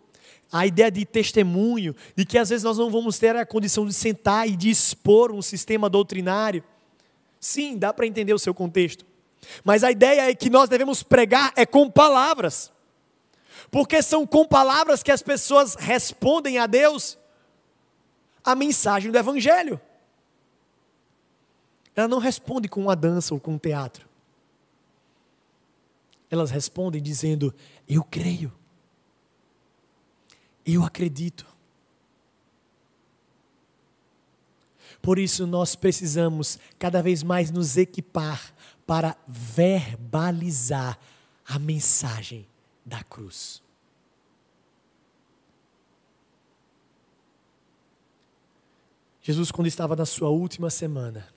a 0.50 0.66
ideia 0.66 0.90
de 0.90 1.06
testemunho, 1.06 1.94
de 2.16 2.24
que 2.24 2.36
às 2.36 2.48
vezes 2.48 2.64
nós 2.64 2.76
não 2.76 2.90
vamos 2.90 3.20
ter 3.20 3.36
a 3.36 3.46
condição 3.46 3.86
de 3.86 3.94
sentar 3.94 4.48
e 4.48 4.56
de 4.56 4.68
expor 4.68 5.30
um 5.30 5.40
sistema 5.40 5.88
doutrinário. 5.88 6.64
Sim, 7.42 7.76
dá 7.76 7.92
para 7.92 8.06
entender 8.06 8.32
o 8.32 8.38
seu 8.38 8.54
contexto. 8.54 9.04
Mas 9.64 9.82
a 9.82 9.90
ideia 9.90 10.30
é 10.30 10.34
que 10.34 10.48
nós 10.48 10.68
devemos 10.68 11.02
pregar 11.02 11.52
é 11.56 11.66
com 11.66 11.90
palavras. 11.90 12.70
Porque 13.68 14.00
são 14.00 14.24
com 14.24 14.46
palavras 14.46 15.02
que 15.02 15.10
as 15.10 15.22
pessoas 15.22 15.74
respondem 15.74 16.58
a 16.58 16.68
Deus 16.68 17.18
a 18.44 18.54
mensagem 18.54 19.10
do 19.10 19.18
Evangelho. 19.18 19.80
Ela 21.96 22.06
não 22.06 22.18
responde 22.18 22.68
com 22.68 22.80
uma 22.80 22.94
dança 22.94 23.34
ou 23.34 23.40
com 23.40 23.54
um 23.54 23.58
teatro. 23.58 24.08
Elas 26.30 26.52
respondem 26.52 27.02
dizendo: 27.02 27.52
Eu 27.88 28.04
creio. 28.04 28.52
Eu 30.64 30.84
acredito. 30.84 31.51
Por 35.02 35.18
isso 35.18 35.46
nós 35.46 35.74
precisamos 35.74 36.58
cada 36.78 37.02
vez 37.02 37.24
mais 37.24 37.50
nos 37.50 37.76
equipar 37.76 38.54
para 38.86 39.16
verbalizar 39.26 40.96
a 41.44 41.58
mensagem 41.58 42.46
da 42.86 43.02
cruz. 43.02 43.60
Jesus, 49.20 49.50
quando 49.50 49.66
estava 49.66 49.94
na 49.94 50.06
sua 50.06 50.30
última 50.30 50.70
semana, 50.70 51.28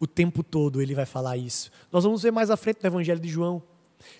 o 0.00 0.06
tempo 0.06 0.42
todo 0.42 0.80
ele 0.80 0.94
vai 0.94 1.06
falar 1.06 1.36
isso. 1.36 1.70
Nós 1.90 2.04
vamos 2.04 2.22
ver 2.22 2.30
mais 2.30 2.50
à 2.50 2.56
frente 2.56 2.80
no 2.82 2.88
Evangelho 2.88 3.20
de 3.20 3.28
João. 3.28 3.62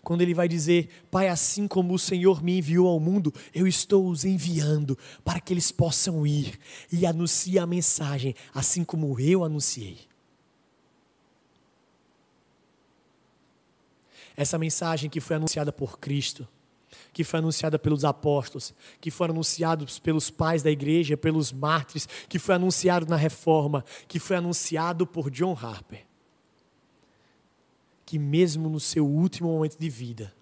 Quando 0.02 0.22
ele 0.22 0.34
vai 0.34 0.48
dizer, 0.48 0.88
Pai, 1.10 1.28
assim 1.28 1.66
como 1.68 1.94
o 1.94 1.98
Senhor 1.98 2.42
me 2.42 2.58
enviou 2.58 2.88
ao 2.88 3.00
mundo, 3.00 3.32
eu 3.54 3.66
estou 3.66 4.08
os 4.08 4.24
enviando 4.24 4.96
para 5.24 5.40
que 5.40 5.52
eles 5.52 5.70
possam 5.70 6.26
ir 6.26 6.58
e 6.90 7.06
anunciar 7.06 7.64
a 7.64 7.66
mensagem, 7.66 8.34
assim 8.54 8.84
como 8.84 9.18
eu 9.20 9.44
anunciei. 9.44 9.98
Essa 14.36 14.56
mensagem 14.56 15.10
que 15.10 15.20
foi 15.20 15.36
anunciada 15.36 15.72
por 15.72 15.98
Cristo, 15.98 16.46
que 17.12 17.24
foi 17.24 17.40
anunciada 17.40 17.78
pelos 17.78 18.04
apóstolos, 18.04 18.72
que 19.00 19.10
foi 19.10 19.28
anunciada 19.28 19.84
pelos 20.02 20.30
pais 20.30 20.62
da 20.62 20.70
igreja, 20.70 21.16
pelos 21.16 21.52
mártires, 21.52 22.08
que 22.28 22.38
foi 22.38 22.54
anunciado 22.54 23.06
na 23.06 23.16
reforma, 23.16 23.84
que 24.06 24.18
foi 24.18 24.36
anunciado 24.36 25.06
por 25.06 25.30
John 25.30 25.56
Harper. 25.60 26.07
Que 28.08 28.18
mesmo 28.18 28.70
no 28.70 28.80
seu 28.80 29.06
último 29.06 29.50
momento 29.50 29.76
de 29.78 29.90
vida, 29.90 30.34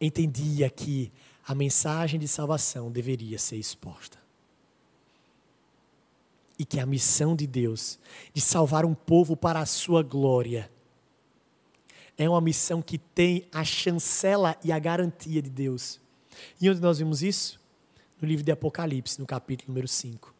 entendia 0.00 0.70
que 0.70 1.10
a 1.44 1.56
mensagem 1.56 2.20
de 2.20 2.28
salvação 2.28 2.88
deveria 2.88 3.36
ser 3.36 3.56
exposta. 3.56 4.16
E 6.56 6.64
que 6.64 6.78
a 6.78 6.86
missão 6.86 7.34
de 7.34 7.48
Deus 7.48 7.98
de 8.32 8.40
salvar 8.40 8.84
um 8.84 8.94
povo 8.94 9.36
para 9.36 9.58
a 9.58 9.66
sua 9.66 10.04
glória 10.04 10.70
é 12.16 12.30
uma 12.30 12.40
missão 12.40 12.80
que 12.80 12.96
tem 12.96 13.44
a 13.52 13.64
chancela 13.64 14.56
e 14.62 14.70
a 14.70 14.78
garantia 14.78 15.42
de 15.42 15.50
Deus. 15.50 16.00
E 16.60 16.70
onde 16.70 16.80
nós 16.80 16.98
vimos 17.00 17.24
isso? 17.24 17.60
No 18.22 18.28
livro 18.28 18.44
de 18.44 18.52
Apocalipse, 18.52 19.18
no 19.18 19.26
capítulo 19.26 19.70
número 19.70 19.88
5, 19.88 20.32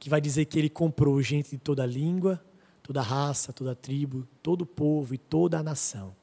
que 0.00 0.10
vai 0.10 0.20
dizer 0.20 0.46
que 0.46 0.58
ele 0.58 0.68
comprou 0.68 1.22
gente 1.22 1.52
de 1.52 1.58
toda 1.58 1.86
língua, 1.86 2.44
toda 2.84 3.00
raça, 3.00 3.52
toda 3.52 3.74
tribo, 3.74 4.28
todo 4.42 4.66
povo 4.66 5.14
e 5.14 5.18
toda 5.18 5.58
a 5.58 5.62
nação. 5.62 6.14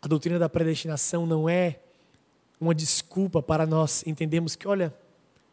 A 0.00 0.08
doutrina 0.08 0.38
da 0.38 0.48
predestinação 0.48 1.26
não 1.26 1.48
é 1.48 1.78
uma 2.58 2.74
desculpa 2.74 3.42
para 3.42 3.66
nós 3.66 4.06
entendermos 4.06 4.56
que, 4.56 4.66
olha, 4.66 4.94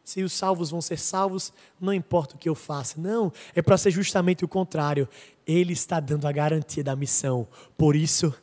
se 0.02 0.24
os 0.24 0.32
salvos 0.32 0.72
vão 0.72 0.82
ser 0.82 0.98
salvos, 0.98 1.52
não 1.80 1.94
importa 1.94 2.36
o 2.36 2.38
que 2.38 2.48
eu 2.48 2.56
faça. 2.56 3.00
Não, 3.00 3.34
é 3.54 3.62
para 3.62 3.78
ser 3.78 3.92
justamente 3.92 4.46
o 4.46 4.48
contrário. 4.48 5.08
Ele 5.46 5.74
está 5.74 6.00
dando 6.00 6.26
a 6.26 6.32
garantia 6.32 6.84
da 6.84 6.96
missão. 6.96 7.46
Por 7.78 7.98
isso, 7.98 8.34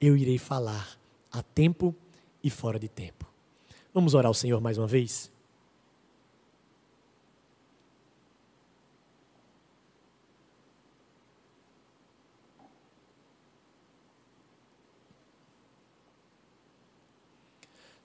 eu 0.00 0.16
irei 0.16 0.38
falar 0.38 0.96
a 1.30 1.42
tempo 1.42 1.94
e 2.42 2.48
fora 2.48 2.78
de 2.78 2.88
tempo. 2.88 3.26
Vamos 3.92 4.14
orar 4.14 4.28
ao 4.28 4.34
Senhor 4.34 4.60
mais 4.60 4.78
uma 4.78 4.86
vez? 4.86 5.30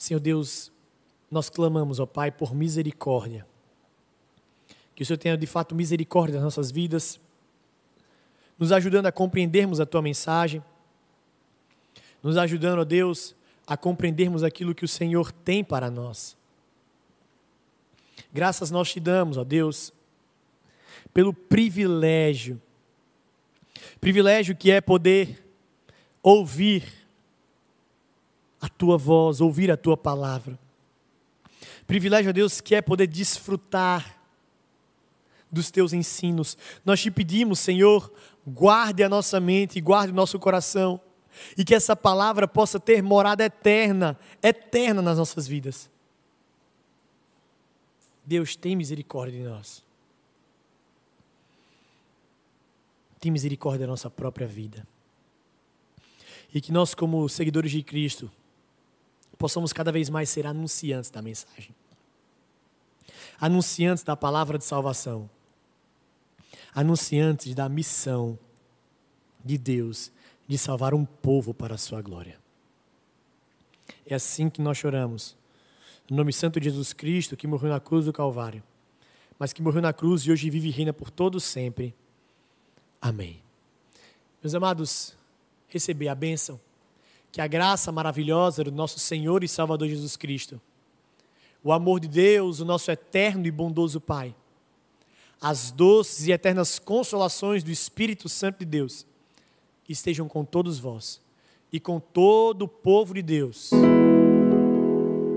Senhor 0.01 0.19
Deus, 0.19 0.71
nós 1.29 1.47
clamamos, 1.47 1.99
ó 1.99 2.07
Pai, 2.07 2.31
por 2.31 2.55
misericórdia. 2.55 3.45
Que 4.95 5.03
o 5.03 5.05
Senhor 5.05 5.19
tenha 5.19 5.37
de 5.37 5.45
fato 5.45 5.75
misericórdia 5.75 6.33
das 6.33 6.43
nossas 6.43 6.71
vidas, 6.71 7.19
nos 8.57 8.71
ajudando 8.71 9.05
a 9.05 9.11
compreendermos 9.11 9.79
a 9.79 9.85
Tua 9.85 10.01
mensagem, 10.01 10.63
nos 12.23 12.35
ajudando, 12.35 12.79
ó 12.79 12.83
Deus, 12.83 13.35
a 13.67 13.77
compreendermos 13.77 14.43
aquilo 14.43 14.73
que 14.73 14.83
o 14.83 14.87
Senhor 14.87 15.31
tem 15.31 15.63
para 15.63 15.91
nós. 15.91 16.35
Graças 18.33 18.71
nós 18.71 18.91
te 18.91 18.99
damos, 18.99 19.37
ó 19.37 19.43
Deus, 19.43 19.93
pelo 21.13 21.31
privilégio, 21.31 22.59
privilégio 23.99 24.55
que 24.55 24.71
é 24.71 24.81
poder 24.81 25.47
ouvir 26.23 27.00
a 28.61 28.69
tua 28.69 28.97
voz, 28.97 29.41
ouvir 29.41 29.71
a 29.71 29.75
tua 29.75 29.97
palavra. 29.97 30.57
Privilégio 31.87 32.29
a 32.29 32.31
Deus 32.31 32.61
que 32.61 32.75
é 32.75 32.81
poder 32.81 33.07
desfrutar 33.07 34.21
dos 35.51 35.71
teus 35.71 35.91
ensinos. 35.91 36.57
Nós 36.85 37.01
te 37.01 37.09
pedimos, 37.11 37.59
Senhor, 37.59 38.13
guarde 38.47 39.03
a 39.03 39.09
nossa 39.09 39.39
mente, 39.39 39.81
guarde 39.81 40.13
o 40.13 40.15
nosso 40.15 40.39
coração, 40.39 41.01
e 41.57 41.65
que 41.65 41.75
essa 41.75 41.95
palavra 41.95 42.47
possa 42.47 42.79
ter 42.79 43.01
morada 43.01 43.43
eterna, 43.43 44.17
eterna 44.41 45.01
nas 45.01 45.17
nossas 45.17 45.47
vidas. 45.47 45.89
Deus, 48.23 48.55
tem 48.55 48.75
misericórdia 48.75 49.39
de 49.39 49.49
nós. 49.49 49.83
Tem 53.19 53.31
misericórdia 53.31 53.85
da 53.85 53.91
nossa 53.91 54.09
própria 54.09 54.47
vida. 54.47 54.87
E 56.53 56.61
que 56.61 56.71
nós, 56.71 56.93
como 56.93 57.27
seguidores 57.27 57.71
de 57.71 57.81
Cristo, 57.81 58.31
possamos 59.41 59.73
cada 59.73 59.91
vez 59.91 60.09
mais 60.09 60.29
ser 60.29 60.45
anunciantes 60.47 61.11
da 61.11 61.21
mensagem 61.21 61.75
anunciantes 63.41 64.03
da 64.03 64.15
palavra 64.15 64.59
de 64.59 64.63
salvação, 64.63 65.27
anunciantes 66.75 67.55
da 67.55 67.67
missão 67.67 68.37
de 69.43 69.57
Deus 69.57 70.11
de 70.47 70.59
salvar 70.59 70.93
um 70.93 71.03
povo 71.03 71.51
para 71.51 71.73
a 71.73 71.77
sua 71.77 72.03
glória. 72.03 72.39
É 74.05 74.13
assim 74.13 74.47
que 74.47 74.61
nós 74.61 74.77
choramos. 74.77 75.35
No 76.07 76.17
nome 76.17 76.31
santo 76.31 76.59
de 76.59 76.69
Jesus 76.69 76.93
Cristo, 76.93 77.35
que 77.35 77.47
morreu 77.47 77.71
na 77.71 77.79
cruz 77.79 78.05
do 78.05 78.13
Calvário, 78.13 78.61
mas 79.39 79.51
que 79.51 79.61
morreu 79.61 79.81
na 79.81 79.91
cruz 79.91 80.21
e 80.21 80.31
hoje 80.31 80.49
vive 80.49 80.67
e 80.67 80.71
reina 80.71 80.93
por 80.93 81.09
todos 81.09 81.43
sempre. 81.43 81.95
Amém. 83.01 83.41
Meus 84.43 84.53
amados, 84.53 85.15
receber 85.67 86.09
a 86.09 86.15
bênção, 86.15 86.59
que 87.31 87.41
a 87.41 87.47
graça 87.47 87.91
maravilhosa 87.91 88.63
do 88.63 88.71
nosso 88.71 88.99
Senhor 88.99 89.43
e 89.43 89.47
Salvador 89.47 89.87
Jesus 89.87 90.17
Cristo 90.17 90.59
o 91.63 91.71
amor 91.71 91.99
de 91.99 92.07
Deus, 92.07 92.59
o 92.59 92.65
nosso 92.65 92.89
eterno 92.91 93.45
e 93.45 93.51
bondoso 93.51 94.01
Pai, 94.01 94.35
as 95.39 95.71
doces 95.71 96.27
e 96.27 96.31
eternas 96.31 96.79
consolações 96.79 97.63
do 97.63 97.71
Espírito 97.71 98.29
Santo 98.29 98.59
de 98.59 98.65
Deus 98.65 99.05
estejam 99.87 100.27
com 100.27 100.45
todos 100.45 100.79
vós 100.79 101.21
e 101.71 101.79
com 101.79 101.99
todo 101.99 102.63
o 102.63 102.67
povo 102.67 103.13
de 103.13 103.21
Deus, 103.21 103.71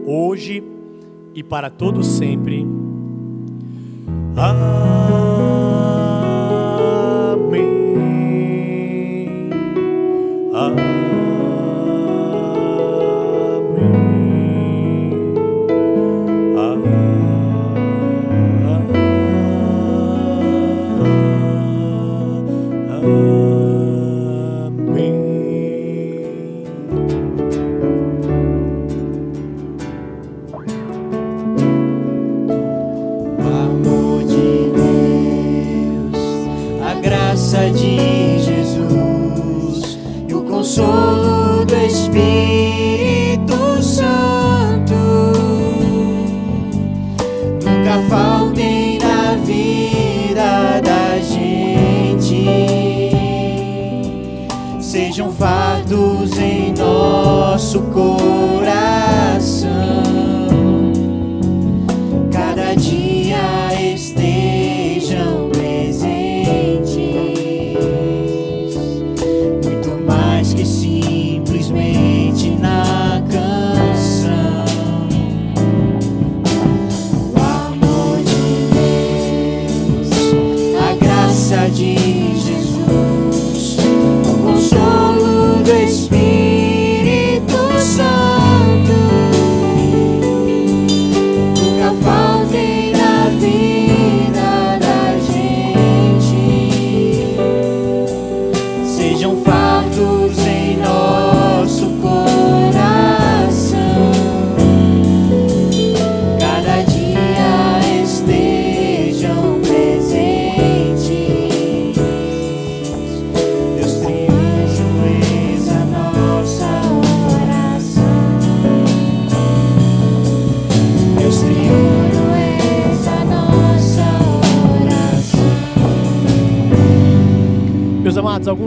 hoje 0.07 0.63
e 1.35 1.43
para 1.43 1.71
todos 1.71 2.07
sempre. 2.07 2.65
Amém. 4.37 4.84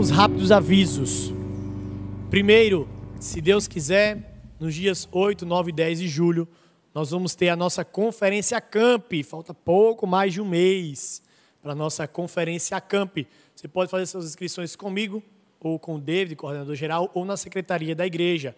Alguns 0.08 0.10
rápidos 0.10 0.52
avisos. 0.52 1.32
Primeiro, 2.30 2.88
se 3.20 3.40
Deus 3.40 3.68
quiser, 3.68 4.40
nos 4.58 4.74
dias 4.74 5.08
8, 5.12 5.44
9 5.44 5.70
e 5.70 5.72
10 5.72 6.00
de 6.00 6.08
julho, 6.08 6.48
nós 6.94 7.10
vamos 7.10 7.34
ter 7.34 7.48
a 7.48 7.56
nossa 7.56 7.84
conferência 7.84 8.60
Camp. 8.60 9.12
Falta 9.24 9.52
pouco 9.52 10.06
mais 10.06 10.32
de 10.32 10.40
um 10.40 10.48
mês 10.48 11.22
para 11.62 11.72
a 11.72 11.74
nossa 11.74 12.06
conferência 12.06 12.80
Camp. 12.80 13.18
Você 13.54 13.68
pode 13.68 13.90
fazer 13.90 14.06
suas 14.06 14.24
inscrições 14.24 14.74
comigo, 14.74 15.22
ou 15.60 15.78
com 15.78 15.96
o 15.96 16.00
David, 16.00 16.36
coordenador 16.36 16.74
geral, 16.74 17.10
ou 17.14 17.24
na 17.24 17.36
secretaria 17.36 17.94
da 17.94 18.06
igreja. 18.06 18.56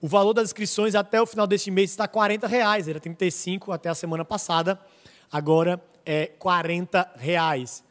O 0.00 0.06
valor 0.06 0.32
das 0.32 0.50
inscrições 0.50 0.94
até 0.94 1.20
o 1.20 1.26
final 1.26 1.46
deste 1.46 1.70
mês 1.70 1.90
está 1.90 2.06
40 2.06 2.46
reais, 2.46 2.88
era 2.88 3.00
35 3.00 3.72
até 3.72 3.88
a 3.88 3.94
semana 3.94 4.24
passada, 4.24 4.78
agora 5.30 5.82
é 6.04 6.26
40 6.26 7.14
reais. 7.16 7.82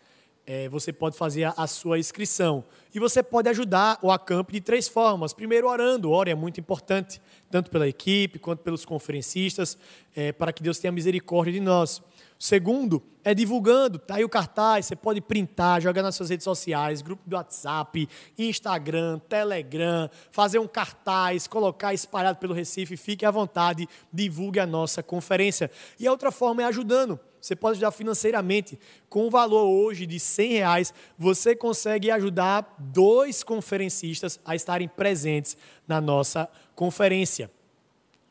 É, 0.49 0.69
você 0.69 0.93
pode 0.93 1.17
fazer 1.17 1.51
a, 1.57 1.67
sua 1.67 1.99
inscrição. 1.99 2.63
E 2.97 2.99
você 2.99 3.21
pode 3.21 3.47
ajudar 3.47 3.99
o 4.01 4.11
Acamp 4.11 4.49
de 4.49 4.59
três 4.59 4.87
formas. 4.87 5.31
Primeiro, 5.31 5.67
orando. 5.67 6.09
Ore 6.09 6.31
é 6.31 6.33
muito 6.33 6.59
importante, 6.59 7.21
tanto 7.47 7.69
pela 7.69 7.87
equipe 7.87 8.39
quanto 8.39 8.63
pelos 8.63 8.85
conferencistas, 8.85 9.77
é, 10.15 10.31
para 10.31 10.51
que 10.51 10.63
Deus 10.63 10.79
tenha 10.79 10.91
misericórdia 10.91 11.53
de 11.53 11.59
nós. 11.59 12.01
Segundo, 12.39 13.03
é 13.23 13.35
divulgando. 13.35 13.99
Tá 13.99 14.15
aí 14.15 14.23
o 14.23 14.29
cartaz, 14.29 14.87
você 14.87 14.95
pode 14.95 15.21
printar, 15.21 15.79
jogar 15.79 16.01
nas 16.01 16.15
suas 16.15 16.31
redes 16.31 16.43
sociais, 16.43 17.03
grupo 17.03 17.21
do 17.29 17.35
WhatsApp, 17.35 18.09
Instagram, 18.35 19.19
Telegram, 19.29 20.09
fazer 20.31 20.57
um 20.57 20.67
cartaz, 20.67 21.45
colocar 21.45 21.93
espalhado 21.93 22.39
pelo 22.39 22.55
Recife, 22.55 22.97
fique 22.97 23.27
à 23.27 23.29
vontade, 23.29 23.87
divulgue 24.11 24.59
a 24.59 24.65
nossa 24.65 25.03
conferência. 25.03 25.69
E 25.99 26.07
a 26.07 26.11
outra 26.11 26.31
forma 26.31 26.63
é 26.63 26.65
ajudando. 26.65 27.19
Você 27.47 27.55
pode 27.55 27.75
ajudar 27.75 27.91
financeiramente. 27.91 28.77
Com 29.07 29.27
o 29.27 29.29
valor 29.29 29.63
hoje 29.67 30.05
de 30.05 30.19
100 30.19 30.51
reais, 30.51 30.93
você 31.17 31.55
consegue 31.55 32.11
ajudar 32.11 32.75
dois 32.77 33.41
conferencistas 33.41 34.37
a 34.43 34.53
estarem 34.53 34.85
presentes 34.85 35.55
na 35.87 36.01
nossa 36.01 36.49
conferência. 36.75 37.49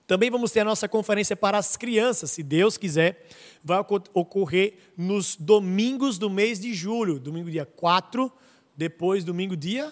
Também 0.07 0.31
vamos 0.31 0.51
ter 0.51 0.61
a 0.61 0.65
nossa 0.67 0.87
conferência 0.87 1.35
para 1.35 1.57
as 1.57 1.79
crianças, 1.79 2.31
se 2.31 2.43
Deus 2.43 2.77
quiser. 2.77 3.27
Vai 3.65 3.79
ocorrer 4.13 4.75
nos 4.99 5.35
domingos 5.35 6.19
do 6.19 6.29
mês 6.29 6.61
de 6.61 6.75
julho. 6.75 7.19
Domingo 7.19 7.51
dia 7.51 7.65
4, 7.65 8.31
depois 8.77 9.25
domingo 9.25 9.57
dia. 9.57 9.87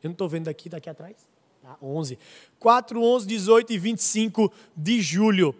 Eu 0.00 0.10
não 0.10 0.12
estou 0.12 0.28
vendo 0.28 0.44
daqui, 0.44 0.68
daqui 0.68 0.88
atrás. 0.88 1.16
Tá, 1.60 1.76
11. 1.82 2.16
4, 2.60 3.02
11, 3.02 3.26
18 3.26 3.72
e 3.72 3.78
25 3.78 4.52
de 4.76 5.02
julho. 5.02 5.52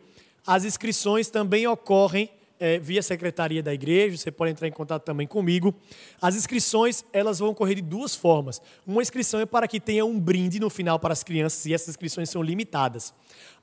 As 0.48 0.64
inscrições 0.64 1.28
também 1.28 1.66
ocorrem 1.66 2.30
é, 2.58 2.78
via 2.78 3.02
secretaria 3.02 3.62
da 3.62 3.74
igreja, 3.74 4.16
você 4.16 4.30
pode 4.30 4.52
entrar 4.52 4.66
em 4.66 4.72
contato 4.72 5.04
também 5.04 5.26
comigo. 5.26 5.74
As 6.22 6.34
inscrições, 6.34 7.04
elas 7.12 7.38
vão 7.38 7.50
ocorrer 7.50 7.76
de 7.76 7.82
duas 7.82 8.14
formas. 8.14 8.58
Uma 8.86 9.02
inscrição 9.02 9.40
é 9.40 9.44
para 9.44 9.68
que 9.68 9.78
tenha 9.78 10.06
um 10.06 10.18
brinde 10.18 10.58
no 10.58 10.70
final 10.70 10.98
para 10.98 11.12
as 11.12 11.22
crianças, 11.22 11.66
e 11.66 11.74
essas 11.74 11.90
inscrições 11.90 12.30
são 12.30 12.42
limitadas. 12.42 13.12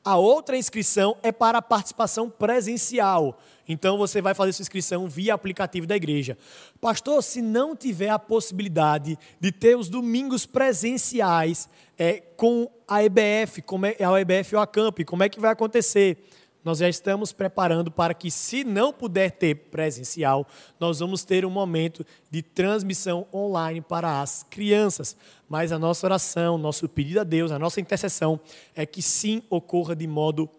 A 0.03 0.15
outra 0.15 0.55
inscrição 0.55 1.17
é 1.23 1.31
para 1.31 1.57
a 1.57 1.61
participação 1.61 2.29
presencial. 2.29 3.39
Então 3.67 3.97
você 3.97 4.21
vai 4.21 4.35
fazer 4.35 4.53
sua 4.53 4.61
inscrição 4.61 5.09
via 5.09 5.33
aplicativo 5.33 5.87
da 5.87 5.95
igreja. 5.95 6.37
Pastor, 6.79 7.23
se 7.23 7.41
não 7.41 7.75
tiver 7.75 8.09
a 8.09 8.19
possibilidade 8.19 9.17
de 9.39 9.51
ter 9.51 9.75
os 9.75 9.89
domingos 9.89 10.45
presenciais 10.45 11.67
é, 11.97 12.19
com 12.37 12.69
a 12.87 13.03
EBF, 13.03 13.63
como 13.63 13.87
é, 13.87 13.95
a 13.99 14.21
EBF 14.21 14.55
ou 14.55 14.61
a 14.61 14.67
Camp, 14.67 14.99
como 15.03 15.23
é 15.23 15.29
que 15.29 15.39
vai 15.39 15.51
acontecer? 15.51 16.19
Nós 16.65 16.79
já 16.79 16.89
estamos 16.89 17.31
preparando 17.31 17.91
para 17.91 18.15
que, 18.15 18.31
se 18.31 18.63
não 18.63 18.91
puder 18.91 19.29
ter 19.29 19.53
presencial, 19.55 20.47
nós 20.79 20.99
vamos 20.99 21.23
ter 21.23 21.45
um 21.45 21.49
momento 21.51 22.03
de 22.31 22.41
transmissão 22.41 23.27
online 23.31 23.81
para 23.81 24.19
as 24.19 24.41
crianças. 24.49 25.15
Mas 25.47 25.71
a 25.71 25.77
nossa 25.77 26.07
oração, 26.07 26.57
nosso 26.57 26.89
pedido 26.89 27.19
a 27.19 27.23
Deus, 27.23 27.51
a 27.51 27.59
nossa 27.59 27.79
intercessão 27.79 28.39
é 28.75 28.83
que 28.83 28.99
sim 28.99 29.43
ocorra 29.47 29.95
de 29.95 30.07
modo 30.07 30.49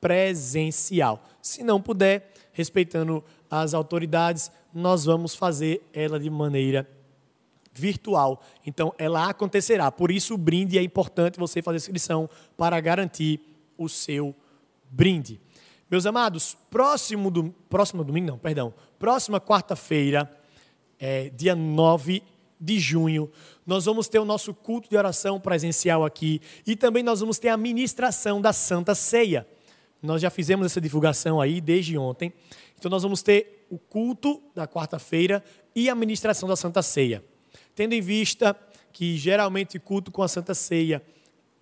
presencial. 0.00 1.22
Se 1.40 1.62
não 1.62 1.80
puder, 1.80 2.32
respeitando 2.52 3.22
as 3.48 3.72
autoridades, 3.72 4.50
nós 4.74 5.04
vamos 5.04 5.36
fazer 5.36 5.88
ela 5.92 6.18
de 6.18 6.28
maneira 6.28 6.88
virtual. 7.72 8.42
Então, 8.66 8.92
ela 8.98 9.28
acontecerá. 9.28 9.92
Por 9.92 10.10
isso, 10.10 10.34
o 10.34 10.38
brinde 10.38 10.76
é 10.76 10.82
importante 10.82 11.38
você 11.38 11.62
fazer 11.62 11.76
inscrição 11.76 12.28
para 12.56 12.80
garantir 12.80 13.40
o 13.78 13.88
seu 13.88 14.34
brinde. 14.90 15.40
Meus 15.92 16.06
amados, 16.06 16.56
próximo, 16.70 17.30
do, 17.30 17.50
próximo 17.68 18.02
domingo, 18.02 18.28
não, 18.28 18.38
perdão, 18.38 18.72
próxima 18.98 19.38
quarta-feira, 19.38 20.26
é, 20.98 21.28
dia 21.28 21.54
9 21.54 22.22
de 22.58 22.80
junho, 22.80 23.30
nós 23.66 23.84
vamos 23.84 24.08
ter 24.08 24.18
o 24.18 24.24
nosso 24.24 24.54
culto 24.54 24.88
de 24.88 24.96
oração 24.96 25.38
presencial 25.38 26.02
aqui 26.02 26.40
e 26.66 26.74
também 26.74 27.02
nós 27.02 27.20
vamos 27.20 27.38
ter 27.38 27.50
a 27.50 27.58
ministração 27.58 28.40
da 28.40 28.54
Santa 28.54 28.94
Ceia. 28.94 29.46
Nós 30.02 30.22
já 30.22 30.30
fizemos 30.30 30.64
essa 30.64 30.80
divulgação 30.80 31.42
aí 31.42 31.60
desde 31.60 31.98
ontem. 31.98 32.32
Então 32.78 32.90
nós 32.90 33.02
vamos 33.02 33.20
ter 33.20 33.66
o 33.68 33.76
culto 33.76 34.42
da 34.54 34.66
quarta-feira 34.66 35.44
e 35.76 35.90
a 35.90 35.94
ministração 35.94 36.48
da 36.48 36.56
Santa 36.56 36.80
Ceia. 36.80 37.22
Tendo 37.74 37.92
em 37.92 38.00
vista 38.00 38.56
que 38.94 39.18
geralmente 39.18 39.76
o 39.76 39.80
culto 39.80 40.10
com 40.10 40.22
a 40.22 40.28
Santa 40.28 40.54
Ceia 40.54 41.02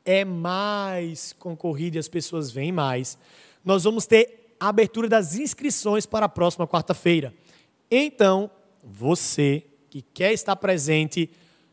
é 0.04 0.24
mais 0.24 1.32
concorrido 1.32 1.96
e 1.96 1.98
as 1.98 2.06
pessoas 2.06 2.48
vêm 2.48 2.70
mais, 2.70 3.18
nós 3.64 3.84
vamos 3.84 4.06
ter 4.06 4.54
a 4.58 4.68
abertura 4.68 5.08
das 5.08 5.36
inscrições 5.36 6.06
para 6.06 6.26
a 6.26 6.28
próxima 6.28 6.66
quarta-feira. 6.66 7.34
Então, 7.90 8.50
você 8.82 9.64
que 9.88 10.02
quer 10.02 10.32
estar 10.32 10.54
presente, 10.56 11.30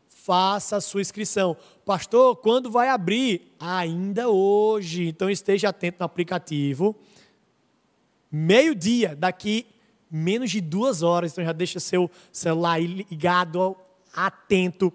faça 0.08 0.76
a 0.76 0.80
sua 0.80 1.00
inscrição. 1.00 1.56
Pastor, 1.84 2.36
quando 2.36 2.70
vai 2.70 2.88
abrir? 2.88 3.54
Ainda 3.58 4.28
hoje. 4.28 5.08
Então 5.08 5.30
esteja 5.30 5.70
atento 5.70 6.00
no 6.00 6.04
aplicativo. 6.04 6.94
Meio-dia, 8.30 9.16
daqui 9.16 9.66
menos 10.10 10.50
de 10.50 10.60
duas 10.60 11.02
horas. 11.02 11.32
Então 11.32 11.44
já 11.44 11.52
deixa 11.52 11.80
seu 11.80 12.10
celular 12.30 12.78
ligado, 12.78 13.76
atento 14.12 14.92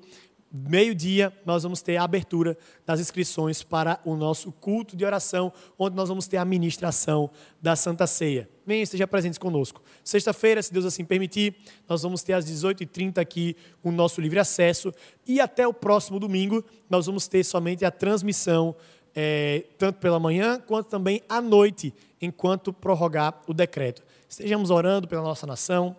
meio-dia, 0.53 1.33
nós 1.43 1.63
vamos 1.63 1.81
ter 1.81 1.97
a 1.97 2.03
abertura 2.03 2.55
das 2.85 2.99
inscrições 2.99 3.63
para 3.63 3.99
o 4.05 4.15
nosso 4.15 4.51
culto 4.51 4.95
de 4.95 5.03
oração, 5.03 5.51
onde 5.79 5.95
nós 5.95 6.09
vamos 6.09 6.27
ter 6.27 6.37
a 6.37 6.45
ministração 6.45 7.31
da 7.59 7.75
Santa 7.75 8.05
Ceia. 8.05 8.47
Venha, 8.63 8.83
esteja 8.83 9.07
presente 9.07 9.39
conosco. 9.39 9.81
Sexta-feira, 10.03 10.61
se 10.61 10.71
Deus 10.71 10.85
assim 10.85 11.03
permitir, 11.03 11.55
nós 11.89 12.03
vós 12.03 12.21
ter 12.21 12.33
às 12.33 12.45
18h30 12.45 13.17
aqui 13.17 13.55
o 13.81 13.91
nosso 13.91 14.21
livre 14.21 14.37
acesso. 14.37 14.93
E 15.27 15.41
até 15.41 15.67
o 15.67 15.73
próximo 15.73 16.19
domingo, 16.19 16.63
nós 16.87 17.07
vamos 17.07 17.27
ter 17.27 17.43
somente 17.43 17.83
a 17.83 17.89
transmissão, 17.89 18.75
é, 19.15 19.65
tanto 19.77 19.99
pela 19.99 20.19
manhã 20.19 20.59
quanto 20.59 20.87
também 20.87 21.23
à 21.27 21.41
noite, 21.41 21.91
enquanto 22.21 22.71
prorrogar 22.71 23.41
o 23.47 23.53
decreto. 23.55 24.03
Estejamos 24.29 24.69
orando 24.69 25.07
pela 25.07 25.23
nossa 25.23 25.47
nação, 25.47 25.95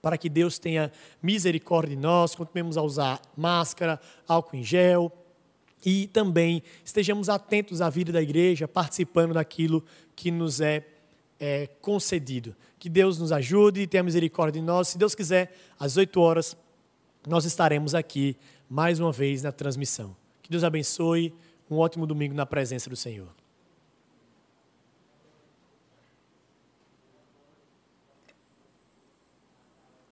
para 0.00 0.16
que 0.16 0.28
Deus 0.28 0.58
tenha 0.58 0.92
misericórdia 1.22 1.96
de 1.96 2.00
nós, 2.00 2.34
continuemos 2.34 2.76
a 2.76 2.82
usar 2.82 3.20
máscara, 3.36 4.00
álcool 4.26 4.56
em 4.56 4.62
gel 4.62 5.12
e 5.84 6.06
também 6.08 6.62
estejamos 6.84 7.28
atentos 7.28 7.80
à 7.80 7.88
vida 7.88 8.12
da 8.12 8.22
igreja, 8.22 8.66
participando 8.66 9.34
daquilo 9.34 9.84
que 10.14 10.30
nos 10.30 10.60
é, 10.60 10.84
é 11.38 11.68
concedido. 11.80 12.54
Que 12.78 12.88
Deus 12.88 13.18
nos 13.18 13.32
ajude 13.32 13.82
e 13.82 13.86
tenha 13.86 14.02
misericórdia 14.02 14.60
de 14.60 14.66
nós. 14.66 14.88
Se 14.88 14.98
Deus 14.98 15.14
quiser, 15.14 15.54
às 15.78 15.96
8 15.96 16.20
horas, 16.20 16.56
nós 17.26 17.44
estaremos 17.44 17.94
aqui 17.94 18.36
mais 18.68 19.00
uma 19.00 19.12
vez 19.12 19.42
na 19.42 19.52
transmissão. 19.52 20.16
Que 20.42 20.50
Deus 20.50 20.64
abençoe. 20.64 21.34
Um 21.70 21.76
ótimo 21.76 22.06
domingo 22.06 22.34
na 22.34 22.46
presença 22.46 22.88
do 22.88 22.96
Senhor. 22.96 23.28